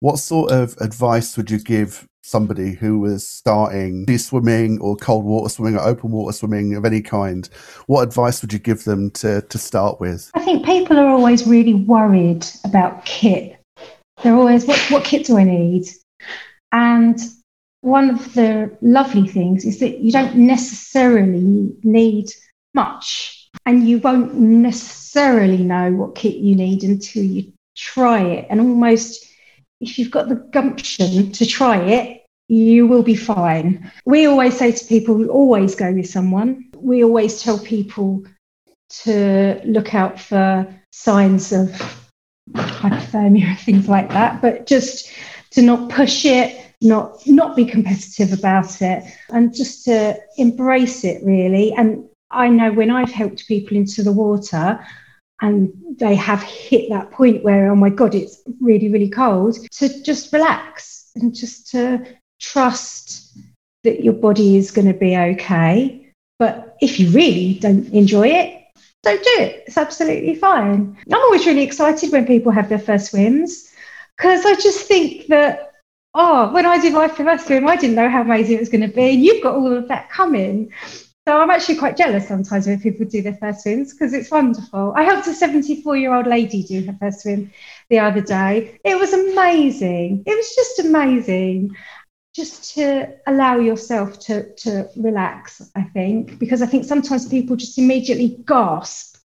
what 0.02 0.18
sort 0.18 0.52
of 0.52 0.76
advice 0.82 1.38
would 1.38 1.50
you 1.50 1.60
give 1.60 2.06
somebody 2.24 2.74
who 2.74 3.00
was 3.00 3.28
starting 3.28 4.06
sea 4.08 4.18
swimming 4.18 4.80
or 4.82 4.96
cold 4.98 5.24
water 5.24 5.50
swimming 5.50 5.76
or 5.76 5.82
open 5.82 6.12
water 6.12 6.36
swimming 6.36 6.76
of 6.76 6.86
any 6.86 7.02
kind, 7.02 7.50
what 7.88 8.02
advice 8.02 8.42
would 8.42 8.52
you 8.52 8.60
give 8.60 8.84
them 8.84 9.10
to, 9.12 9.42
to 9.44 9.58
start 9.58 10.00
with? 10.00 10.30
I 10.34 10.44
think 10.44 10.66
people 10.66 10.98
are 10.98 11.08
always 11.08 11.48
really 11.48 11.74
worried 11.74 12.46
about 12.64 13.06
kit. 13.06 13.60
They're 14.24 14.36
always, 14.36 14.66
what, 14.66 14.80
what 14.90 15.04
kit 15.04 15.26
do 15.26 15.38
I 15.38 15.44
need? 15.44 15.88
And 16.72 17.20
one 17.82 18.10
of 18.10 18.34
the 18.34 18.76
lovely 18.82 19.28
things 19.28 19.66
is 19.66 19.80
that 19.80 20.00
you 20.00 20.12
don't 20.12 20.36
necessarily 20.36 21.72
need 21.84 22.30
much 22.74 23.50
and 23.66 23.88
you 23.88 24.00
won't 24.00 24.36
necessarily 24.36 25.64
know 25.64 25.92
what 25.92 26.16
kit 26.16 26.36
you 26.36 26.56
need 26.56 26.84
until 26.84 27.24
you 27.24 27.52
try 27.76 28.22
it 28.22 28.48
and 28.50 28.62
almost 28.62 29.31
if 29.82 29.98
you've 29.98 30.12
got 30.12 30.30
the 30.30 30.36
gumption 30.36 31.32
to 31.32 31.46
try 31.46 31.78
it, 31.78 32.22
you 32.48 32.86
will 32.86 33.04
be 33.04 33.16
fine. 33.16 33.92
We 34.06 34.28
always 34.28 34.58
say 34.58 34.72
to 34.72 34.86
people, 34.86 35.30
always 35.30 35.74
go 35.74 35.92
with 35.92 36.08
someone. 36.08 36.70
We 36.76 37.04
always 37.04 37.42
tell 37.42 37.58
people 37.58 38.24
to 39.04 39.62
look 39.66 39.96
out 39.96 40.20
for 40.20 40.68
signs 40.92 41.52
of 41.52 41.70
hypothermia, 42.52 43.58
things 43.66 43.88
like 43.88 44.10
that, 44.10 44.42
but 44.42 44.68
just 44.68 45.10
to 45.52 45.62
not 45.62 45.90
push 45.90 46.26
it, 46.26 46.58
not 46.82 47.26
not 47.28 47.56
be 47.56 47.66
competitive 47.66 48.34
about 48.34 48.82
it, 48.82 49.04
and 49.30 49.56
just 49.56 49.86
to 49.86 50.18
embrace 50.38 51.04
it 51.04 51.24
really. 51.24 51.74
And 51.74 52.06
I 52.32 52.48
know 52.50 52.72
when 52.72 52.92
I've 52.92 53.12
helped 53.12 53.48
people 53.48 53.78
into 53.78 54.04
the 54.04 54.12
water, 54.12 54.86
and 55.42 55.74
they 55.98 56.16
have 56.16 56.42
hit 56.44 56.90
that 56.90 57.12
point 57.12 57.44
where, 57.44 57.72
oh 57.72 57.76
my 57.76 57.90
God, 57.90 58.16
it's 58.16 58.42
really, 58.60 58.90
really 58.90 59.10
cold, 59.10 59.58
to 59.72 60.04
just 60.04 60.32
relax 60.32 61.12
and 61.16 61.34
just 61.34 61.68
to 61.72 62.06
trust 62.40 63.38
that 63.84 64.04
your 64.04 64.14
body 64.14 64.58
is 64.58 64.72
going 64.72 64.88
to 64.88 64.94
be 64.94 65.18
okay. 65.18 66.12
But 66.38 66.78
if 66.82 67.00
you 67.00 67.10
really 67.10 67.56
don't 67.56 67.88
enjoy 67.90 68.28
it, 68.28 68.64
don't 69.04 69.24
do 69.24 69.36
it. 69.40 69.64
It's 69.66 69.78
absolutely 69.78 70.36
fine. 70.36 70.98
I'm 71.12 71.22
always 71.22 71.46
really 71.46 71.64
excited 71.64 72.12
when 72.12 72.26
people 72.28 72.52
have 72.52 72.70
their 72.70 72.80
first 72.80 73.12
swims 73.12 73.72
because 74.16 74.46
I 74.46 74.54
just 74.56 74.88
think 74.88 75.28
that, 75.28 75.74
oh, 76.14 76.52
when 76.54 76.68
I 76.68 76.80
did 76.80 76.94
my 76.94 77.08
first 77.08 77.48
swim, 77.48 77.68
I 77.68 77.76
didn't 77.76 77.96
know 77.96 78.10
how 78.10 78.22
amazing 78.22 78.58
it 78.58 78.60
was 78.60 78.70
going 78.70 78.88
to 78.88 78.96
be. 78.96 79.14
And 79.14 79.24
you've 79.24 79.42
got 79.42 79.56
all 79.56 79.76
of 79.76 79.88
that 79.88 80.12
coming. 80.12 80.72
So 81.28 81.40
I'm 81.40 81.52
actually 81.52 81.76
quite 81.76 81.98
jealous 81.98 82.28
sometimes 82.28 82.66
when 82.66 82.82
people 82.82 83.06
do 83.06 83.22
their 83.22 83.36
first 83.36 83.62
swims 83.62 83.94
because 83.94 84.12
it's 84.12 84.32
wonderful. 84.32 84.92
I 84.96 85.04
helped 85.04 85.28
a 85.28 85.34
74 85.34 85.96
year 85.96 86.16
old 86.16 86.26
lady 86.26 86.64
do 86.64 86.84
her 86.88 86.98
first 87.00 87.22
swim 87.22 87.52
the 87.90 88.00
other 88.00 88.22
day. 88.22 88.80
It 88.84 89.00
was 89.00 89.14
amazing. 89.14 90.24
It 90.26 90.36
was 90.36 90.56
just 90.56 90.80
amazing. 90.80 91.76
Just 92.34 92.74
to 92.76 93.14
allow 93.28 93.60
yourself 93.60 94.18
to, 94.22 94.56
to 94.56 94.90
relax, 94.96 95.62
I 95.76 95.84
think, 95.84 96.40
because 96.40 96.64
I 96.64 96.66
think 96.66 96.86
sometimes 96.86 97.28
people 97.28 97.56
just 97.56 97.78
immediately 97.78 98.38
gasp. 98.48 99.18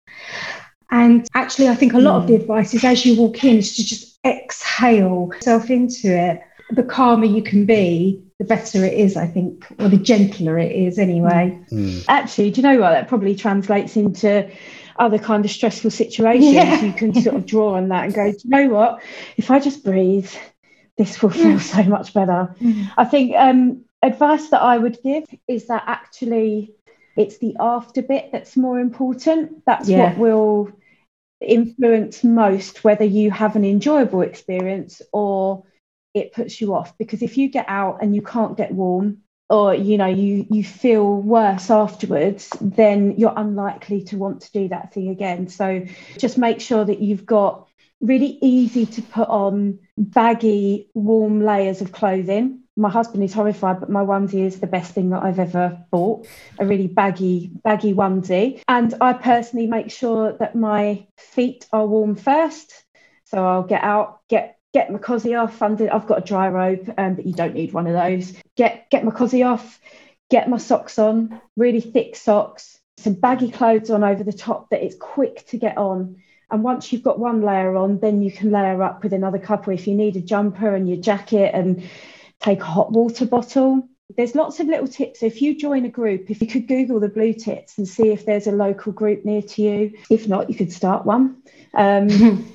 And 0.91 1.25
actually, 1.33 1.69
I 1.69 1.75
think 1.75 1.93
a 1.93 1.99
lot 1.99 2.19
mm. 2.19 2.21
of 2.23 2.27
the 2.27 2.35
advice 2.35 2.73
is 2.73 2.83
as 2.83 3.05
you 3.05 3.21
walk 3.21 3.43
in 3.43 3.57
is 3.57 3.75
to 3.77 3.85
just 3.85 4.19
exhale 4.25 5.29
yourself 5.33 5.69
into 5.69 6.07
it 6.07 6.41
the 6.69 6.83
calmer 6.83 7.25
you 7.25 7.43
can 7.43 7.65
be, 7.65 8.21
the 8.39 8.45
better 8.45 8.83
it 8.83 8.93
is, 8.93 9.15
I 9.15 9.27
think, 9.27 9.65
or 9.79 9.87
the 9.87 9.97
gentler 9.97 10.57
it 10.57 10.71
is 10.71 10.99
anyway. 10.99 11.59
Mm. 11.71 12.05
Actually, 12.07 12.51
do 12.51 12.61
you 12.61 12.67
know 12.67 12.79
what? 12.79 12.91
That 12.91 13.07
probably 13.07 13.35
translates 13.35 13.95
into 13.95 14.49
other 14.97 15.19
kind 15.19 15.45
of 15.45 15.51
stressful 15.51 15.91
situations. 15.91 16.53
Yeah. 16.53 16.81
You 16.81 16.93
can 16.93 17.13
sort 17.13 17.35
of 17.35 17.45
draw 17.45 17.75
on 17.75 17.89
that 17.89 18.05
and 18.05 18.13
go, 18.13 18.31
do 18.31 18.37
you 18.43 18.49
know 18.49 18.67
what? 18.69 19.01
If 19.37 19.51
I 19.51 19.59
just 19.59 19.83
breathe, 19.83 20.31
this 20.97 21.21
will 21.21 21.29
feel 21.29 21.59
so 21.59 21.83
much 21.83 22.13
better. 22.13 22.55
Mm. 22.59 22.91
I 22.97 23.05
think 23.05 23.35
um, 23.35 23.85
advice 24.01 24.49
that 24.49 24.61
I 24.61 24.77
would 24.77 24.97
give 25.03 25.25
is 25.47 25.67
that 25.67 25.83
actually 25.85 26.73
it's 27.15 27.37
the 27.37 27.55
after 27.59 28.01
bit 28.01 28.29
that's 28.31 28.57
more 28.57 28.79
important. 28.79 29.65
That's 29.65 29.87
Yeah. 29.87 30.09
what 30.09 30.17
will 30.17 30.71
influence 31.41 32.23
most 32.23 32.83
whether 32.83 33.03
you 33.03 33.29
have 33.29 33.55
an 33.55 33.65
enjoyable 33.65 34.21
experience 34.21 35.01
or 35.11 35.63
it 36.15 36.33
puts 36.33 36.59
you 36.59 36.73
off. 36.73 36.97
Because 36.97 37.21
if 37.21 37.37
you 37.37 37.49
get 37.49 37.65
out 37.67 38.01
and 38.01 38.15
you 38.15 38.21
can't 38.21 38.57
get 38.57 38.71
warm, 38.71 39.21
or 39.49 39.75
you 39.75 39.97
know 39.97 40.07
you 40.07 40.45
you 40.49 40.63
feel 40.63 41.21
worse 41.21 41.69
afterwards 41.69 42.49
then 42.61 43.15
you're 43.17 43.33
unlikely 43.35 44.03
to 44.03 44.17
want 44.17 44.41
to 44.41 44.51
do 44.51 44.67
that 44.69 44.93
thing 44.93 45.09
again. 45.09 45.47
So 45.47 45.85
just 46.17 46.37
make 46.37 46.61
sure 46.61 46.83
that 46.83 46.99
you've 46.99 47.25
got 47.25 47.67
really 48.01 48.37
easy 48.41 48.85
to 48.85 49.01
put 49.01 49.27
on 49.29 49.79
baggy 49.97 50.89
warm 50.93 51.43
layers 51.43 51.81
of 51.81 51.91
clothing. 51.91 52.61
My 52.75 52.89
husband 52.89 53.23
is 53.23 53.33
horrified 53.33 53.79
but 53.79 53.89
my 53.89 54.01
onesie 54.01 54.45
is 54.45 54.59
the 54.59 54.67
best 54.67 54.93
thing 54.93 55.11
that 55.11 55.23
i've 55.23 55.39
ever 55.39 55.79
bought 55.91 56.27
a 56.59 56.65
really 56.65 56.87
baggy 56.87 57.51
baggy 57.63 57.93
onesie. 57.93 58.61
And 58.67 58.93
i 58.99 59.13
personally 59.13 59.67
make 59.67 59.91
sure 59.91 60.33
that 60.39 60.55
my 60.55 61.07
feet 61.17 61.67
are 61.71 61.85
warm 61.85 62.15
first. 62.15 62.73
So 63.25 63.45
i'll 63.45 63.63
get 63.63 63.83
out 63.83 64.21
get 64.27 64.54
get 64.75 64.91
my 64.91 64.99
cosy 64.99 65.33
off 65.35 65.61
under 65.61 65.91
i've 65.93 66.05
got 66.05 66.17
a 66.17 66.25
dry 66.25 66.49
robe 66.49 66.93
um, 66.97 67.15
but 67.15 67.25
you 67.25 67.31
don't 67.31 67.53
need 67.53 67.71
one 67.71 67.87
of 67.87 67.93
those. 67.93 68.33
Get 68.57 68.89
get 68.89 69.05
my 69.05 69.11
cosy 69.11 69.41
off 69.41 69.79
get 70.29 70.49
my 70.49 70.57
socks 70.57 70.99
on 70.99 71.39
really 71.55 71.79
thick 71.79 72.17
socks 72.17 72.75
some 72.97 73.13
baggy 73.13 73.49
clothes 73.51 73.89
on 73.89 74.03
over 74.03 74.21
the 74.21 74.33
top 74.33 74.69
that 74.71 74.83
it's 74.83 74.95
quick 74.95 75.45
to 75.47 75.57
get 75.57 75.77
on. 75.77 76.17
And 76.51 76.63
once 76.63 76.91
you've 76.91 77.03
got 77.03 77.19
one 77.19 77.41
layer 77.41 77.77
on 77.77 77.99
then 78.01 78.21
you 78.21 78.33
can 78.33 78.51
layer 78.51 78.83
up 78.83 79.01
with 79.01 79.13
another 79.13 79.39
couple. 79.39 79.73
If 79.73 79.87
you 79.87 79.95
need 79.95 80.17
a 80.17 80.21
jumper 80.21 80.75
and 80.75 80.89
your 80.89 80.97
jacket 80.97 81.55
and 81.55 81.89
take 82.41 82.59
a 82.59 82.65
hot 82.65 82.91
water 82.91 83.25
bottle 83.25 83.87
there's 84.15 84.35
lots 84.35 84.59
of 84.59 84.67
little 84.67 84.87
tips. 84.87 85.23
If 85.23 85.41
you 85.41 85.57
join 85.57 85.85
a 85.85 85.89
group 85.89 86.29
if 86.29 86.41
you 86.41 86.47
could 86.47 86.67
google 86.67 86.99
the 86.99 87.09
blue 87.09 87.33
tits 87.33 87.77
and 87.77 87.87
see 87.87 88.11
if 88.11 88.25
there's 88.25 88.47
a 88.47 88.51
local 88.51 88.91
group 88.91 89.25
near 89.25 89.41
to 89.41 89.61
you. 89.61 89.97
If 90.09 90.27
not 90.27 90.49
you 90.49 90.55
could 90.55 90.71
start 90.71 91.05
one. 91.05 91.41
Um, 91.73 92.07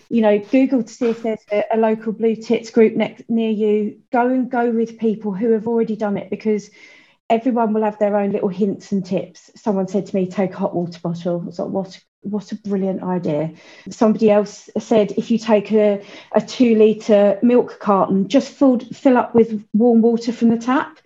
you 0.09 0.23
know 0.23 0.39
google 0.39 0.83
to 0.83 0.93
see 0.93 1.11
if 1.11 1.23
there's 1.23 1.45
a, 1.51 1.65
a 1.73 1.77
local 1.77 2.13
blue 2.13 2.37
tits 2.37 2.71
group 2.71 2.95
next 2.95 3.29
near 3.29 3.51
you. 3.51 4.01
Go 4.13 4.29
and 4.29 4.51
go 4.51 4.71
with 4.71 4.99
people 4.99 5.33
who 5.33 5.51
have 5.51 5.67
already 5.67 5.97
done 5.97 6.17
it 6.17 6.31
because 6.31 6.71
everyone 7.29 7.73
will 7.73 7.83
have 7.83 7.99
their 7.99 8.17
own 8.17 8.31
little 8.31 8.49
hints 8.49 8.93
and 8.93 9.05
tips. 9.05 9.51
Someone 9.57 9.89
said 9.89 10.07
to 10.07 10.15
me 10.15 10.29
take 10.29 10.53
a 10.53 10.59
hot 10.59 10.75
water 10.75 11.01
bottle. 11.01 11.41
I 11.41 11.47
was 11.47 11.59
like 11.59 11.69
what 11.69 12.01
what 12.23 12.53
a 12.53 12.57
brilliant 12.57 13.03
idea. 13.03 13.53
Somebody 13.89 14.31
else 14.31 14.69
said 14.79 15.13
if 15.17 15.31
you 15.31 15.39
take 15.39 15.73
a, 15.73 16.05
a 16.33 16.41
two 16.41 16.75
litre 16.75 17.39
milk 17.43 17.79
carton 17.81 18.29
just 18.29 18.53
filled, 18.53 18.95
fill 18.95 19.17
up 19.17 19.35
with 19.35 19.65
warm 19.73 20.03
water 20.03 20.33
from 20.33 20.51
the 20.51 20.59
tap 20.59 21.01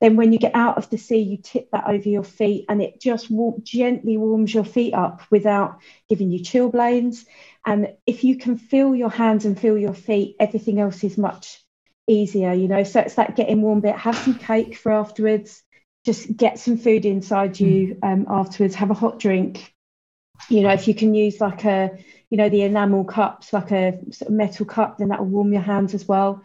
then 0.00 0.16
when 0.16 0.32
you 0.32 0.38
get 0.38 0.54
out 0.54 0.78
of 0.78 0.88
the 0.90 0.98
sea 0.98 1.18
you 1.18 1.36
tip 1.36 1.70
that 1.72 1.86
over 1.86 2.08
your 2.08 2.24
feet 2.24 2.64
and 2.68 2.80
it 2.82 3.00
just 3.00 3.30
wa- 3.30 3.56
gently 3.62 4.16
warms 4.16 4.52
your 4.52 4.64
feet 4.64 4.94
up 4.94 5.22
without 5.30 5.78
giving 6.08 6.30
you 6.30 6.40
chilblains. 6.40 7.24
And 7.64 7.94
if 8.06 8.24
you 8.24 8.38
can 8.38 8.56
feel 8.56 8.94
your 8.94 9.10
hands 9.10 9.44
and 9.44 9.58
feel 9.58 9.76
your 9.76 9.94
feet 9.94 10.36
everything 10.40 10.80
else 10.80 11.04
is 11.04 11.18
much 11.18 11.62
easier 12.06 12.52
you 12.52 12.68
know? 12.68 12.82
So 12.82 13.00
it's 13.00 13.14
that 13.14 13.36
getting 13.36 13.62
warm 13.62 13.80
bit. 13.80 13.94
Have 13.94 14.16
some 14.16 14.34
cake 14.34 14.76
for 14.76 14.92
afterwards. 14.92 15.62
Just 16.04 16.34
get 16.34 16.58
some 16.58 16.78
food 16.78 17.04
inside 17.04 17.60
you 17.60 17.98
um, 18.02 18.26
afterwards. 18.28 18.74
Have 18.76 18.90
a 18.90 18.94
hot 18.94 19.18
drink. 19.18 19.72
You 20.48 20.62
know 20.62 20.70
if 20.70 20.88
you 20.88 20.94
can 20.94 21.14
use 21.14 21.40
like 21.40 21.64
a 21.64 21.90
you 22.30 22.38
know 22.38 22.48
the 22.48 22.62
enamel 22.62 23.04
cups 23.04 23.52
like 23.52 23.70
a 23.72 23.98
sort 24.10 24.30
of 24.30 24.34
metal 24.34 24.64
cup 24.64 24.98
then 24.98 25.08
that 25.08 25.20
will 25.20 25.26
warm 25.26 25.52
your 25.52 25.62
hands 25.62 25.92
as 25.94 26.08
well 26.08 26.42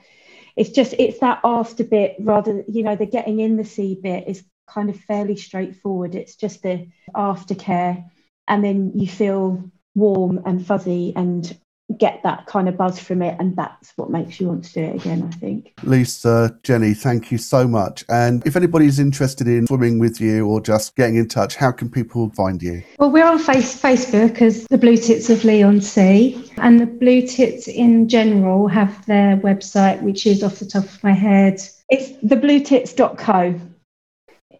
it's 0.56 0.70
just 0.70 0.94
it's 0.98 1.20
that 1.20 1.40
after 1.44 1.84
bit 1.84 2.16
rather 2.20 2.64
you 2.68 2.84
know 2.84 2.96
the 2.96 3.06
getting 3.06 3.40
in 3.40 3.58
the 3.58 3.66
sea 3.66 4.00
bit 4.02 4.28
is 4.28 4.44
kind 4.68 4.90
of 4.90 5.00
fairly 5.00 5.36
straightforward. 5.36 6.16
It's 6.16 6.36
just 6.36 6.64
the 6.64 6.88
aftercare 7.16 8.10
and 8.48 8.64
then 8.64 8.92
you 8.96 9.08
feel 9.08 9.72
warm 9.94 10.42
and 10.46 10.66
fuzzy 10.66 11.14
and 11.16 11.58
get 12.00 12.20
that 12.24 12.48
kind 12.48 12.68
of 12.68 12.76
buzz 12.76 13.00
from 13.00 13.22
it 13.22 13.36
and 13.40 13.56
that's 13.56 13.94
what 13.96 14.10
makes 14.10 14.40
you 14.40 14.48
want 14.48 14.64
to 14.66 14.74
do 14.74 14.82
it 14.82 14.96
again 14.96 15.22
i 15.32 15.36
think 15.36 15.72
Lisa, 15.84 16.58
Jenny, 16.64 16.96
thank 16.96 17.32
you 17.32 17.38
so 17.38 17.68
much. 17.68 18.04
And 18.10 18.46
if 18.48 18.56
anybody's 18.56 18.98
interested 18.98 19.48
in 19.48 19.68
swimming 19.68 20.00
with 20.00 20.20
you 20.20 20.48
or 20.48 20.60
just 20.62 20.96
getting 20.96 21.16
in 21.16 21.28
touch, 21.28 21.56
how 21.56 21.72
can 21.72 21.90
people 21.92 22.32
find 22.32 22.60
you? 22.62 22.82
Well, 22.98 23.12
we're 23.12 23.26
on 23.26 23.38
face, 23.38 23.80
Facebook 23.80 24.42
as 24.42 24.66
the 24.68 24.80
Blue 24.80 24.98
Tits 24.98 25.30
of 25.30 25.44
Leigh 25.44 25.62
on 25.62 25.80
Sea, 25.80 26.52
and 26.58 26.80
the 26.80 26.88
Blue 26.88 27.28
Tits 27.28 27.68
in 27.68 28.10
general 28.10 28.68
have 28.68 29.06
their 29.06 29.38
website, 29.38 30.02
which 30.02 30.26
is 30.26 30.42
off 30.42 30.58
the 30.60 30.66
top 30.66 30.86
of 30.86 31.04
my 31.04 31.12
head. 31.14 31.62
it's 31.90 32.10
thebluetits.co 32.26 33.60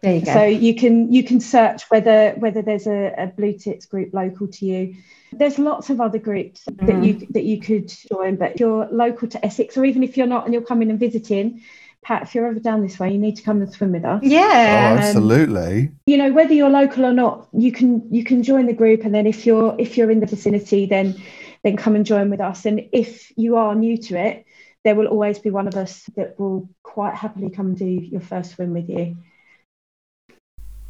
There 0.02 0.14
you 0.14 0.24
go. 0.24 0.32
so 0.32 0.44
you 0.44 0.74
can 0.76 1.12
you 1.12 1.24
can 1.24 1.40
search 1.40 1.82
whether 1.90 2.32
whether 2.38 2.62
there's 2.62 2.86
a, 2.86 3.12
a 3.18 3.26
blue 3.26 3.54
tits 3.58 3.86
group 3.86 4.14
local 4.14 4.46
to 4.48 4.66
you 4.66 4.94
there's 5.32 5.58
lots 5.58 5.90
of 5.90 6.00
other 6.00 6.18
groups 6.18 6.64
that 6.64 6.76
mm-hmm. 6.76 7.02
you 7.02 7.26
that 7.30 7.44
you 7.44 7.60
could 7.60 7.88
join 8.12 8.36
but 8.36 8.52
if 8.52 8.60
you're 8.60 8.86
local 8.90 9.28
to 9.28 9.44
essex 9.44 9.76
or 9.76 9.84
even 9.84 10.02
if 10.02 10.16
you're 10.16 10.26
not 10.26 10.44
and 10.44 10.54
you're 10.54 10.62
coming 10.62 10.90
and 10.90 11.00
visiting 11.00 11.62
pat 12.02 12.22
if 12.22 12.34
you're 12.34 12.46
ever 12.46 12.60
down 12.60 12.82
this 12.82 12.98
way 12.98 13.12
you 13.12 13.18
need 13.18 13.36
to 13.36 13.42
come 13.42 13.60
and 13.60 13.72
swim 13.72 13.92
with 13.92 14.04
us 14.04 14.20
Oh, 14.22 14.26
yeah. 14.26 14.96
absolutely. 14.98 15.90
you 16.06 16.16
know 16.16 16.32
whether 16.32 16.54
you're 16.54 16.70
local 16.70 17.04
or 17.04 17.12
not 17.12 17.48
you 17.52 17.72
can 17.72 18.12
you 18.12 18.24
can 18.24 18.42
join 18.42 18.66
the 18.66 18.72
group 18.72 19.04
and 19.04 19.14
then 19.14 19.26
if 19.26 19.46
you're 19.46 19.74
if 19.78 19.96
you're 19.96 20.10
in 20.10 20.20
the 20.20 20.26
vicinity 20.26 20.86
then 20.86 21.20
then 21.62 21.76
come 21.76 21.96
and 21.96 22.06
join 22.06 22.30
with 22.30 22.40
us 22.40 22.64
and 22.64 22.88
if 22.92 23.36
you 23.36 23.56
are 23.56 23.74
new 23.74 23.96
to 23.96 24.16
it 24.16 24.44
there 24.84 24.94
will 24.94 25.08
always 25.08 25.40
be 25.40 25.50
one 25.50 25.66
of 25.66 25.74
us 25.74 26.04
that 26.14 26.38
will 26.38 26.68
quite 26.84 27.14
happily 27.14 27.50
come 27.50 27.66
and 27.66 27.78
do 27.78 27.84
your 27.84 28.20
first 28.20 28.52
swim 28.52 28.72
with 28.72 28.88
you 28.88 29.16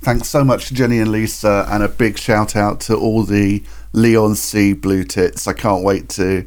Thanks 0.03 0.29
so 0.29 0.45
much 0.45 0.69
to 0.69 0.75
Jenny 0.75 1.01
and 1.01 1.11
Lisa, 1.11 1.67
and 1.69 1.83
a 1.83 1.89
big 1.89 2.19
shout 2.19 2.55
out 2.55 2.81
to 2.83 2.97
all 2.97 3.25
the 3.25 3.65
Leigh 3.93 4.17
on 4.17 4.35
Sea 4.37 4.73
Blue 4.73 5.03
Tits. 5.03 5.49
I 5.49 5.53
can't 5.53 5.83
wait 5.83 6.09
to 6.11 6.47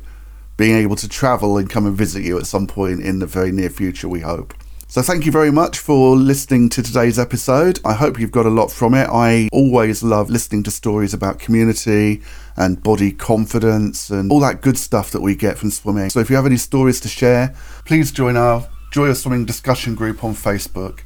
being 0.56 0.76
able 0.76 0.96
to 0.98 1.10
travel 1.10 1.58
and 1.58 1.70
come 1.70 1.86
and 1.86 1.96
visit 1.96 2.24
you 2.24 2.38
at 2.38 2.46
some 2.46 2.68
point 2.68 3.02
in 3.02 3.20
the 3.20 3.26
very 3.26 3.52
near 3.52 3.70
future, 3.70 4.08
we 4.08 4.22
hope. 4.22 4.54
So, 4.88 5.02
thank 5.02 5.26
you 5.26 5.32
very 5.32 5.52
much 5.52 5.78
for 5.78 6.16
listening 6.16 6.70
to 6.70 6.82
today's 6.82 7.20
episode. 7.20 7.80
I 7.86 7.94
hope 7.94 8.20
you've 8.20 8.32
got 8.32 8.46
a 8.46 8.50
lot 8.50 8.72
from 8.72 8.94
it. 8.94 9.08
I 9.12 9.48
always 9.52 10.04
love 10.04 10.30
listening 10.30 10.64
to 10.64 10.72
stories 10.72 11.14
about 11.14 11.38
community 11.38 12.24
and 12.58 12.82
body 12.82 13.12
confidence 13.12 14.10
and 14.10 14.32
all 14.32 14.40
that 14.40 14.62
good 14.62 14.78
stuff 14.78 15.12
that 15.12 15.22
we 15.22 15.36
get 15.36 15.58
from 15.60 15.70
swimming. 15.70 16.10
So, 16.10 16.20
if 16.20 16.30
you 16.30 16.36
have 16.38 16.46
any 16.48 16.58
stories 16.58 17.00
to 17.02 17.08
share, 17.08 17.54
please 17.86 18.12
join 18.12 18.36
our 18.36 18.68
Joy 18.92 19.10
of 19.10 19.18
Swimming 19.18 19.46
discussion 19.46 19.94
group 19.94 20.24
on 20.24 20.34
Facebook. 20.34 21.02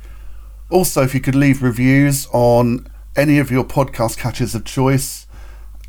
Also, 0.74 1.04
if 1.04 1.14
you 1.14 1.22
could 1.22 1.36
leave 1.36 1.62
reviews 1.62 2.28
on 2.34 2.88
any 3.16 3.38
of 3.38 3.52
your 3.52 3.64
podcast 3.64 4.18
catches 4.18 4.56
of 4.56 4.66
choice, 4.66 5.28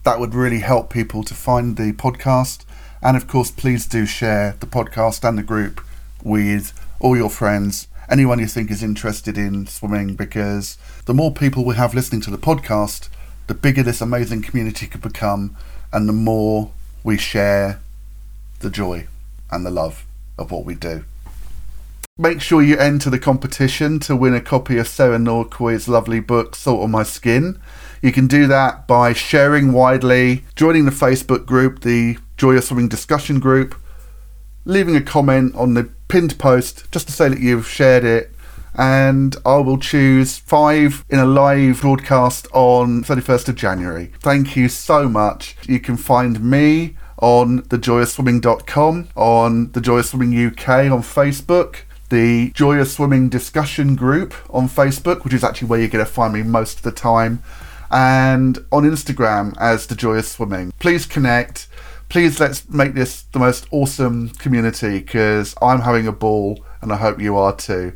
that 0.03 0.21
would 0.21 0.35
really 0.35 0.61
help 0.61 0.93
people 0.93 1.23
to 1.23 1.33
find 1.33 1.79
the 1.79 1.95
podcast. 1.95 2.67
And 3.01 3.17
of 3.17 3.27
course, 3.27 3.51
please 3.51 3.87
do 3.87 4.05
share 4.05 4.57
the 4.61 4.67
podcast 4.67 5.27
and 5.27 5.39
the 5.39 5.43
group 5.43 5.81
with 6.23 6.79
all 7.01 7.17
your 7.17 7.31
friends, 7.31 7.89
anyone 8.11 8.39
you 8.39 8.47
think 8.47 8.71
is 8.71 8.83
interested 8.83 9.39
in 9.39 9.67
swimming, 9.67 10.17
because 10.17 10.77
the 11.07 11.15
more 11.15 11.33
people 11.33 11.65
we 11.65 11.77
have 11.77 11.95
listening 11.95 12.21
to 12.21 12.31
the 12.31 12.37
podcast, 12.37 13.09
the 13.47 13.55
bigger 13.55 13.83
this 13.83 14.03
amazing 14.03 14.43
community 14.43 14.87
could 14.87 15.01
become, 15.01 15.57
and 15.95 16.07
the 16.07 16.13
more 16.13 16.73
we 17.03 17.17
share 17.17 17.81
the 18.61 18.69
joy 18.69 19.07
and 19.51 19.65
the 19.65 19.71
love 19.71 20.05
of 20.37 20.51
what 20.51 20.67
we 20.67 20.75
do. 20.75 21.07
Make 22.17 22.41
sure 22.41 22.63
you 22.63 22.79
enter 22.79 23.11
the 23.11 23.19
competition 23.19 23.99
to 24.01 24.15
win 24.15 24.35
a 24.35 24.41
copy 24.41 24.79
of 24.79 24.87
Sarah 24.87 25.19
Norquoy's 25.19 25.89
lovely 25.89 26.21
book, 26.21 26.55
Salt 26.55 26.85
on 26.85 26.93
My 26.93 27.03
Skin. 27.03 27.61
You 28.03 28.13
can 28.13 28.29
do 28.29 28.47
that 28.47 28.87
by 28.87 29.13
sharing 29.13 29.73
widely, 29.73 30.45
joining 30.55 30.85
the 30.85 30.93
Facebook 30.93 31.45
group, 31.45 31.81
the 31.81 32.19
Joy 32.37 32.53
of 32.53 32.63
Swimming 32.63 32.87
discussion 32.87 33.41
group, 33.41 33.75
leaving 34.65 34.95
a 34.95 35.01
comment 35.01 35.57
on 35.57 35.75
the 35.75 35.91
pinned 36.07 36.39
post 36.39 36.89
just 36.93 37.09
to 37.09 37.13
say 37.13 37.29
that 37.29 37.41
you've 37.41 37.67
shared 37.67 38.05
it, 38.05 38.31
and 38.77 39.35
I 39.45 39.57
will 39.57 39.79
choose 39.79 40.39
five 40.39 41.05
in 41.11 41.19
a 41.19 41.27
live 41.27 41.81
broadcast 41.81 42.47
on 42.53 43.03
31st 43.03 43.49
of 43.49 43.57
January. 43.57 44.13
Thank 44.21 44.55
you 44.55 44.69
so 44.69 45.09
much. 45.09 45.57
You 45.67 45.81
can 45.81 45.97
find 45.97 46.41
me 46.49 46.97
on 47.19 47.63
thejoyofswimming.com, 47.63 49.09
on 49.17 49.73
the 49.73 49.81
UK 49.81 50.69
on 50.93 51.03
Facebook, 51.03 51.79
the 52.09 52.51
Joy 52.51 52.79
of 52.79 52.89
Swimming 52.89 53.29
discussion 53.29 53.97
group 53.97 54.35
on 54.51 54.69
Facebook, 54.69 55.25
which 55.25 55.35
is 55.35 55.45
actually 55.45 55.69
where 55.69 55.81
you're 55.81 55.89
going 55.89 56.05
to 56.05 56.11
find 56.11 56.33
me 56.33 56.43
most 56.43 56.79
of 56.79 56.83
the 56.83 56.93
time, 56.93 57.43
and 57.91 58.59
on 58.73 58.85
Instagram 58.85 59.55
as 59.59 59.87
the 59.87 59.95
Joy 59.95 60.19
of 60.19 60.25
Swimming. 60.25 60.73
Please 60.79 61.07
connect. 61.07 61.69
Please 62.09 62.39
let's 62.39 62.69
make 62.69 62.95
this 62.95 63.23
the 63.33 63.39
most 63.39 63.67
awesome 63.71 64.29
community 64.31 64.99
because 65.01 65.55
I'm 65.61 65.81
having 65.81 66.07
a 66.07 66.13
ball 66.13 66.65
and 66.81 66.93
I 66.93 66.97
hope 66.97 67.21
you 67.21 67.37
are 67.37 67.57
too. 67.57 67.95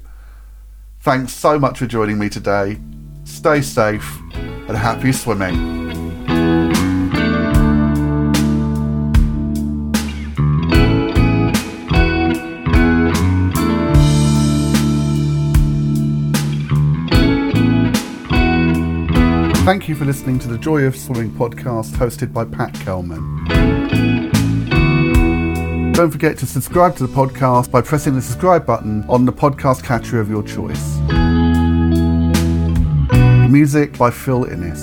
Thanks 1.01 1.33
so 1.33 1.59
much 1.59 1.79
for 1.79 1.87
joining 1.87 2.19
me 2.19 2.29
today. 2.29 2.79
Stay 3.25 3.61
safe 3.61 4.19
and 4.35 4.77
happy 4.77 5.13
swimming. 5.13 5.88
Thank 19.69 19.87
you 19.87 19.95
for 19.95 20.07
listening 20.07 20.39
to 20.39 20.49
the 20.49 20.57
Joy 20.57 20.85
of 20.85 20.97
Swimming 20.97 21.31
podcast 21.31 21.91
hosted 21.91 22.33
by 22.33 22.47
Pat 22.47 22.73
Kelman. 22.73 23.45
Don't 25.93 26.11
forget 26.11 26.39
to 26.39 26.47
subscribe 26.47 26.97
to 26.97 27.07
the 27.07 27.13
podcast 27.13 27.71
by 27.71 27.83
pressing 27.83 28.15
the 28.15 28.23
subscribe 28.23 28.65
button 28.65 29.05
on 29.11 29.27
the 29.27 29.33
podcast 29.33 29.85
catcher 29.85 30.23
of 30.23 30.31
your 30.31 30.43
choice. 30.43 30.97
Music 33.51 33.99
by 33.99 34.11
Phil 34.11 34.45
Innes. 34.45 34.81